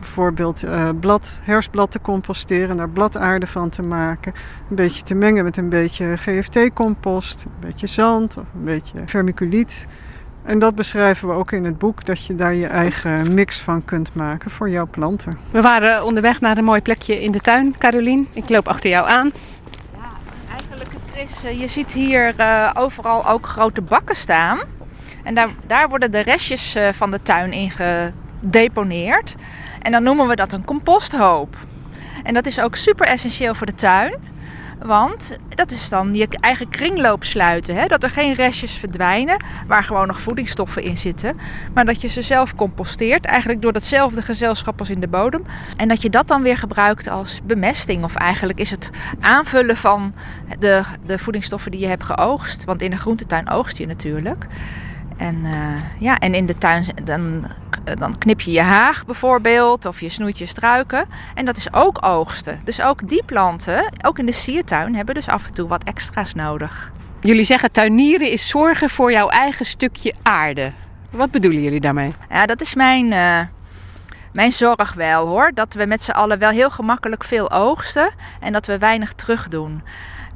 bijvoorbeeld 0.00 0.62
eh, 0.62 0.88
blad, 1.00 1.40
herfstblad 1.42 1.90
te 1.90 2.00
composteren 2.00 2.70
en 2.70 2.76
daar 2.76 2.88
bladaarde 2.88 3.46
van 3.46 3.68
te 3.68 3.82
maken. 3.82 4.32
Een 4.70 4.76
beetje 4.76 5.02
te 5.02 5.14
mengen 5.14 5.44
met 5.44 5.56
een 5.56 5.68
beetje 5.68 6.16
GFT-compost, 6.16 7.44
een 7.44 7.50
beetje 7.60 7.86
zand 7.86 8.36
of 8.36 8.44
een 8.54 8.64
beetje 8.64 9.02
vermiculiet. 9.04 9.86
En 10.44 10.58
dat 10.58 10.74
beschrijven 10.74 11.28
we 11.28 11.34
ook 11.34 11.52
in 11.52 11.64
het 11.64 11.78
boek, 11.78 12.04
dat 12.04 12.26
je 12.26 12.34
daar 12.34 12.54
je 12.54 12.66
eigen 12.66 13.34
mix 13.34 13.60
van 13.60 13.84
kunt 13.84 14.14
maken 14.14 14.50
voor 14.50 14.70
jouw 14.70 14.86
planten. 14.86 15.38
We 15.50 15.60
waren 15.60 16.04
onderweg 16.04 16.40
naar 16.40 16.58
een 16.58 16.64
mooi 16.64 16.80
plekje 16.80 17.22
in 17.22 17.32
de 17.32 17.40
tuin, 17.40 17.74
Carolien. 17.78 18.28
Ik 18.32 18.48
loop 18.48 18.68
achter 18.68 18.90
jou 18.90 19.08
aan. 19.08 19.32
Eigenlijk, 20.50 20.90
Chris, 21.12 21.44
eh, 21.44 21.60
je 21.60 21.68
ziet 21.68 21.92
hier 21.92 22.34
eh, 22.36 22.70
overal 22.74 23.28
ook 23.28 23.46
grote 23.46 23.80
bakken 23.80 24.16
staan. 24.16 24.58
En 25.26 25.34
daar, 25.34 25.48
daar 25.66 25.88
worden 25.88 26.10
de 26.10 26.20
restjes 26.20 26.74
eh, 26.74 26.88
van 26.92 27.10
de 27.10 27.22
tuin 27.22 27.52
in 27.52 27.70
gedeponeerd. 27.70 29.34
En 29.82 29.92
dan 29.92 30.02
noemen 30.02 30.28
we 30.28 30.36
dat 30.36 30.52
een 30.52 30.64
composthoop. 30.64 31.56
En 32.22 32.34
dat 32.34 32.46
is 32.46 32.60
ook 32.60 32.76
super 32.76 33.06
essentieel 33.06 33.54
voor 33.54 33.66
de 33.66 33.74
tuin. 33.74 34.14
Want 34.82 35.38
dat 35.48 35.70
is 35.70 35.88
dan 35.88 36.14
je 36.14 36.28
eigen 36.40 36.68
kringloop 36.68 37.24
sluiten. 37.24 37.74
Hè? 37.74 37.86
Dat 37.86 38.02
er 38.02 38.10
geen 38.10 38.34
restjes 38.34 38.72
verdwijnen 38.72 39.44
waar 39.66 39.84
gewoon 39.84 40.06
nog 40.06 40.20
voedingsstoffen 40.20 40.82
in 40.82 40.98
zitten. 40.98 41.36
Maar 41.74 41.84
dat 41.84 42.00
je 42.00 42.08
ze 42.08 42.22
zelf 42.22 42.54
composteert. 42.54 43.24
Eigenlijk 43.24 43.62
door 43.62 43.72
datzelfde 43.72 44.22
gezelschap 44.22 44.78
als 44.78 44.90
in 44.90 45.00
de 45.00 45.08
bodem. 45.08 45.44
En 45.76 45.88
dat 45.88 46.02
je 46.02 46.10
dat 46.10 46.28
dan 46.28 46.42
weer 46.42 46.58
gebruikt 46.58 47.08
als 47.08 47.40
bemesting. 47.44 48.04
Of 48.04 48.14
eigenlijk 48.14 48.58
is 48.58 48.70
het 48.70 48.90
aanvullen 49.20 49.76
van 49.76 50.14
de, 50.58 50.82
de 51.06 51.18
voedingsstoffen 51.18 51.70
die 51.70 51.80
je 51.80 51.86
hebt 51.86 52.04
geoogst. 52.04 52.64
Want 52.64 52.82
in 52.82 52.90
de 52.90 52.96
groentetuin 52.96 53.48
oogst 53.48 53.78
je 53.78 53.86
natuurlijk. 53.86 54.46
En, 55.16 55.44
eh, 55.44 56.00
ja, 56.00 56.18
en 56.18 56.34
in 56.34 56.46
de 56.46 56.58
tuin 56.58 56.84
dan, 57.04 57.46
dan 57.98 58.18
knip 58.18 58.40
je 58.40 58.50
je 58.50 58.60
haag 58.60 59.06
bijvoorbeeld 59.06 59.86
of 59.86 60.00
je 60.00 60.08
snoeit 60.08 60.38
je 60.38 60.46
struiken. 60.46 61.06
En 61.34 61.44
dat 61.44 61.56
is 61.56 61.72
ook 61.72 62.06
oogsten. 62.06 62.60
Dus 62.64 62.82
ook 62.82 63.08
die 63.08 63.22
planten, 63.24 63.92
ook 64.02 64.18
in 64.18 64.26
de 64.26 64.32
siertuin, 64.32 64.94
hebben 64.94 65.14
dus 65.14 65.28
af 65.28 65.46
en 65.46 65.54
toe 65.54 65.68
wat 65.68 65.84
extra's 65.84 66.34
nodig. 66.34 66.92
Jullie 67.20 67.44
zeggen 67.44 67.72
tuinieren 67.72 68.30
is 68.30 68.48
zorgen 68.48 68.90
voor 68.90 69.12
jouw 69.12 69.28
eigen 69.28 69.66
stukje 69.66 70.14
aarde. 70.22 70.72
Wat 71.10 71.30
bedoelen 71.30 71.62
jullie 71.62 71.80
daarmee? 71.80 72.14
Ja, 72.28 72.46
dat 72.46 72.60
is 72.60 72.74
mijn, 72.74 73.12
eh, 73.12 73.40
mijn 74.32 74.52
zorg 74.52 74.92
wel 74.92 75.26
hoor. 75.26 75.50
Dat 75.54 75.74
we 75.74 75.86
met 75.86 76.02
z'n 76.02 76.10
allen 76.10 76.38
wel 76.38 76.50
heel 76.50 76.70
gemakkelijk 76.70 77.24
veel 77.24 77.50
oogsten 77.50 78.10
en 78.40 78.52
dat 78.52 78.66
we 78.66 78.78
weinig 78.78 79.12
terugdoen. 79.12 79.82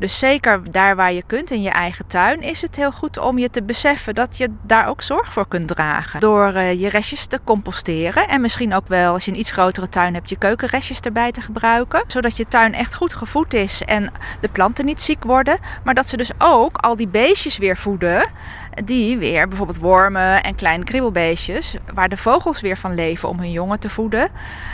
Dus 0.00 0.18
zeker 0.18 0.70
daar 0.70 0.96
waar 0.96 1.12
je 1.12 1.22
kunt 1.26 1.50
in 1.50 1.62
je 1.62 1.70
eigen 1.70 2.06
tuin 2.06 2.40
is 2.40 2.62
het 2.62 2.76
heel 2.76 2.92
goed 2.92 3.18
om 3.18 3.38
je 3.38 3.50
te 3.50 3.62
beseffen 3.62 4.14
dat 4.14 4.36
je 4.36 4.48
daar 4.62 4.88
ook 4.88 5.02
zorg 5.02 5.32
voor 5.32 5.48
kunt 5.48 5.68
dragen. 5.68 6.20
Door 6.20 6.52
eh, 6.52 6.80
je 6.80 6.88
restjes 6.88 7.26
te 7.26 7.40
composteren 7.44 8.28
en 8.28 8.40
misschien 8.40 8.74
ook 8.74 8.88
wel 8.88 9.12
als 9.12 9.24
je 9.24 9.30
een 9.30 9.38
iets 9.38 9.50
grotere 9.50 9.88
tuin 9.88 10.14
hebt 10.14 10.28
je 10.28 10.38
keukenrestjes 10.38 11.00
erbij 11.00 11.32
te 11.32 11.40
gebruiken. 11.40 12.04
Zodat 12.06 12.36
je 12.36 12.48
tuin 12.48 12.74
echt 12.74 12.94
goed 12.94 13.14
gevoed 13.14 13.54
is 13.54 13.82
en 13.82 14.12
de 14.40 14.48
planten 14.48 14.84
niet 14.84 15.00
ziek 15.00 15.24
worden. 15.24 15.58
Maar 15.84 15.94
dat 15.94 16.08
ze 16.08 16.16
dus 16.16 16.30
ook 16.38 16.76
al 16.76 16.96
die 16.96 17.08
beestjes 17.08 17.58
weer 17.58 17.76
voeden 17.76 18.28
die 18.84 19.18
weer 19.18 19.48
bijvoorbeeld 19.48 19.78
wormen 19.78 20.42
en 20.42 20.54
kleine 20.54 20.84
kriebelbeestjes, 20.84 21.76
waar 21.94 22.08
de 22.08 22.16
vogels 22.16 22.60
weer 22.60 22.76
van 22.76 22.94
leven 22.94 23.28
om 23.28 23.38
hun 23.38 23.50
jongen 23.50 23.80
te 23.80 23.90
voeden. 23.90 24.28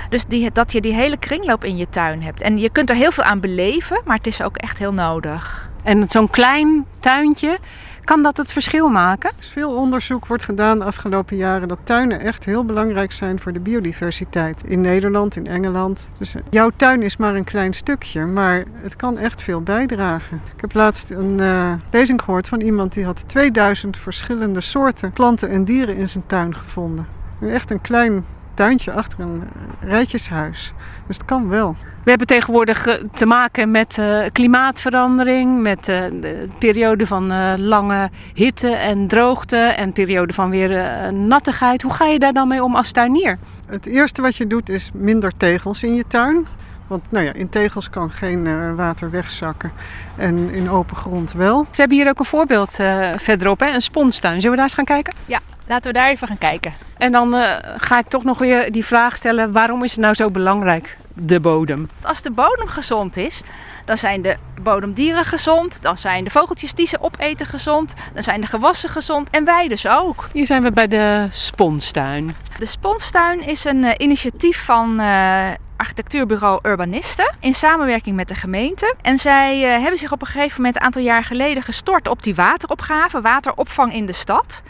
Dus 0.09 0.24
die, 0.24 0.51
dat 0.53 0.72
je 0.72 0.80
die 0.80 0.94
hele 0.94 1.16
kringloop 1.16 1.64
in 1.64 1.76
je 1.76 1.88
tuin 1.88 2.22
hebt. 2.22 2.42
En 2.42 2.59
je 2.59 2.70
kunt 2.70 2.90
er 2.90 2.97
heel 2.97 3.12
veel 3.12 3.24
aan 3.24 3.40
beleven, 3.40 4.01
maar 4.05 4.16
het 4.16 4.26
is 4.26 4.42
ook 4.42 4.57
echt 4.57 4.78
heel 4.78 4.92
nodig. 4.92 5.68
En 5.82 6.05
zo'n 6.09 6.30
klein 6.30 6.86
tuintje, 6.99 7.59
kan 8.07 8.22
dat 8.22 8.36
het 8.36 8.52
verschil 8.52 8.88
maken? 8.88 9.30
Er 9.30 9.36
is 9.38 9.48
veel 9.48 9.76
onderzoek 9.76 10.26
wordt 10.26 10.42
gedaan 10.42 10.78
de 10.78 10.84
afgelopen 10.84 11.36
jaren 11.36 11.68
dat 11.68 11.78
tuinen 11.84 12.20
echt 12.20 12.44
heel 12.44 12.64
belangrijk 12.64 13.12
zijn 13.12 13.40
voor 13.40 13.52
de 13.52 13.61
biodiversiteit. 13.61 14.64
In 14.64 14.80
Nederland, 14.80 15.36
in 15.36 15.46
Engeland. 15.46 16.09
Dus 16.18 16.34
eh, 16.34 16.42
jouw 16.50 16.70
tuin 16.76 17.02
is 17.02 17.16
maar 17.16 17.34
een 17.34 17.44
klein 17.44 17.72
stukje, 17.72 18.24
maar 18.24 18.64
het 18.74 18.96
kan 18.96 19.18
echt 19.18 19.42
veel 19.42 19.61
bijdragen. 19.61 20.40
Ik 20.54 20.61
heb 20.61 20.74
laatst 20.74 21.11
een 21.11 21.38
uh, 21.40 21.72
lezing 21.90 22.22
gehoord 22.22 22.48
van 22.48 22.61
iemand 22.61 22.92
die 22.92 23.04
had 23.04 23.28
2000 23.28 23.96
verschillende 23.96 24.61
soorten 24.61 25.12
planten 25.12 25.50
en 25.50 25.64
dieren 25.64 25.96
in 25.96 26.09
zijn 26.09 26.26
tuin 26.26 26.54
gevonden. 26.54 27.07
Echt 27.40 27.70
een 27.70 27.80
klein 27.80 28.24
tuintje 28.57 28.92
achter 28.92 29.20
een 29.20 29.42
rijtjeshuis. 29.80 30.72
Dus 31.07 31.16
het 31.16 31.24
kan 31.24 31.48
wel. 31.48 31.76
We 32.02 32.11
hebben 32.11 32.26
tegenwoordig 32.26 32.86
eh, 32.86 32.94
te 33.12 33.26
maken 33.26 33.70
met 33.70 33.96
uh, 33.98 34.24
klimaatverandering, 34.32 35.62
met 35.62 35.88
uh, 35.88 36.04
de 36.20 36.48
periode 36.59 37.07
van 37.07 37.57
lange 37.59 38.11
hitte 38.34 38.68
en 38.68 39.07
droogte 39.07 39.57
en 39.57 39.92
periode 39.92 40.32
van 40.32 40.50
weer 40.50 41.12
nattigheid. 41.12 41.82
Hoe 41.82 41.92
ga 41.92 42.04
je 42.04 42.18
daar 42.18 42.32
dan 42.32 42.48
mee 42.48 42.62
om 42.62 42.74
als 42.74 42.92
tuinier? 42.92 43.38
Het 43.66 43.86
eerste 43.86 44.22
wat 44.22 44.36
je 44.36 44.46
doet 44.46 44.68
is 44.68 44.90
minder 44.94 45.32
tegels 45.36 45.82
in 45.82 45.94
je 45.94 46.04
tuin. 46.09 46.46
Want 46.87 47.11
nou 47.11 47.24
ja, 47.24 47.32
in 47.32 47.49
tegels 47.49 47.91
kan 47.91 48.11
geen 48.11 48.76
water 48.76 49.11
wegzakken 49.11 49.72
en 50.16 50.51
in 50.51 50.70
open 50.70 50.97
grond 50.97 51.32
wel. 51.32 51.66
Ze 51.70 51.80
hebben 51.80 51.99
hier 51.99 52.09
ook 52.09 52.18
een 52.18 52.24
voorbeeld 52.24 52.74
verderop, 53.16 53.61
hè? 53.61 53.74
een 53.74 53.82
sponstuin. 53.82 54.34
Zullen 54.34 54.51
we 54.51 54.57
daar 54.57 54.64
eens 54.64 54.74
gaan 54.74 54.84
kijken? 54.84 55.14
Ja, 55.26 55.41
laten 55.66 55.93
we 55.93 55.99
daar 55.99 56.09
even 56.09 56.28
gaan 56.28 56.39
kijken. 56.39 56.72
En 56.99 57.12
dan 57.12 57.34
ga 57.76 57.99
ik 57.99 58.07
toch 58.07 58.24
nog 58.24 58.39
weer 58.39 58.72
die 58.72 58.84
vraag 58.84 59.16
stellen, 59.16 59.53
waarom 59.53 59.84
is 59.84 59.91
het 59.91 60.01
nou 60.01 60.14
zo 60.14 60.30
belangrijk? 60.30 60.97
de 61.16 61.41
bodem. 61.41 61.89
Als 62.03 62.22
de 62.22 62.30
bodem 62.30 62.68
gezond 62.68 63.16
is, 63.16 63.43
dan 63.84 63.97
zijn 63.97 64.22
de 64.22 64.37
bodemdieren 64.62 65.24
gezond, 65.24 65.82
dan 65.82 65.99
zijn 65.99 66.24
de 66.24 66.30
vogeltjes 66.30 66.74
die 66.74 66.87
ze 66.87 67.01
opeten 67.01 67.47
gezond, 67.47 67.95
dan 68.14 68.22
zijn 68.22 68.41
de 68.41 68.47
gewassen 68.47 68.89
gezond 68.89 69.30
en 69.30 69.45
wij 69.45 69.68
dus 69.68 69.87
ook. 69.87 70.28
Hier 70.32 70.47
zijn 70.47 70.62
we 70.62 70.70
bij 70.70 70.89
de 70.89 71.26
Sponstuin. 71.30 72.37
De 72.59 72.66
Sponstuin 72.66 73.47
is 73.47 73.64
een 73.64 73.82
uh, 73.82 73.91
initiatief 73.97 74.64
van 74.64 75.01
uh, 75.01 75.47
architectuurbureau 75.76 76.58
Urbanisten 76.62 77.34
in 77.40 77.54
samenwerking 77.54 78.16
met 78.16 78.28
de 78.28 78.34
gemeente. 78.34 78.94
En 79.02 79.18
zij 79.18 79.62
uh, 79.62 79.82
hebben 79.82 79.98
zich 79.98 80.12
op 80.12 80.20
een 80.20 80.26
gegeven 80.26 80.56
moment 80.56 80.76
een 80.76 80.82
aantal 80.82 81.02
jaar 81.02 81.24
geleden 81.24 81.62
gestort 81.62 82.08
op 82.08 82.22
die 82.22 82.34
wateropgave, 82.34 83.20
wateropvang 83.20 83.92
in 83.92 84.06
de 84.06 84.12
stad. 84.12 84.62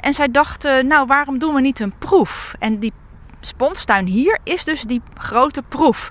En 0.00 0.14
zij 0.14 0.30
dachten, 0.30 0.86
nou 0.86 1.06
waarom 1.06 1.38
doen 1.38 1.54
we 1.54 1.60
niet 1.60 1.80
een 1.80 1.98
proef? 1.98 2.54
En 2.58 2.78
die 2.78 2.92
Sponstuin 3.40 4.06
hier 4.06 4.38
is 4.44 4.64
dus 4.64 4.82
die 4.82 5.02
grote 5.14 5.62
proef. 5.62 6.10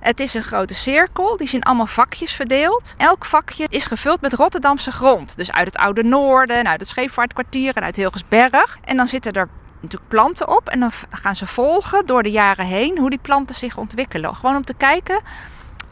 Het 0.00 0.20
is 0.20 0.34
een 0.34 0.42
grote 0.42 0.74
cirkel, 0.74 1.36
die 1.36 1.48
zijn 1.48 1.62
allemaal 1.62 1.86
vakjes 1.86 2.32
verdeeld. 2.32 2.94
Elk 2.96 3.24
vakje 3.24 3.66
is 3.68 3.84
gevuld 3.84 4.20
met 4.20 4.34
Rotterdamse 4.34 4.92
grond. 4.92 5.36
Dus 5.36 5.52
uit 5.52 5.66
het 5.66 5.76
Oude 5.76 6.02
Noorden, 6.02 6.56
en 6.56 6.68
uit 6.68 6.80
het 6.80 6.88
Scheepvaartkwartier 6.88 7.74
en 7.74 7.82
uit 7.82 7.96
Hilgersberg. 7.96 8.78
En 8.84 8.96
dan 8.96 9.08
zitten 9.08 9.32
er 9.32 9.48
natuurlijk 9.86 10.10
planten 10.10 10.56
op 10.56 10.68
en 10.68 10.80
dan 10.80 10.90
gaan 11.10 11.36
ze 11.36 11.46
volgen 11.46 12.06
door 12.06 12.22
de 12.22 12.30
jaren 12.30 12.66
heen 12.66 12.98
hoe 12.98 13.10
die 13.10 13.18
planten 13.18 13.54
zich 13.54 13.76
ontwikkelen. 13.76 14.34
Gewoon 14.34 14.56
om 14.56 14.64
te 14.64 14.74
kijken 14.74 15.20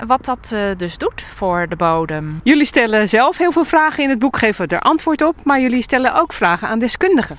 wat 0.07 0.25
dat 0.25 0.51
eh, 0.53 0.61
dus 0.77 0.99
doet 0.99 1.23
voor 1.23 1.67
de 1.69 1.77
bodem. 1.77 2.41
Jullie 2.43 2.65
stellen 2.65 3.09
zelf 3.09 3.37
heel 3.37 3.53
veel 3.53 3.65
vragen 3.65 4.03
in 4.03 4.11
het 4.11 4.19
boek, 4.19 4.37
geven 4.37 4.69
er 4.69 4.79
antwoord 4.79 5.23
op, 5.23 5.37
maar 5.45 5.61
jullie 5.61 5.83
stellen 5.83 6.15
ook 6.15 6.33
vragen 6.33 6.69
aan 6.69 6.79
deskundigen. 6.79 7.39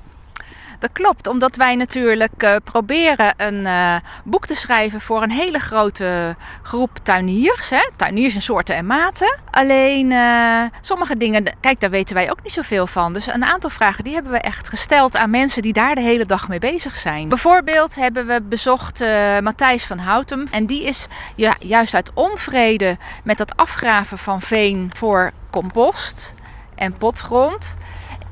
Dat 0.80 0.90
klopt, 0.94 1.28
omdat 1.28 1.56
wij 1.56 1.76
natuurlijk 1.76 2.44
eh, 2.44 2.56
proberen 2.64 3.34
een 3.38 3.66
eh, 3.66 3.96
boek 4.24 4.48
te 4.48 4.56
schrijven 4.56 5.02
voor 5.02 5.24
een 5.24 5.32
hele 5.32 5.60
grote 5.60 6.36
groep 6.62 6.98
tuiniers. 7.04 7.70
Hè? 7.70 7.90
Tuiniers 7.96 8.36
in 8.36 8.42
soorten 8.42 8.76
en 8.76 8.86
maten. 8.86 9.38
Alleen 9.52 10.12
eh, 10.12 10.62
sommige 10.82 11.18
dingen, 11.18 11.44
kijk, 11.60 11.80
daar 11.80 11.90
weten 11.90 12.16
wij 12.16 12.32
ook 12.32 12.44
niet 12.44 12.52
zoveel 12.52 12.88
van. 12.88 13.14
Dus 13.14 13.28
een 13.28 13.46
aantal 13.46 13.70
vragen 13.70 14.04
die 14.04 14.14
hebben 14.14 14.32
we 14.32 14.40
echt 14.40 14.70
gesteld 14.70 15.18
aan 15.18 15.30
mensen 15.30 15.62
die 15.62 15.74
daar 15.74 15.96
de 15.96 16.02
hele 16.02 16.26
dag 16.26 16.48
mee 16.48 16.60
bezig 16.60 16.98
zijn. 16.98 17.30
Bijvoorbeeld 17.30 17.96
hebben 17.96 18.28
we 18.28 18.42
bezocht 18.42 19.00
Matthijs 19.42 19.86
van 19.86 19.98
Houtem. 19.98 20.48
En 20.52 20.66
die 20.66 20.84
is 20.84 21.08
ja, 21.36 21.56
juist 21.60 21.94
uit 21.94 22.12
onvrede 22.14 22.98
met 23.24 23.38
dat 23.38 23.58
afgraven 23.58 24.18
van 24.18 24.42
veen 24.42 24.92
voor 24.94 25.32
compost 25.50 26.34
en 26.76 26.98
potgrond 26.98 27.76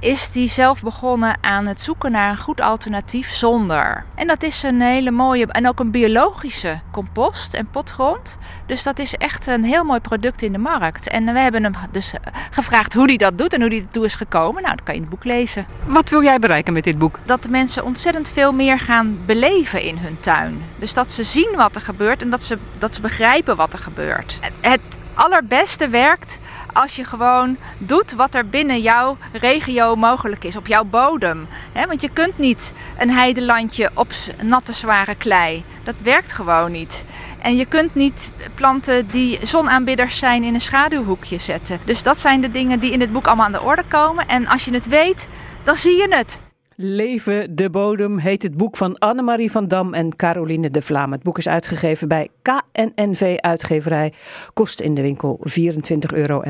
is 0.04 0.32
die 0.32 0.48
zelf 0.48 0.82
begonnen 0.82 1.38
aan 1.42 1.66
het 1.66 1.82
zoeken 1.82 2.12
naar 2.12 2.30
een 2.30 2.38
goed 2.38 2.62
alternatief 2.62 3.32
zonder. 3.32 4.06
En 4.16 4.28
dat 4.28 4.44
is 4.44 4.64
een 4.64 4.82
hele 4.82 5.12
mooie 5.12 5.48
en 5.48 5.68
ook 5.68 5.80
een 5.80 5.92
biologische 5.92 6.80
compost 6.92 7.54
en 7.54 7.68
potgrond. 7.72 8.38
Dus 8.66 8.84
dat 8.84 9.00
is 9.00 9.16
echt 9.16 9.48
een 9.48 9.64
heel 9.64 9.84
mooi 9.84 10.00
product 10.00 10.42
in 10.42 10.52
de 10.52 10.58
markt. 10.58 11.08
En 11.08 11.34
we 11.34 11.40
hebben 11.40 11.64
hem 11.64 11.74
dus 11.92 12.14
gevraagd 12.52 12.94
hoe 12.94 13.06
hij 13.06 13.18
dat 13.18 13.38
doet 13.38 13.54
en 13.54 13.62
hoe 13.62 13.70
hij 13.70 13.80
ertoe 13.80 14.06
is 14.06 14.16
gekomen. 14.16 14.62
Nou, 14.62 14.76
dat 14.76 14.86
kan 14.86 14.94
je 14.94 15.02
in 15.02 15.08
het 15.08 15.16
boek 15.16 15.26
lezen. 15.26 15.66
Wat 15.86 16.10
wil 16.10 16.24
jij 16.24 16.40
bereiken 16.40 16.74
met 16.74 16.84
dit 16.84 16.98
boek? 16.98 17.20
Dat 17.26 17.44
de 17.44 17.50
mensen 17.50 17.86
ontzettend 17.86 18.30
veel 18.30 18.52
meer 18.52 18.80
gaan 18.80 19.18
beleven 19.26 19.82
in 19.82 19.98
hun 19.98 20.20
tuin. 20.20 20.62
Dus 20.80 20.94
dat 20.94 21.12
ze 21.12 21.24
zien 21.24 21.54
wat 21.56 21.76
er 21.76 21.82
gebeurt 21.82 22.22
en 22.22 22.30
dat 22.30 22.44
ze, 22.44 22.58
dat 22.78 22.96
ze 22.96 23.02
begrijpen 23.02 23.56
wat 23.56 23.74
er 23.74 23.80
gebeurt. 23.80 24.38
Het, 24.42 24.54
het 24.62 24.98
allerbeste 25.14 25.90
werkt 25.90 26.40
als 26.74 26.96
je 26.96 27.04
gewoon 27.04 27.58
doet 27.78 28.14
wat 28.14 28.36
er 28.36 28.50
binnen 28.50 28.82
jouw 28.82 29.18
regio 29.32 29.96
mogelijk 29.96 30.44
is, 30.44 30.56
op 30.56 30.68
jouw 30.68 30.84
bodem. 30.84 31.48
Want 31.88 32.02
je 32.02 32.10
kunt 32.10 32.38
niet 32.38 32.74
een 32.98 33.10
heidelandje 33.10 33.92
op 33.94 34.12
natte 34.44 34.74
zware 34.74 35.16
klei. 35.16 35.64
Dat 35.84 35.96
werkt 36.02 36.34
gewoon 36.34 36.72
niet. 36.72 37.06
En 37.42 37.56
je 37.56 37.66
kunt 37.66 37.96
niet 37.96 38.32
planten 38.56 39.08
die 39.08 39.40
zonaanbidders 39.46 40.18
zijn 40.18 40.44
in 40.44 40.54
een 40.54 40.62
schaduwhoekje 40.62 41.38
zetten. 41.38 41.80
Dus 41.86 42.04
dat 42.04 42.20
zijn 42.20 42.42
de 42.42 42.52
dingen 42.52 42.80
die 42.80 42.92
in 42.92 43.02
het 43.02 43.12
boek 43.12 43.26
allemaal 43.28 43.46
aan 43.46 43.52
de 43.52 43.62
orde 43.62 43.84
komen. 43.88 44.28
En 44.28 44.48
als 44.48 44.66
je 44.66 44.74
het 44.74 44.88
weet, 44.88 45.28
dan 45.64 45.76
zie 45.76 45.96
je 45.96 46.16
het. 46.16 46.40
Leven 46.76 47.56
de 47.56 47.70
bodem 47.70 48.18
heet 48.18 48.44
het 48.44 48.58
boek 48.58 48.78
van 48.78 48.98
Annemarie 48.98 49.52
van 49.52 49.68
Dam 49.68 49.94
en 49.94 50.16
Caroline 50.16 50.70
de 50.70 50.82
Vlaam. 50.82 51.12
Het 51.12 51.24
boek 51.24 51.38
is 51.38 51.48
uitgegeven 51.48 52.08
bij 52.08 52.30
KNNV 52.42 53.38
Uitgeverij. 53.38 54.14
Kost 54.54 54.80
in 54.80 54.96
de 54.96 55.02
winkel 55.02 55.40
24,95 55.50 56.14
euro. 56.14 56.42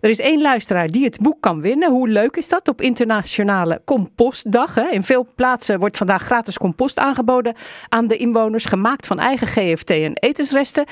Er 0.00 0.10
is 0.10 0.20
één 0.20 0.40
luisteraar 0.40 0.86
die 0.86 1.04
het 1.04 1.18
boek 1.20 1.36
kan 1.40 1.60
winnen. 1.60 1.90
Hoe 1.90 2.08
leuk 2.08 2.36
is 2.36 2.48
dat? 2.48 2.68
Op 2.68 2.80
Internationale 2.80 3.80
Compostdag. 3.84 4.74
Hè? 4.74 4.88
In 4.88 5.04
veel 5.04 5.26
plaatsen 5.34 5.78
wordt 5.78 5.96
vandaag 5.96 6.22
gratis 6.22 6.58
compost 6.58 6.98
aangeboden 6.98 7.54
aan 7.88 8.06
de 8.06 8.16
inwoners. 8.16 8.64
Gemaakt 8.64 9.06
van 9.06 9.18
eigen 9.18 9.46
GFT 9.46 9.90
en 9.90 10.12
etensresten. 10.14 10.84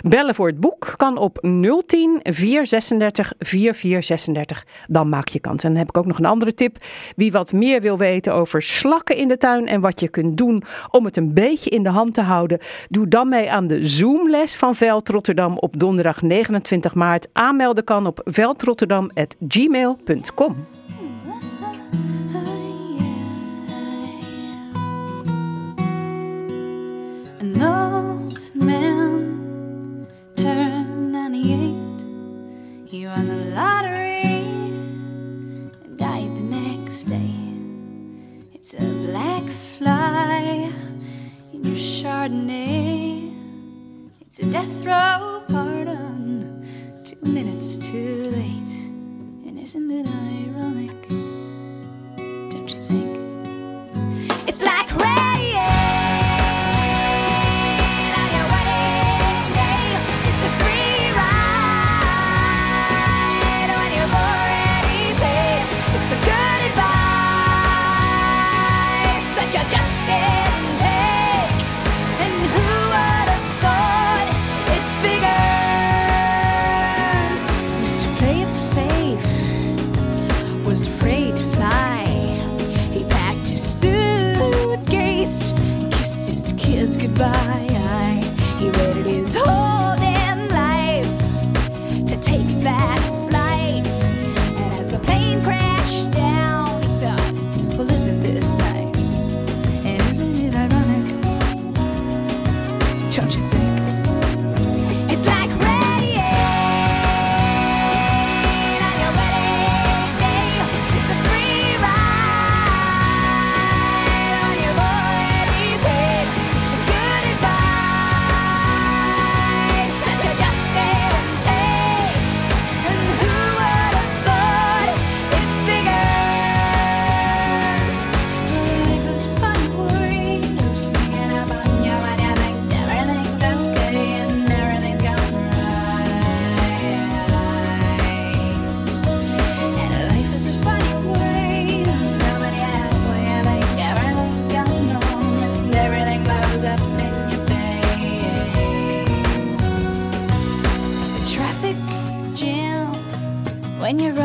Bellen 0.00 0.34
voor 0.34 0.46
het 0.46 0.60
boek 0.60 0.92
kan 0.96 1.16
op 1.16 1.38
010 1.86 2.20
436 2.22 3.32
4436. 3.38 4.66
Dan 4.86 5.08
maak 5.08 5.28
je 5.28 5.40
kans. 5.40 5.64
En 5.64 5.68
dan 5.68 5.78
heb 5.78 5.88
ik 5.88 5.96
ook 5.96 6.06
nog 6.06 6.18
een 6.18 6.24
andere 6.24 6.54
tip. 6.54 6.76
Wie 7.16 7.32
wat 7.32 7.52
meer 7.52 7.80
wil 7.80 7.98
weten 7.98 8.34
over 8.34 8.62
slakken 8.62 9.16
in 9.16 9.28
de 9.28 9.36
tuin 9.36 9.66
en 9.66 9.80
wat 9.80 10.00
je 10.00 10.08
kunt 10.08 10.36
doen 10.36 10.62
om 10.90 11.04
het 11.04 11.16
een 11.16 11.34
beetje 11.34 11.70
in 11.70 11.82
de 11.82 11.88
hand 11.88 12.14
te 12.14 12.20
houden, 12.20 12.58
doe 12.88 13.08
dan 13.08 13.28
mee 13.28 13.52
aan 13.52 13.66
de 13.66 13.84
Zoomles 13.84 14.56
van 14.56 14.74
Veld 14.74 15.08
Rotterdam 15.08 15.58
op 15.58 15.78
donderdag 15.78 16.22
29 16.22 16.94
maart. 16.94 17.28
Aanmelden 17.32 17.84
kan 17.84 18.06
op 18.06 18.20
veldrotterdam.gmail.com. 18.24 18.53
An 27.40 27.60
old 27.60 28.38
man 28.54 30.06
turned 30.36 31.12
98. 31.12 32.88
He 32.88 33.06
won 33.06 33.26
the 33.26 33.44
lottery 33.54 34.22
and 35.84 35.98
died 35.98 36.34
the 36.36 36.40
next 36.40 37.04
day. 37.04 37.34
It's 44.26 44.38
a 44.40 44.50
death 44.50 44.84
row 44.84 45.42
pardon, 45.48 46.53
minutes 47.26 47.76
too 47.76 48.30
late. 48.30 48.74
And 49.46 49.58
isn't 49.58 49.90
it 49.90 50.06
ironic? 50.06 51.03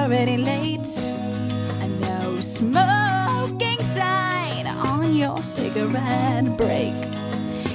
Already 0.10 0.38
late. 0.38 0.90
No 2.02 2.40
smoking 2.40 3.84
sign 3.84 4.66
on 4.66 5.14
your 5.14 5.44
cigarette 5.44 6.58
break. 6.58 6.96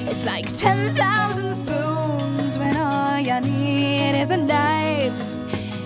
It's 0.09 0.27
like 0.27 0.47
10,000 0.57 1.55
spoons 1.55 2.59
when 2.59 2.77
all 2.77 3.21
you 3.21 3.41
need 3.41 4.21
is 4.21 4.31
a 4.31 4.37
knife. 4.37 5.15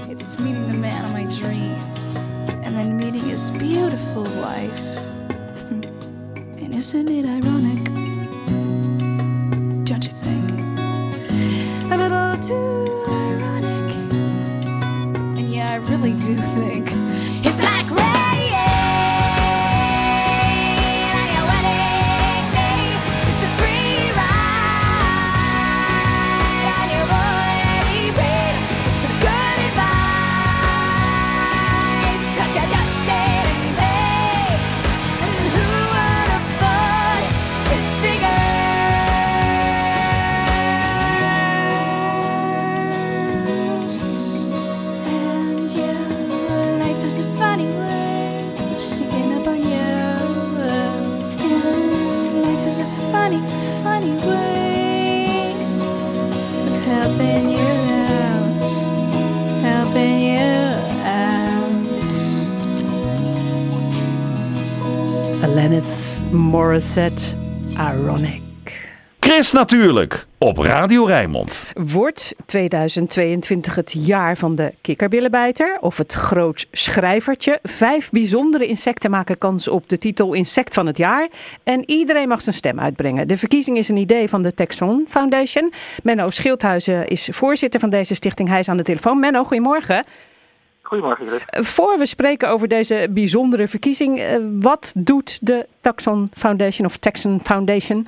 It's 0.08 0.38
meeting 0.38 0.66
the 0.68 0.78
man 0.78 1.04
of 1.04 1.12
my 1.12 1.24
dreams 1.36 2.32
and 2.64 2.74
then 2.74 2.96
meeting 2.96 3.28
his 3.28 3.50
beautiful 3.50 4.22
wife. 4.40 4.80
And 6.62 6.74
isn't 6.74 7.08
it 7.08 7.26
ironic? 7.26 7.77
you 16.28 16.36
think? 16.36 16.87
Morissette, 66.48 67.22
Ironic. 67.92 68.42
Chris 69.20 69.52
natuurlijk, 69.52 70.26
op 70.38 70.58
Radio 70.58 71.04
Rijnmond. 71.04 71.62
Wordt 71.74 72.34
2022 72.46 73.74
het 73.74 73.92
jaar 73.96 74.36
van 74.36 74.54
de 74.54 74.74
kikkerbillenbijter 74.80 75.76
of 75.80 75.96
het 75.96 76.12
groot 76.12 76.66
schrijvertje? 76.72 77.58
Vijf 77.62 78.10
bijzondere 78.10 78.66
insecten 78.66 79.10
maken 79.10 79.38
kans 79.38 79.68
op 79.68 79.88
de 79.88 79.98
titel 79.98 80.32
Insect 80.32 80.74
van 80.74 80.86
het 80.86 80.96
jaar. 80.96 81.28
En 81.64 81.90
iedereen 81.90 82.28
mag 82.28 82.42
zijn 82.42 82.54
stem 82.54 82.80
uitbrengen. 82.80 83.28
De 83.28 83.36
verkiezing 83.36 83.76
is 83.76 83.88
een 83.88 83.96
idee 83.96 84.28
van 84.28 84.42
de 84.42 84.54
Texon 84.54 85.04
Foundation. 85.08 85.72
Menno 86.02 86.30
Schildhuizen 86.30 87.08
is 87.08 87.28
voorzitter 87.32 87.80
van 87.80 87.90
deze 87.90 88.14
stichting. 88.14 88.48
Hij 88.48 88.58
is 88.58 88.68
aan 88.68 88.76
de 88.76 88.82
telefoon. 88.82 89.20
Menno, 89.20 89.44
goedemorgen. 89.44 90.04
Goedemorgen, 90.88 91.26
Chris. 91.26 91.42
Voor 91.66 91.98
we 91.98 92.06
spreken 92.06 92.48
over 92.50 92.68
deze 92.68 93.06
bijzondere 93.10 93.68
verkiezing, 93.68 94.18
eh, 94.18 94.36
wat 94.60 94.92
doet 94.96 95.46
de 95.46 95.66
Taxon 95.80 96.30
Foundation 96.34 96.86
of 96.86 96.96
Texan 96.96 97.40
Foundation? 97.40 98.06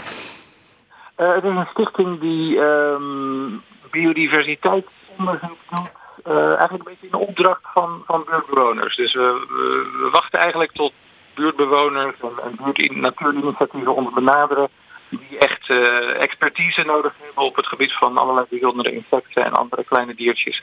Eh, 1.16 1.34
het 1.34 1.44
is 1.44 1.50
een 1.50 1.66
stichting 1.70 2.20
die 2.20 2.60
ehm 2.60 3.58
biodiversiteitsonderzoek 3.90 5.58
doet. 5.70 5.90
eh, 6.24 6.34
eigenlijk 6.34 6.72
een 6.72 6.84
beetje 6.92 7.06
in 7.06 7.10
de 7.10 7.26
opdracht 7.28 7.60
van, 7.72 8.02
van 8.06 8.24
buurtbewoners. 8.30 8.96
Dus 8.96 9.14
we, 9.14 9.46
we, 9.48 9.90
we 10.02 10.08
wachten 10.12 10.38
eigenlijk 10.38 10.72
tot 10.72 10.92
buurtbewoners 11.34 12.14
en, 12.20 12.30
en 12.44 12.58
buurt- 12.64 12.96
natuurinitiatieven 12.96 13.94
ons 13.94 14.12
benaderen. 14.14 14.68
Die 15.10 15.38
echt 15.38 15.68
eh, 15.68 16.22
expertise 16.22 16.82
nodig 16.82 17.12
hebben 17.22 17.44
op 17.44 17.56
het 17.56 17.66
gebied 17.66 17.92
van 17.92 18.16
allerlei 18.16 18.46
bijzondere 18.48 18.92
insecten 18.92 19.44
en 19.44 19.52
andere 19.52 19.84
kleine 19.84 20.14
diertjes. 20.14 20.62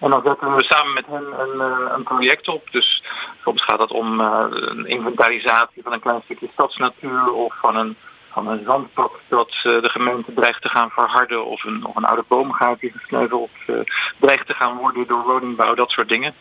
En 0.00 0.10
dan 0.10 0.22
zetten 0.24 0.54
we 0.54 0.64
samen 0.64 0.94
met 0.94 1.06
hen 1.06 1.40
een, 1.40 1.60
eh, 1.60 1.92
een 1.96 2.02
project 2.02 2.48
op. 2.48 2.70
Dus 2.70 3.02
soms 3.42 3.64
gaat 3.64 3.78
het 3.78 3.90
om 3.90 4.20
eh, 4.20 4.44
een 4.48 4.86
inventarisatie 4.86 5.82
van 5.82 5.92
een 5.92 6.00
klein 6.00 6.20
stukje 6.24 6.48
stadsnatuur 6.52 7.32
of 7.32 7.54
van 7.60 7.76
een 7.76 7.96
van 8.28 8.48
een 8.48 8.64
zandpad 8.64 9.12
dat 9.28 9.50
de 9.62 9.88
gemeente 9.88 10.34
dreigt 10.34 10.62
te 10.62 10.68
gaan 10.68 10.90
verharden 10.90 11.44
of 11.46 11.64
een, 11.64 11.84
of 11.84 11.96
een 11.96 12.04
oude 12.04 12.24
boomgaard 12.28 12.80
die 12.80 12.92
gesneuveld 12.92 13.50
dreigt 14.18 14.46
te 14.46 14.54
gaan 14.54 14.76
worden 14.76 15.06
door 15.06 15.22
woningbouw, 15.22 15.74
dat 15.74 15.90
soort 15.90 16.08
dingen. 16.08 16.34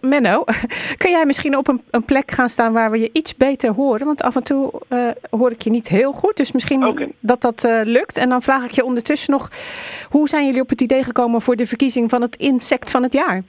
Menno, 0.00 0.44
kun 1.02 1.10
jij 1.10 1.24
misschien 1.26 1.56
op 1.56 1.68
een, 1.68 1.82
een 1.90 2.04
plek 2.04 2.30
gaan 2.30 2.48
staan 2.48 2.72
waar 2.72 2.90
we 2.90 2.98
je 2.98 3.10
iets 3.12 3.36
beter 3.36 3.72
horen? 3.72 4.06
Want 4.06 4.22
af 4.22 4.36
en 4.36 4.44
toe 4.44 4.82
eh, 4.88 5.08
hoor 5.30 5.50
ik 5.50 5.62
je 5.62 5.70
niet 5.70 5.88
heel 5.88 6.12
goed. 6.12 6.36
Dus 6.36 6.52
misschien 6.52 7.14
dat 7.20 7.40
dat 7.40 7.64
eh, 7.64 7.80
lukt. 7.84 8.16
En 8.16 8.28
dan 8.28 8.42
vraag 8.42 8.64
ik 8.64 8.70
je 8.70 8.84
ondertussen 8.84 9.32
nog, 9.32 9.48
hoe 10.10 10.28
zijn 10.28 10.46
jullie 10.46 10.60
op 10.60 10.68
het 10.68 10.80
idee 10.80 11.04
gekomen 11.04 11.40
voor 11.40 11.56
de 11.56 11.66
verkiezing 11.66 12.10
van 12.10 12.22
het 12.22 12.36
insect 12.36 12.90
van 12.90 13.02
het 13.02 13.12
jaar? 13.12 13.42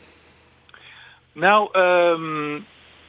Nou, 1.33 1.69
ehm, 1.71 2.55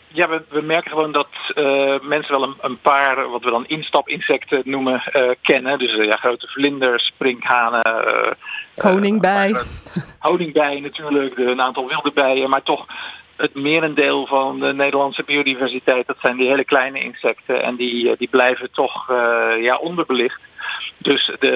ja, 0.08 0.28
we, 0.28 0.42
we 0.48 0.60
merken 0.60 0.90
gewoon 0.90 1.12
dat 1.12 1.28
eh, 1.54 2.00
mensen 2.00 2.38
wel 2.38 2.42
een, 2.42 2.56
een 2.60 2.80
paar, 2.80 3.28
wat 3.28 3.44
we 3.44 3.50
dan 3.50 3.66
instapinsecten 3.66 4.62
noemen, 4.64 5.02
kennen. 5.42 5.78
Dus 5.78 5.94
ja, 5.94 6.16
grote 6.16 6.46
vlinders, 6.46 7.06
sprinkhanen, 7.06 7.82
Honingbij. 8.76 9.54
honingbijen 10.18 10.82
natuurlijk, 10.82 11.38
een 11.38 11.60
aantal 11.60 11.88
wilde 11.88 12.12
bijen, 12.12 12.50
maar 12.50 12.62
toch 12.62 12.86
het 13.40 13.54
merendeel 13.54 14.26
van 14.26 14.60
de 14.60 14.72
Nederlandse 14.72 15.22
biodiversiteit, 15.22 16.06
dat 16.06 16.16
zijn 16.20 16.36
die 16.36 16.48
hele 16.48 16.64
kleine 16.64 17.00
insecten 17.00 17.62
en 17.62 17.76
die, 17.76 18.10
eh, 18.10 18.18
die 18.18 18.28
blijven 18.28 18.70
toch 18.72 19.10
eh, 19.10 19.62
ja, 19.62 19.76
onderbelicht. 19.76 20.40
Dus 20.98 21.36
de, 21.38 21.50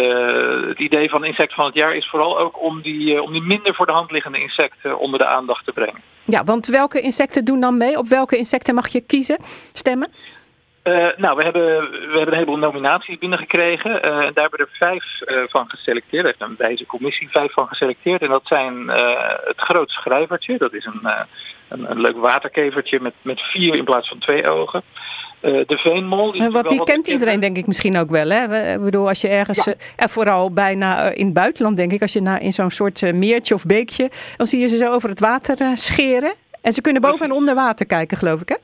het 0.69 0.79
idee 0.79 1.09
van 1.11 1.25
insect 1.25 1.55
van 1.55 1.65
het 1.65 1.75
jaar 1.75 1.95
is 1.95 2.09
vooral 2.09 2.39
ook 2.39 2.63
om 2.63 2.83
die, 2.83 3.15
eh, 3.15 3.23
om 3.23 3.33
die 3.33 3.43
minder 3.43 3.75
voor 3.75 3.87
de 3.87 3.93
hand 3.93 4.11
liggende 4.11 4.41
insecten 4.41 4.99
onder 4.99 5.19
de 5.19 5.27
aandacht 5.27 5.65
te 5.65 5.73
brengen. 5.73 6.01
Ja, 6.25 6.45
want 6.45 6.67
welke 6.67 7.01
insecten 7.01 7.45
doen 7.45 7.61
dan 7.61 7.77
mee? 7.77 7.99
Op 7.99 8.07
welke 8.07 8.37
insecten 8.37 8.75
mag 8.75 8.89
je 8.89 9.07
kiezen, 9.07 9.37
stemmen? 9.73 10.09
Nou, 11.17 11.37
we 11.37 11.43
hebben, 11.43 11.91
we 11.91 12.17
hebben 12.17 12.27
een 12.27 12.33
heleboel 12.33 12.57
nominaties 12.57 13.19
binnengekregen. 13.19 14.03
Eh, 14.03 14.11
daar 14.11 14.43
hebben 14.49 14.59
we 14.59 14.59
er 14.59 14.77
vijf 14.79 15.05
van 15.51 15.69
geselecteerd. 15.69 16.25
Er 16.25 16.29
heeft 16.29 16.51
een 16.51 16.57
wijze 16.59 16.87
commissie 16.87 17.31
vijf 17.31 17.53
van 17.53 17.69
geselecteerd. 17.69 18.23
En 18.23 18.29
dat 18.29 18.47
zijn 18.47 18.89
het 19.45 19.61
groot 19.61 19.91
schrijvertje. 19.91 20.59
Dat 20.59 20.73
is 20.73 20.85
een, 20.85 21.09
een, 21.75 21.91
een 21.91 22.01
leuk 22.01 22.17
waterkevertje 22.17 23.01
met, 23.01 23.13
met 23.23 23.41
vier 23.41 23.75
in 23.75 23.85
plaats 23.85 24.09
van 24.09 24.19
twee 24.19 24.51
ogen. 24.51 24.83
Eh, 25.41 25.53
de 25.67 25.77
veenmol. 25.77 26.33
Die 26.33 26.49
wat, 26.51 26.69
die 26.69 26.79
wat 26.79 26.89
kent 26.91 27.07
iedereen 27.07 27.41
denk 27.41 27.57
ik 27.57 27.67
misschien 27.67 27.97
ook 27.99 28.11
wel. 28.11 28.29
Hè? 28.31 28.49
We- 28.49 28.73
Ik 28.73 28.85
bedoel, 28.85 29.09
als 29.09 29.21
je 29.21 29.29
ergens, 29.29 29.67
eh, 29.67 29.75
en 29.97 30.09
vooral 30.09 30.53
bijna 30.53 31.03
eh, 31.11 31.19
in 31.19 31.25
het 31.25 31.35
buitenland 31.35 31.77
denk 31.77 31.93
ik, 31.93 32.03
als 32.03 32.13
je 32.13 32.21
naar, 32.21 32.43
in 32.43 32.53
zo'n 32.53 32.71
soort 32.71 33.13
meertje 33.13 33.55
of 33.55 33.67
beekje, 33.67 34.11
dan 34.37 34.47
zie 34.47 34.61
je 34.61 34.69
ze 34.69 34.77
zo 34.77 34.93
over 34.93 35.09
het 35.09 35.21
water 35.21 35.57
scheren. 35.75 36.33
En 36.63 36.73
ze 36.73 36.81
kunnen 36.81 37.03
boven 37.03 37.27
en 37.27 37.33
onder 37.33 37.55
water 37.55 37.87
kijken, 37.87 38.17
geloof 38.17 38.41
ik 38.41 38.49
hè? 38.49 38.55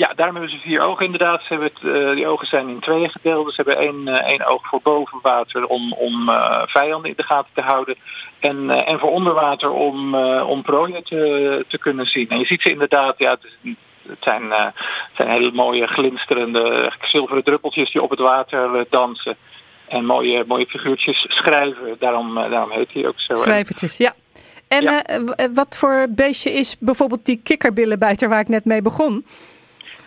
Ja, 0.00 0.12
daarom 0.14 0.36
hebben 0.36 0.54
ze 0.54 0.62
vier 0.62 0.80
ogen 0.80 1.04
inderdaad. 1.04 1.40
Ze 1.40 1.46
hebben 1.48 1.70
het, 1.74 1.94
eh, 1.94 2.14
die 2.14 2.26
ogen 2.26 2.46
zijn 2.46 2.68
in 2.68 2.80
tweeën 2.80 3.10
gedeeld. 3.10 3.46
Dus 3.46 3.54
ze 3.54 3.62
hebben 3.62 3.84
één, 3.84 4.08
eh, 4.08 4.30
één 4.30 4.46
oog 4.46 4.66
voor 4.66 4.80
boven 4.82 5.18
water 5.22 5.66
om, 5.66 5.92
om 5.92 6.28
eh, 6.28 6.62
vijanden 6.66 7.10
in 7.10 7.16
de 7.16 7.22
gaten 7.22 7.50
te 7.54 7.60
houden. 7.60 7.96
En, 8.38 8.70
en 8.70 8.98
voor 8.98 9.10
onder 9.10 9.34
water 9.34 9.70
om, 9.70 10.14
om 10.54 10.62
prooien 10.62 11.04
te, 11.04 11.64
te 11.68 11.78
kunnen 11.78 12.06
zien. 12.06 12.28
En 12.28 12.38
je 12.38 12.44
ziet 12.44 12.62
ze 12.62 12.70
inderdaad, 12.70 13.14
ja, 13.18 13.30
het, 13.30 14.18
zijn, 14.20 14.50
het 14.50 15.14
zijn 15.14 15.30
hele 15.30 15.52
mooie 15.52 15.86
glinsterende 15.86 16.92
zilveren 17.00 17.44
druppeltjes 17.44 17.92
die 17.92 18.02
op 18.02 18.10
het 18.10 18.18
water 18.18 18.86
dansen. 18.90 19.36
En 19.88 20.04
mooie, 20.04 20.44
mooie 20.46 20.66
figuurtjes 20.66 21.26
schrijven. 21.28 21.96
Daarom, 21.98 22.34
daarom 22.34 22.70
heet 22.70 22.92
hij 22.92 23.06
ook 23.06 23.20
zo. 23.20 23.34
Schrijvertjes, 23.34 23.96
ja. 23.96 24.12
En 24.68 25.04
wat 25.54 25.76
voor 25.78 26.06
beestje 26.10 26.50
is 26.50 26.76
bijvoorbeeld 26.78 27.26
die 27.26 27.40
kikkerbillenbijter 27.42 28.28
waar 28.28 28.40
ik 28.40 28.48
net 28.48 28.64
mee 28.64 28.82
begon? 28.82 29.24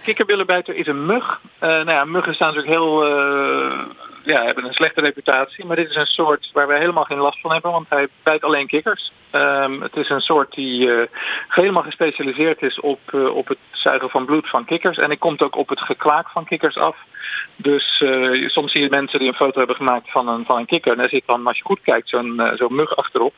Kikkerbillenbijter 0.03 0.75
is 0.75 0.87
een 0.87 1.05
mug. 1.05 1.39
Eh, 1.59 1.69
nou 1.69 1.91
ja, 1.91 2.05
muggen 2.05 2.33
staan 2.33 2.53
natuurlijk 2.53 2.79
heel, 2.79 3.05
eh, 3.05 3.79
ja, 4.23 4.43
hebben 4.43 4.65
een 4.65 4.73
slechte 4.73 5.01
reputatie. 5.01 5.65
Maar 5.65 5.75
dit 5.75 5.89
is 5.89 5.95
een 5.95 6.05
soort 6.05 6.49
waar 6.53 6.67
wij 6.67 6.79
helemaal 6.79 7.03
geen 7.03 7.17
last 7.17 7.39
van 7.39 7.51
hebben, 7.51 7.71
want 7.71 7.89
hij 7.89 8.07
bijt 8.23 8.43
alleen 8.43 8.67
kikkers. 8.67 9.11
Ehm, 9.31 9.81
het 9.81 9.95
is 9.95 10.09
een 10.09 10.21
soort 10.21 10.53
die 10.53 10.91
eh, 10.91 11.07
helemaal 11.47 11.83
gespecialiseerd 11.83 12.61
is 12.61 12.79
op, 12.79 12.99
op 13.13 13.47
het 13.47 13.57
zuigen 13.71 14.09
van 14.09 14.25
bloed 14.25 14.49
van 14.49 14.65
kikkers. 14.65 14.97
En 14.97 15.07
hij 15.07 15.17
komt 15.17 15.41
ook 15.41 15.55
op 15.55 15.69
het 15.69 15.79
gekwaak 15.79 16.29
van 16.29 16.45
kikkers 16.45 16.77
af. 16.77 16.97
Dus 17.55 18.03
soms 18.45 18.71
zie 18.71 18.81
je 18.81 18.89
mensen 18.89 19.19
die 19.19 19.27
een 19.27 19.33
foto 19.33 19.57
hebben 19.57 19.75
gemaakt 19.75 20.11
van 20.11 20.27
een, 20.27 20.45
van 20.45 20.57
een 20.57 20.65
kikker. 20.65 20.91
En 20.91 20.97
daar 20.97 21.09
zit 21.09 21.23
dan, 21.25 21.47
als 21.47 21.57
je 21.57 21.63
goed 21.63 21.81
kijkt, 21.81 22.09
zo'n 22.09 22.51
zo'n 22.55 22.75
mug 22.75 22.95
achterop. 22.95 23.33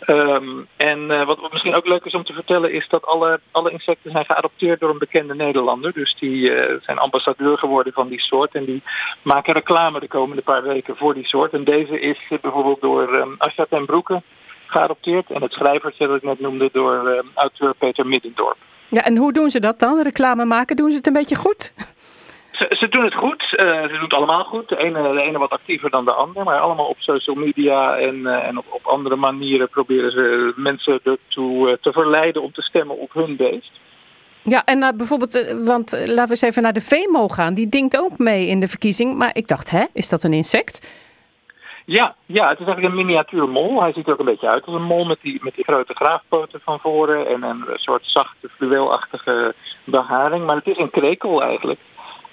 Ehm, 0.00 0.62
en 0.76 1.10
eh, 1.10 1.26
wat, 1.26 1.52
misschien 1.52 1.74
ook 1.74 1.86
leuk 1.86 2.04
is 2.04 2.14
om 2.14 2.24
te 2.24 2.32
vertellen 2.32 2.72
is 2.72 2.88
dat 2.88 3.06
alle, 3.06 3.40
alle 3.50 3.70
insecten 3.70 4.10
zijn 4.10 4.24
geadopteerd 4.24 4.80
door 4.80 4.90
een 4.90 4.98
bekende 4.98 5.34
Nederlander. 5.34 5.92
Dus 5.92 6.16
die 6.20 6.54
eh, 6.54 6.80
zijn 6.82 6.98
ambassadeur 6.98 7.58
geworden 7.58 7.92
van 7.92 8.08
die 8.08 8.20
soort. 8.20 8.54
En 8.54 8.64
die 8.64 8.82
maken 9.22 9.52
reclame 9.52 10.00
de 10.00 10.08
komende 10.08 10.42
paar 10.42 10.62
weken 10.62 10.96
voor 10.96 11.14
die 11.14 11.26
soort. 11.26 11.52
En 11.52 11.64
deze 11.64 12.00
is 12.00 12.18
bijvoorbeeld 12.40 12.80
door 12.80 13.14
um, 13.14 13.34
Asja 13.38 13.66
ten 13.68 13.86
Broeke 13.86 14.22
geadopteerd. 14.66 15.30
En 15.30 15.42
het 15.42 15.52
schrijvertje 15.52 16.06
dat 16.06 16.16
ik 16.16 16.22
net 16.22 16.40
noemde 16.40 16.68
door 16.72 17.08
eh, 17.08 17.24
auteur 17.34 17.74
Peter 17.74 18.06
Middendorp. 18.06 18.56
Ja, 18.88 19.04
en 19.04 19.16
hoe 19.16 19.32
doen 19.32 19.50
ze 19.50 19.60
dat 19.60 19.78
dan? 19.78 20.02
Reclame 20.02 20.44
maken? 20.44 20.76
Doen 20.76 20.90
ze 20.90 20.96
het 20.96 21.06
een 21.06 21.12
beetje 21.12 21.36
goed? 21.36 21.72
Ze, 22.54 22.76
ze 22.78 22.88
doen 22.88 23.04
het 23.04 23.14
goed. 23.14 23.56
eh, 23.56 23.82
ze 23.82 23.88
doen 23.88 24.00
het 24.00 24.12
allemaal 24.12 24.44
goed. 24.44 24.68
De 24.68 24.76
ene, 24.76 25.12
de 25.12 25.22
ene 25.22 25.38
wat 25.38 25.50
actiever 25.50 25.90
dan 25.90 26.04
de 26.04 26.14
ander. 26.14 26.44
Maar 26.44 26.58
allemaal 26.60 26.86
op 26.86 26.98
social 26.98 27.36
media 27.36 27.96
en, 27.96 28.26
eh, 28.26 28.46
en 28.46 28.58
op, 28.58 28.64
op 28.70 28.86
andere 28.86 29.16
manieren 29.16 29.68
proberen 29.68 30.10
ze 30.10 30.52
mensen 30.56 31.00
ertoe 31.04 31.70
eh, 31.70 31.76
te 31.80 31.92
verleiden 31.92 32.42
om 32.42 32.52
te 32.52 32.62
stemmen 32.62 32.98
op 32.98 33.12
hun 33.12 33.36
beest. 33.36 33.72
Ja, 34.42 34.64
en 34.64 34.78
nou, 34.78 34.96
bijvoorbeeld, 34.96 35.54
want 35.64 35.92
laten 35.92 36.24
we 36.24 36.30
eens 36.30 36.42
even 36.42 36.62
naar 36.62 36.72
de 36.72 36.80
veemol 36.80 37.28
gaan. 37.28 37.54
Die 37.54 37.68
dingt 37.68 37.98
ook 37.98 38.18
mee 38.18 38.46
in 38.46 38.60
de 38.60 38.68
verkiezing. 38.68 39.16
Maar 39.16 39.30
ik 39.32 39.48
dacht, 39.48 39.70
hè, 39.70 39.84
is 39.92 40.08
dat 40.08 40.22
een 40.22 40.32
insect? 40.32 41.02
Ja, 41.86 42.14
ja, 42.26 42.48
het 42.48 42.60
is 42.60 42.66
eigenlijk 42.66 42.94
een 42.94 43.06
miniatuur 43.06 43.48
mol. 43.48 43.80
Hij 43.80 43.92
ziet 43.92 44.06
er 44.06 44.12
ook 44.12 44.18
een 44.18 44.24
beetje 44.24 44.48
uit 44.48 44.64
als 44.64 44.74
een 44.74 44.82
mol 44.82 45.04
met 45.04 45.18
die, 45.22 45.40
met 45.42 45.54
die 45.54 45.64
grote 45.64 45.94
graafpoten 45.94 46.60
van 46.60 46.80
voren 46.80 47.26
en 47.26 47.42
een 47.42 47.64
soort 47.74 48.02
zachte 48.06 48.48
fluweelachtige 48.56 49.54
beharing. 49.84 50.46
Maar 50.46 50.56
het 50.56 50.66
is 50.66 50.78
een 50.78 50.90
krekel 50.90 51.42
eigenlijk. 51.42 51.80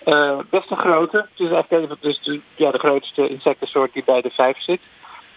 Eh, 0.03 0.37
best 0.49 0.71
een 0.71 0.79
grote. 0.79 1.17
Het 1.17 1.47
is 1.47 1.51
eigenlijk 1.51 1.83
even, 1.83 1.97
dus 1.99 2.23
de, 2.23 2.41
ja, 2.55 2.71
de 2.71 2.79
grootste 2.79 3.29
insectensoort 3.29 3.93
die 3.93 4.03
bij 4.03 4.21
de 4.21 4.29
vijf 4.29 4.63
zit. 4.63 4.81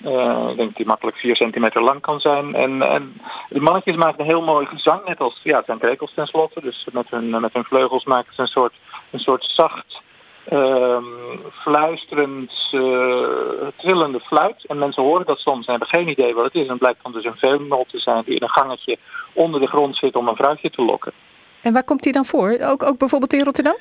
Eh, 0.05 0.47
ik 0.51 0.57
denk 0.57 0.69
dat 0.69 0.77
die 0.77 0.87
makkelijk 0.87 1.17
4 1.17 1.37
centimeter 1.37 1.83
lang 1.83 2.01
kan 2.01 2.21
zijn. 2.21 2.55
En, 2.55 2.83
en 2.83 3.21
de 3.49 3.61
mannetjes 3.61 3.97
maken 3.97 4.21
een 4.21 4.27
heel 4.27 4.43
mooi 4.43 4.67
gezang, 4.67 5.05
net 5.05 5.21
als 5.21 5.41
ja, 5.43 5.63
zijn 5.67 5.79
krekels 5.79 6.15
tenslotte. 6.15 6.61
Dus 6.61 6.87
met 6.93 7.11
hun, 7.11 7.41
met 7.41 7.53
hun 7.53 7.65
vleugels 7.65 8.05
maken 8.05 8.35
ze 8.35 8.41
een 8.41 8.47
soort, 8.47 8.75
een 9.11 9.19
soort 9.19 9.53
zacht, 9.57 10.01
ehm, 10.45 11.05
fluisterend, 11.51 12.53
eh, 12.71 13.67
trillende 13.77 14.21
fluit. 14.21 14.67
En 14.67 14.79
mensen 14.79 15.03
horen 15.03 15.27
dat 15.27 15.39
soms 15.39 15.67
en 15.67 15.71
hebben 15.71 15.89
geen 15.89 16.09
idee 16.09 16.35
wat 16.35 16.45
het 16.45 16.55
is. 16.55 16.63
En 16.63 16.69
het 16.69 16.79
blijkt 16.79 17.03
dan 17.03 17.13
dus 17.13 17.25
een 17.25 17.37
veemnol 17.37 17.87
te 17.91 17.99
zijn 17.99 18.23
die 18.25 18.37
in 18.37 18.43
een 18.43 18.49
gangetje 18.49 18.99
onder 19.33 19.61
de 19.61 19.67
grond 19.67 19.97
zit 19.97 20.17
om 20.17 20.29
een 20.29 20.37
vrouwtje 20.37 20.71
te 20.71 20.83
lokken. 20.83 21.13
En 21.63 21.73
waar 21.73 21.85
komt 21.85 22.03
die 22.03 22.13
dan 22.13 22.25
voor? 22.25 22.59
Ook, 22.61 22.83
ook 22.83 22.99
bijvoorbeeld 22.99 23.33
in 23.33 23.45
Rotterdam? 23.45 23.77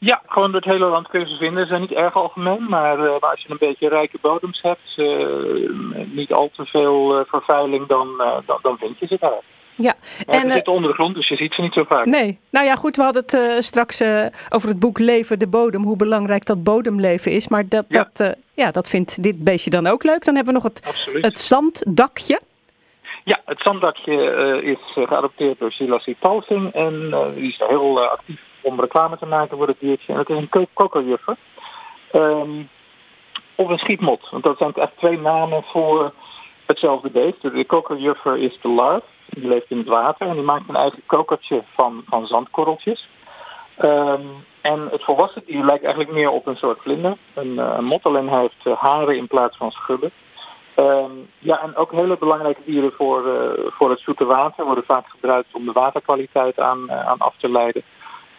Ja, 0.00 0.22
gewoon 0.26 0.52
door 0.52 0.60
het 0.60 0.70
hele 0.70 0.86
land 0.86 1.08
kun 1.08 1.20
je 1.20 1.26
ze 1.26 1.36
vinden. 1.36 1.62
Ze 1.62 1.68
zijn 1.68 1.80
niet 1.80 1.92
erg 1.92 2.14
algemeen, 2.14 2.66
maar, 2.68 2.98
uh, 2.98 3.04
maar 3.20 3.30
als 3.30 3.42
je 3.42 3.50
een 3.50 3.56
beetje 3.58 3.88
rijke 3.88 4.18
bodems 4.20 4.62
hebt, 4.62 4.96
uh, 4.96 6.06
niet 6.12 6.32
al 6.32 6.50
te 6.56 6.66
veel 6.66 7.18
uh, 7.18 7.24
vervuiling, 7.26 7.86
dan, 7.86 8.08
dan, 8.46 8.58
dan, 8.62 8.78
vind 8.78 8.98
je 8.98 9.06
ze 9.06 9.16
daar. 9.20 9.40
Ja, 9.74 9.94
en 10.26 10.40
ze 10.40 10.52
zitten 10.52 10.72
onder 10.72 10.90
de 10.90 10.96
grond, 10.96 11.14
dus 11.14 11.28
je 11.28 11.36
ziet 11.36 11.54
ze 11.54 11.60
niet 11.60 11.72
zo 11.72 11.84
vaak. 11.88 12.06
Nee, 12.06 12.38
nou 12.50 12.66
ja, 12.66 12.74
goed, 12.74 12.96
we 12.96 13.02
hadden 13.02 13.22
het 13.26 13.64
straks 13.64 14.02
over 14.48 14.68
het 14.68 14.78
boek 14.78 14.98
Leven 14.98 15.38
de 15.38 15.48
Bodem, 15.48 15.82
hoe 15.82 15.96
belangrijk 15.96 16.46
dat 16.46 16.64
bodemleven 16.64 17.32
is. 17.32 17.48
Maar 17.48 17.68
dat, 17.68 17.84
ja. 17.88 18.10
dat, 18.12 18.36
ja, 18.54 18.70
dat 18.70 18.88
vindt 18.88 19.22
dit 19.22 19.44
beestje 19.44 19.70
dan 19.70 19.86
ook 19.86 20.02
leuk. 20.02 20.24
Dan 20.24 20.34
hebben 20.34 20.54
we 20.54 20.60
nog 20.60 20.72
het, 20.72 21.20
het 21.20 21.38
zanddakje. 21.38 22.40
Ja, 23.24 23.40
het 23.44 23.60
zanddakje 23.60 24.14
is 24.62 25.04
geadopteerd 25.06 25.58
door 25.58 25.72
Silassi 25.72 26.16
Palsing 26.18 26.72
en 26.72 27.14
die 27.34 27.48
is 27.48 27.62
heel 27.68 28.08
actief 28.08 28.40
om 28.62 28.80
reclame 28.80 29.18
te 29.18 29.26
maken 29.26 29.56
voor 29.56 29.66
het 29.66 29.80
diertje. 29.80 30.12
En 30.12 30.18
het 30.18 30.28
is 30.28 30.36
een 30.50 30.68
kokkerjuffer. 30.74 31.36
Um, 32.12 32.68
of 33.54 33.68
een 33.68 33.78
schietmot. 33.78 34.28
Want 34.30 34.44
dat 34.44 34.58
zijn 34.58 34.74
echt 34.74 34.96
twee 34.96 35.18
namen 35.18 35.62
voor 35.62 36.12
hetzelfde 36.66 37.10
beest. 37.10 37.42
De 37.42 37.64
kokkerjuffer 37.64 38.36
is 38.38 38.58
de 38.62 38.68
larf. 38.68 39.04
Die 39.26 39.48
leeft 39.48 39.70
in 39.70 39.78
het 39.78 39.88
water 39.88 40.26
en 40.26 40.34
die 40.34 40.42
maakt 40.42 40.68
een 40.68 40.76
eigen 40.76 41.02
kokertje 41.06 41.62
van, 41.76 42.02
van 42.06 42.26
zandkorreltjes. 42.26 43.08
Um, 43.80 44.44
en 44.60 44.88
het 44.90 45.04
volwassen 45.04 45.42
dier 45.46 45.64
lijkt 45.64 45.84
eigenlijk 45.84 46.14
meer 46.14 46.30
op 46.30 46.46
een 46.46 46.56
soort 46.56 46.80
vlinder. 46.80 47.16
Een, 47.34 47.52
uh, 47.52 47.74
een 47.76 47.84
mot, 47.84 48.04
alleen 48.04 48.28
heeft 48.28 48.64
uh, 48.64 48.76
haren 48.76 49.16
in 49.16 49.26
plaats 49.26 49.56
van 49.56 49.70
schubben. 49.70 50.10
Um, 50.76 51.28
ja, 51.38 51.62
en 51.62 51.76
ook 51.76 51.92
hele 51.92 52.16
belangrijke 52.18 52.60
dieren 52.64 52.92
voor, 52.92 53.26
uh, 53.26 53.70
voor 53.72 53.90
het 53.90 54.00
zoete 54.00 54.24
water 54.24 54.64
worden 54.64 54.84
vaak 54.84 55.06
gebruikt 55.08 55.54
om 55.54 55.64
de 55.64 55.72
waterkwaliteit 55.72 56.58
aan, 56.58 56.92
aan 56.92 57.18
af 57.18 57.34
te 57.36 57.48
leiden. 57.48 57.82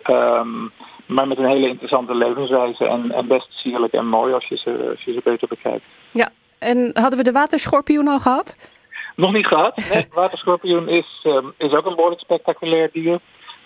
Um, 0.10 0.72
maar 1.06 1.28
met 1.28 1.38
een 1.38 1.50
hele 1.50 1.68
interessante 1.68 2.16
levenswijze 2.16 2.86
en, 2.86 3.12
en 3.12 3.28
best 3.28 3.48
sierlijk 3.52 3.94
en 3.94 4.08
mooi 4.08 4.34
als 4.34 4.48
je, 4.48 4.58
ze, 4.58 4.88
als 4.90 5.04
je 5.04 5.14
ze 5.14 5.22
beter 5.24 5.48
bekijkt. 5.48 5.86
Ja, 6.12 6.30
en 6.60 6.92
hadden 6.94 7.18
we 7.18 7.24
de 7.24 7.32
waterschorpioen 7.32 8.08
al 8.08 8.20
gehad? 8.20 8.74
Nog 9.16 9.34
niet 9.34 9.48
gehad. 9.48 9.90
Nee, 9.94 10.02
de 10.02 10.16
waterschorpioen 10.22 10.88
is, 10.88 11.26
um, 11.28 11.54
is 11.58 11.72
ook 11.72 11.86
een 11.86 11.96
behoorlijk 11.96 12.22
spectaculair 12.22 12.90
dier. 12.92 13.20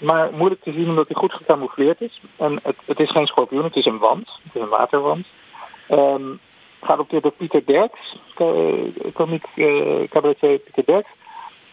Maar 0.03 0.29
moeilijk 0.33 0.63
te 0.63 0.71
zien 0.71 0.89
omdat 0.89 1.07
hij 1.07 1.15
goed 1.15 1.33
gecamoufleerd 1.33 2.01
is. 2.01 2.21
En 2.37 2.59
het, 2.63 2.75
het 2.85 2.99
is 2.99 3.11
geen 3.11 3.25
schorpioen, 3.25 3.63
het 3.63 3.75
is 3.75 3.85
een 3.85 3.97
wand. 3.97 4.29
Het 4.43 4.55
is 4.55 4.61
een 4.61 4.69
waterwand. 4.69 5.25
Um, 5.89 6.39
geadopteerd 6.81 7.23
door 7.23 7.31
Pieter 7.31 7.65
Derks, 7.65 8.17
komiek 9.13 9.45
uh, 9.55 10.07
cabaretier 10.09 10.57
Pieter 10.57 10.85
Derks. 10.85 11.09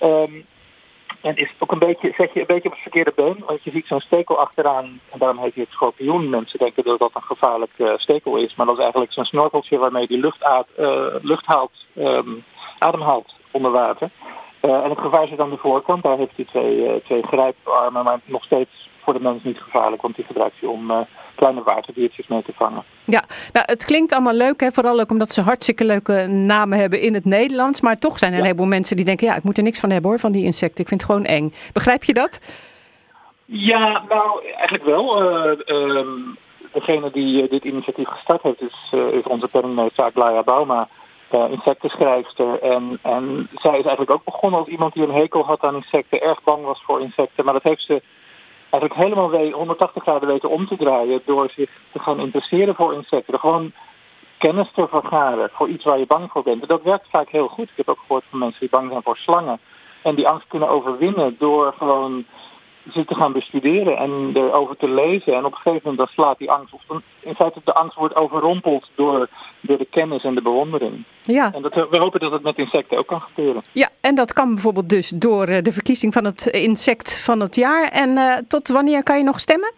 Um, 0.01 0.47
en 1.21 1.37
is 1.37 1.53
ook 1.59 1.73
een 1.73 1.79
beetje, 1.79 2.13
zeg 2.17 2.35
je, 2.35 2.41
een 2.41 2.47
beetje 2.47 2.69
op 2.69 2.75
het 2.75 2.83
verkeerde 2.83 3.13
been. 3.15 3.43
Want 3.47 3.65
je 3.65 3.71
ziet 3.71 3.87
zo'n 3.87 4.01
stekel 4.01 4.39
achteraan. 4.39 5.01
En 5.11 5.19
daarom 5.19 5.39
heet 5.39 5.55
hij 5.55 5.63
het 5.63 5.73
schorpioen. 5.73 6.31
Mensen 6.31 6.59
denken 6.59 6.85
dat 6.85 6.99
dat 6.99 7.11
een 7.15 7.23
gevaarlijk 7.23 7.73
uh, 7.77 7.93
stekel 7.97 8.37
is. 8.37 8.55
Maar 8.55 8.67
dat 8.67 8.75
is 8.75 8.83
eigenlijk 8.83 9.13
zo'n 9.13 9.25
snorkeltje 9.25 9.79
waarmee 9.79 10.07
die 10.07 10.19
lucht, 10.19 10.43
aad, 10.43 10.67
uh, 10.79 11.07
lucht 11.21 11.47
haalt, 11.47 11.73
um, 11.97 12.45
ademhaalt 12.79 13.35
onder 13.51 13.71
water. 13.71 14.11
Uh, 14.63 14.85
en 14.85 14.91
het 14.91 14.99
gevaar 14.99 15.27
zit 15.27 15.41
aan 15.41 15.51
de 15.51 15.57
voorkant. 15.57 16.03
Daar 16.03 16.17
heeft 16.17 16.37
hij 16.37 16.45
twee, 16.45 17.03
twee 17.03 17.23
grijparmen. 17.23 18.05
Maar 18.05 18.21
nog 18.25 18.45
steeds 18.45 18.91
voor 19.05 19.13
de 19.13 19.21
mens 19.21 19.43
niet 19.43 19.59
gevaarlijk. 19.59 20.03
Want 20.03 20.17
die 20.17 20.25
gebruikt 20.25 20.61
hij 20.61 20.69
om 20.69 21.07
kleine 21.35 21.63
waterdiertjes 21.63 22.27
mee 22.27 22.43
te 22.43 22.53
vangen. 22.57 22.83
Ja, 23.05 23.23
nou, 23.53 23.67
het 23.69 23.85
klinkt 23.85 24.13
allemaal 24.13 24.35
leuk, 24.35 24.61
hè? 24.61 24.71
vooral 24.71 25.01
ook 25.01 25.11
omdat 25.11 25.29
ze 25.29 25.43
hartstikke 25.43 25.85
leuke 25.85 26.27
namen 26.27 26.79
hebben 26.79 27.01
in 27.01 27.15
het 27.15 27.25
Nederlands. 27.25 27.81
Maar 27.81 27.99
toch 27.99 28.19
zijn 28.19 28.31
er 28.31 28.37
ja. 28.37 28.43
een 28.43 28.51
heleboel 28.51 28.71
mensen 28.71 28.97
die 28.97 29.05
denken, 29.05 29.27
ja, 29.27 29.37
ik 29.37 29.43
moet 29.43 29.57
er 29.57 29.63
niks 29.63 29.81
van 29.81 29.91
hebben 29.91 30.11
hoor, 30.11 30.19
van 30.19 30.33
die 30.33 30.45
insecten. 30.45 30.81
Ik 30.83 30.89
vind 30.89 31.01
het 31.01 31.11
gewoon 31.11 31.27
eng. 31.27 31.53
Begrijp 31.73 32.05
je 32.05 32.13
dat? 32.13 32.41
Ja, 33.45 34.03
nou, 34.09 34.45
eigenlijk 34.45 34.85
wel. 34.85 35.23
Uh, 35.23 35.59
uh, 35.67 36.07
degene 36.73 37.11
die 37.11 37.43
uh, 37.43 37.51
dit 37.51 37.65
initiatief 37.65 38.09
gestart 38.09 38.43
heeft, 38.43 38.61
is, 38.61 38.93
is 39.13 39.25
onze 39.25 39.49
penningmeester 39.49 40.05
Aglaya 40.05 40.43
Bauma, 40.43 40.89
insectenschrijfster. 41.51 42.63
En, 42.63 42.99
en 43.03 43.49
zij 43.55 43.79
is 43.79 43.85
eigenlijk 43.85 44.11
ook 44.11 44.25
begonnen 44.25 44.61
als 44.61 44.69
iemand 44.69 44.95
die 44.95 45.03
een 45.03 45.21
hekel 45.21 45.45
had 45.45 45.63
aan 45.63 45.75
insecten, 45.75 46.21
erg 46.21 46.43
bang 46.43 46.65
was 46.65 46.83
voor 46.87 47.01
insecten. 47.01 47.45
Maar 47.45 47.55
dat 47.55 47.63
heeft 47.63 47.85
ze 47.85 48.03
eigenlijk 48.73 49.03
helemaal 49.03 49.31
weer 49.31 49.53
180 49.53 50.03
graden 50.03 50.29
weten 50.29 50.51
om 50.51 50.67
te 50.67 50.77
draaien 50.77 51.23
door 51.25 51.51
zich 51.51 51.71
te 51.93 51.99
gaan 51.99 52.21
interesseren 52.21 52.75
voor 52.75 52.95
insecten. 52.95 53.39
Gewoon 53.39 53.73
kennis 54.39 54.73
te 54.75 54.87
vergaren 54.89 55.51
voor 55.53 55.69
iets 55.69 55.85
waar 55.85 55.99
je 55.99 56.07
bang 56.07 56.31
voor 56.31 56.43
bent. 56.43 56.63
En 56.63 56.69
dat 56.69 56.83
werkt 56.83 57.09
vaak 57.11 57.29
heel 57.29 57.49
goed. 57.49 57.69
Ik 57.71 57.77
heb 57.77 57.89
ook 57.89 58.01
gehoord 58.07 58.25
van 58.31 58.39
mensen 58.39 58.61
die 58.61 58.69
bang 58.71 58.91
zijn 58.91 59.03
voor 59.03 59.17
slangen. 59.17 59.61
En 60.03 60.15
die 60.15 60.29
angst 60.29 60.49
kunnen 60.49 60.69
overwinnen 60.69 61.37
door 61.39 61.75
gewoon 61.79 62.25
ze 62.91 63.05
te 63.05 63.15
gaan 63.15 63.33
bestuderen 63.33 63.97
en 63.97 64.31
erover 64.35 64.77
te 64.77 64.89
lezen. 64.89 65.35
En 65.35 65.45
op 65.45 65.53
een 65.53 65.59
gegeven 65.59 65.81
moment 65.83 65.99
dan 65.99 66.07
slaat 66.07 66.39
die 66.39 66.51
angst, 66.51 66.75
of 66.75 66.83
dan, 66.87 67.03
in 67.21 67.35
feite 67.35 67.61
de 67.65 67.75
angst 67.75 67.97
wordt 67.97 68.17
overrompeld 68.17 68.91
door, 68.95 69.29
door 69.61 69.79
de 69.79 69.87
kennis 69.91 70.25
en 70.25 70.35
de 70.35 70.43
bewondering. 70.43 71.05
Ja. 71.23 71.53
En 71.53 71.63
dat, 71.63 71.75
we 71.75 71.99
hopen 71.99 72.21
dat 72.21 72.33
het 72.33 72.43
met 72.43 72.59
insecten 72.59 72.99
ook 72.99 73.07
kan 73.07 73.21
gebeuren. 73.21 73.63
Ja, 73.73 73.89
en 74.01 74.15
dat 74.15 74.33
kan 74.33 74.55
bijvoorbeeld 74.55 74.89
dus 74.89 75.09
door 75.09 75.47
de 75.47 75.73
verkiezing 75.73 76.13
van 76.13 76.25
het 76.25 76.47
insect 76.47 77.25
van 77.25 77.41
het 77.41 77.57
jaar. 77.57 77.89
En 77.89 78.11
uh, 78.11 78.37
tot 78.49 78.69
wanneer 78.69 79.03
kan 79.03 79.19
je 79.19 79.25
nog 79.25 79.41
stemmen? 79.41 79.73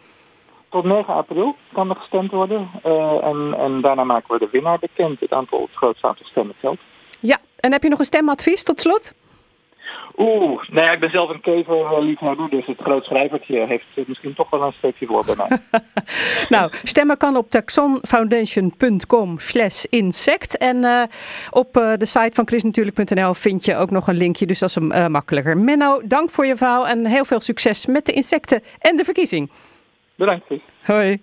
Tot 0.68 0.84
9 0.84 1.14
april 1.14 1.56
kan 1.72 1.90
er 1.90 1.96
gestemd 1.96 2.30
worden. 2.30 2.70
Uh, 2.86 3.24
en, 3.24 3.54
en 3.58 3.80
daarna 3.80 4.04
maken 4.04 4.32
we 4.32 4.38
de 4.38 4.48
winnaar 4.52 4.78
bekend. 4.78 5.20
Het 5.20 5.32
aantal, 5.32 5.60
het 5.60 5.76
grootste 5.76 6.06
aantal 6.06 6.26
stemmen 6.26 6.54
telt. 6.60 6.78
Ja, 7.20 7.38
en 7.60 7.72
heb 7.72 7.82
je 7.82 7.88
nog 7.88 7.98
een 7.98 8.04
stemadvies 8.04 8.62
tot 8.62 8.80
slot? 8.80 9.14
Oeh, 10.16 10.68
nou 10.68 10.86
ja, 10.86 10.92
ik 10.92 11.00
ben 11.00 11.10
zelf 11.10 11.30
een 11.30 11.40
keverliefhebber, 11.40 12.50
dus 12.50 12.66
het 12.66 12.80
groot 12.80 13.04
schrijvertje 13.04 13.66
heeft 13.66 13.84
misschien 14.06 14.34
toch 14.34 14.50
wel 14.50 14.62
een 14.62 14.72
steekje 14.72 15.06
voor 15.06 15.24
bij 15.24 15.34
mij. 15.36 15.58
nou, 16.58 16.72
stemmen 16.82 17.16
kan 17.16 17.36
op 17.36 17.50
taxonfoundation.com 17.50 19.38
slash 19.38 19.84
insect. 19.84 20.58
En 20.58 20.76
uh, 20.76 21.02
op 21.50 21.76
uh, 21.76 21.92
de 21.96 22.06
site 22.06 22.30
van 22.32 22.46
chrisnatuurlijk.nl 22.46 23.34
vind 23.34 23.64
je 23.64 23.76
ook 23.76 23.90
nog 23.90 24.08
een 24.08 24.16
linkje, 24.16 24.46
dus 24.46 24.58
dat 24.58 24.68
is 24.68 24.76
uh, 24.76 25.06
makkelijker. 25.06 25.58
Menno, 25.58 26.00
dank 26.04 26.30
voor 26.30 26.46
je 26.46 26.56
verhaal 26.56 26.86
en 26.86 27.06
heel 27.06 27.24
veel 27.24 27.40
succes 27.40 27.86
met 27.86 28.06
de 28.06 28.12
insecten 28.12 28.62
en 28.78 28.96
de 28.96 29.04
verkiezing. 29.04 29.50
Bedankt. 30.14 30.44
Hoi. 30.82 31.22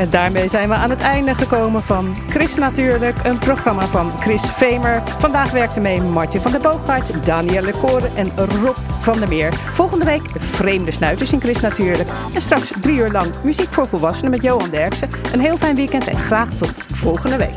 En 0.00 0.10
daarmee 0.10 0.48
zijn 0.48 0.68
we 0.68 0.74
aan 0.74 0.90
het 0.90 1.00
einde 1.00 1.34
gekomen 1.34 1.82
van 1.82 2.16
Chris 2.28 2.54
Natuurlijk, 2.56 3.16
een 3.24 3.38
programma 3.38 3.86
van 3.86 4.12
Chris 4.20 4.42
Vemer. 4.42 5.02
Vandaag 5.18 5.50
werkten 5.50 5.82
mee 5.82 6.00
Martin 6.00 6.40
van 6.40 6.50
der 6.50 6.60
Boogaard, 6.60 7.26
Danielle 7.26 7.72
Koren 7.72 8.16
en 8.16 8.30
Rob 8.36 8.76
van 8.98 9.18
der 9.18 9.28
Meer. 9.28 9.52
Volgende 9.54 10.04
week 10.04 10.22
vreemde 10.38 10.90
snuiters 10.90 11.32
in 11.32 11.40
Chris 11.40 11.60
Natuurlijk. 11.60 12.08
En 12.34 12.42
straks 12.42 12.72
drie 12.80 12.98
uur 12.98 13.10
lang 13.10 13.30
muziek 13.44 13.72
voor 13.72 13.86
volwassenen 13.86 14.30
met 14.30 14.42
Johan 14.42 14.70
Derksen. 14.70 15.08
Een 15.32 15.40
heel 15.40 15.56
fijn 15.56 15.76
weekend 15.76 16.06
en 16.06 16.18
graag 16.18 16.48
tot 16.48 16.72
volgende 16.86 17.36
week. 17.36 17.56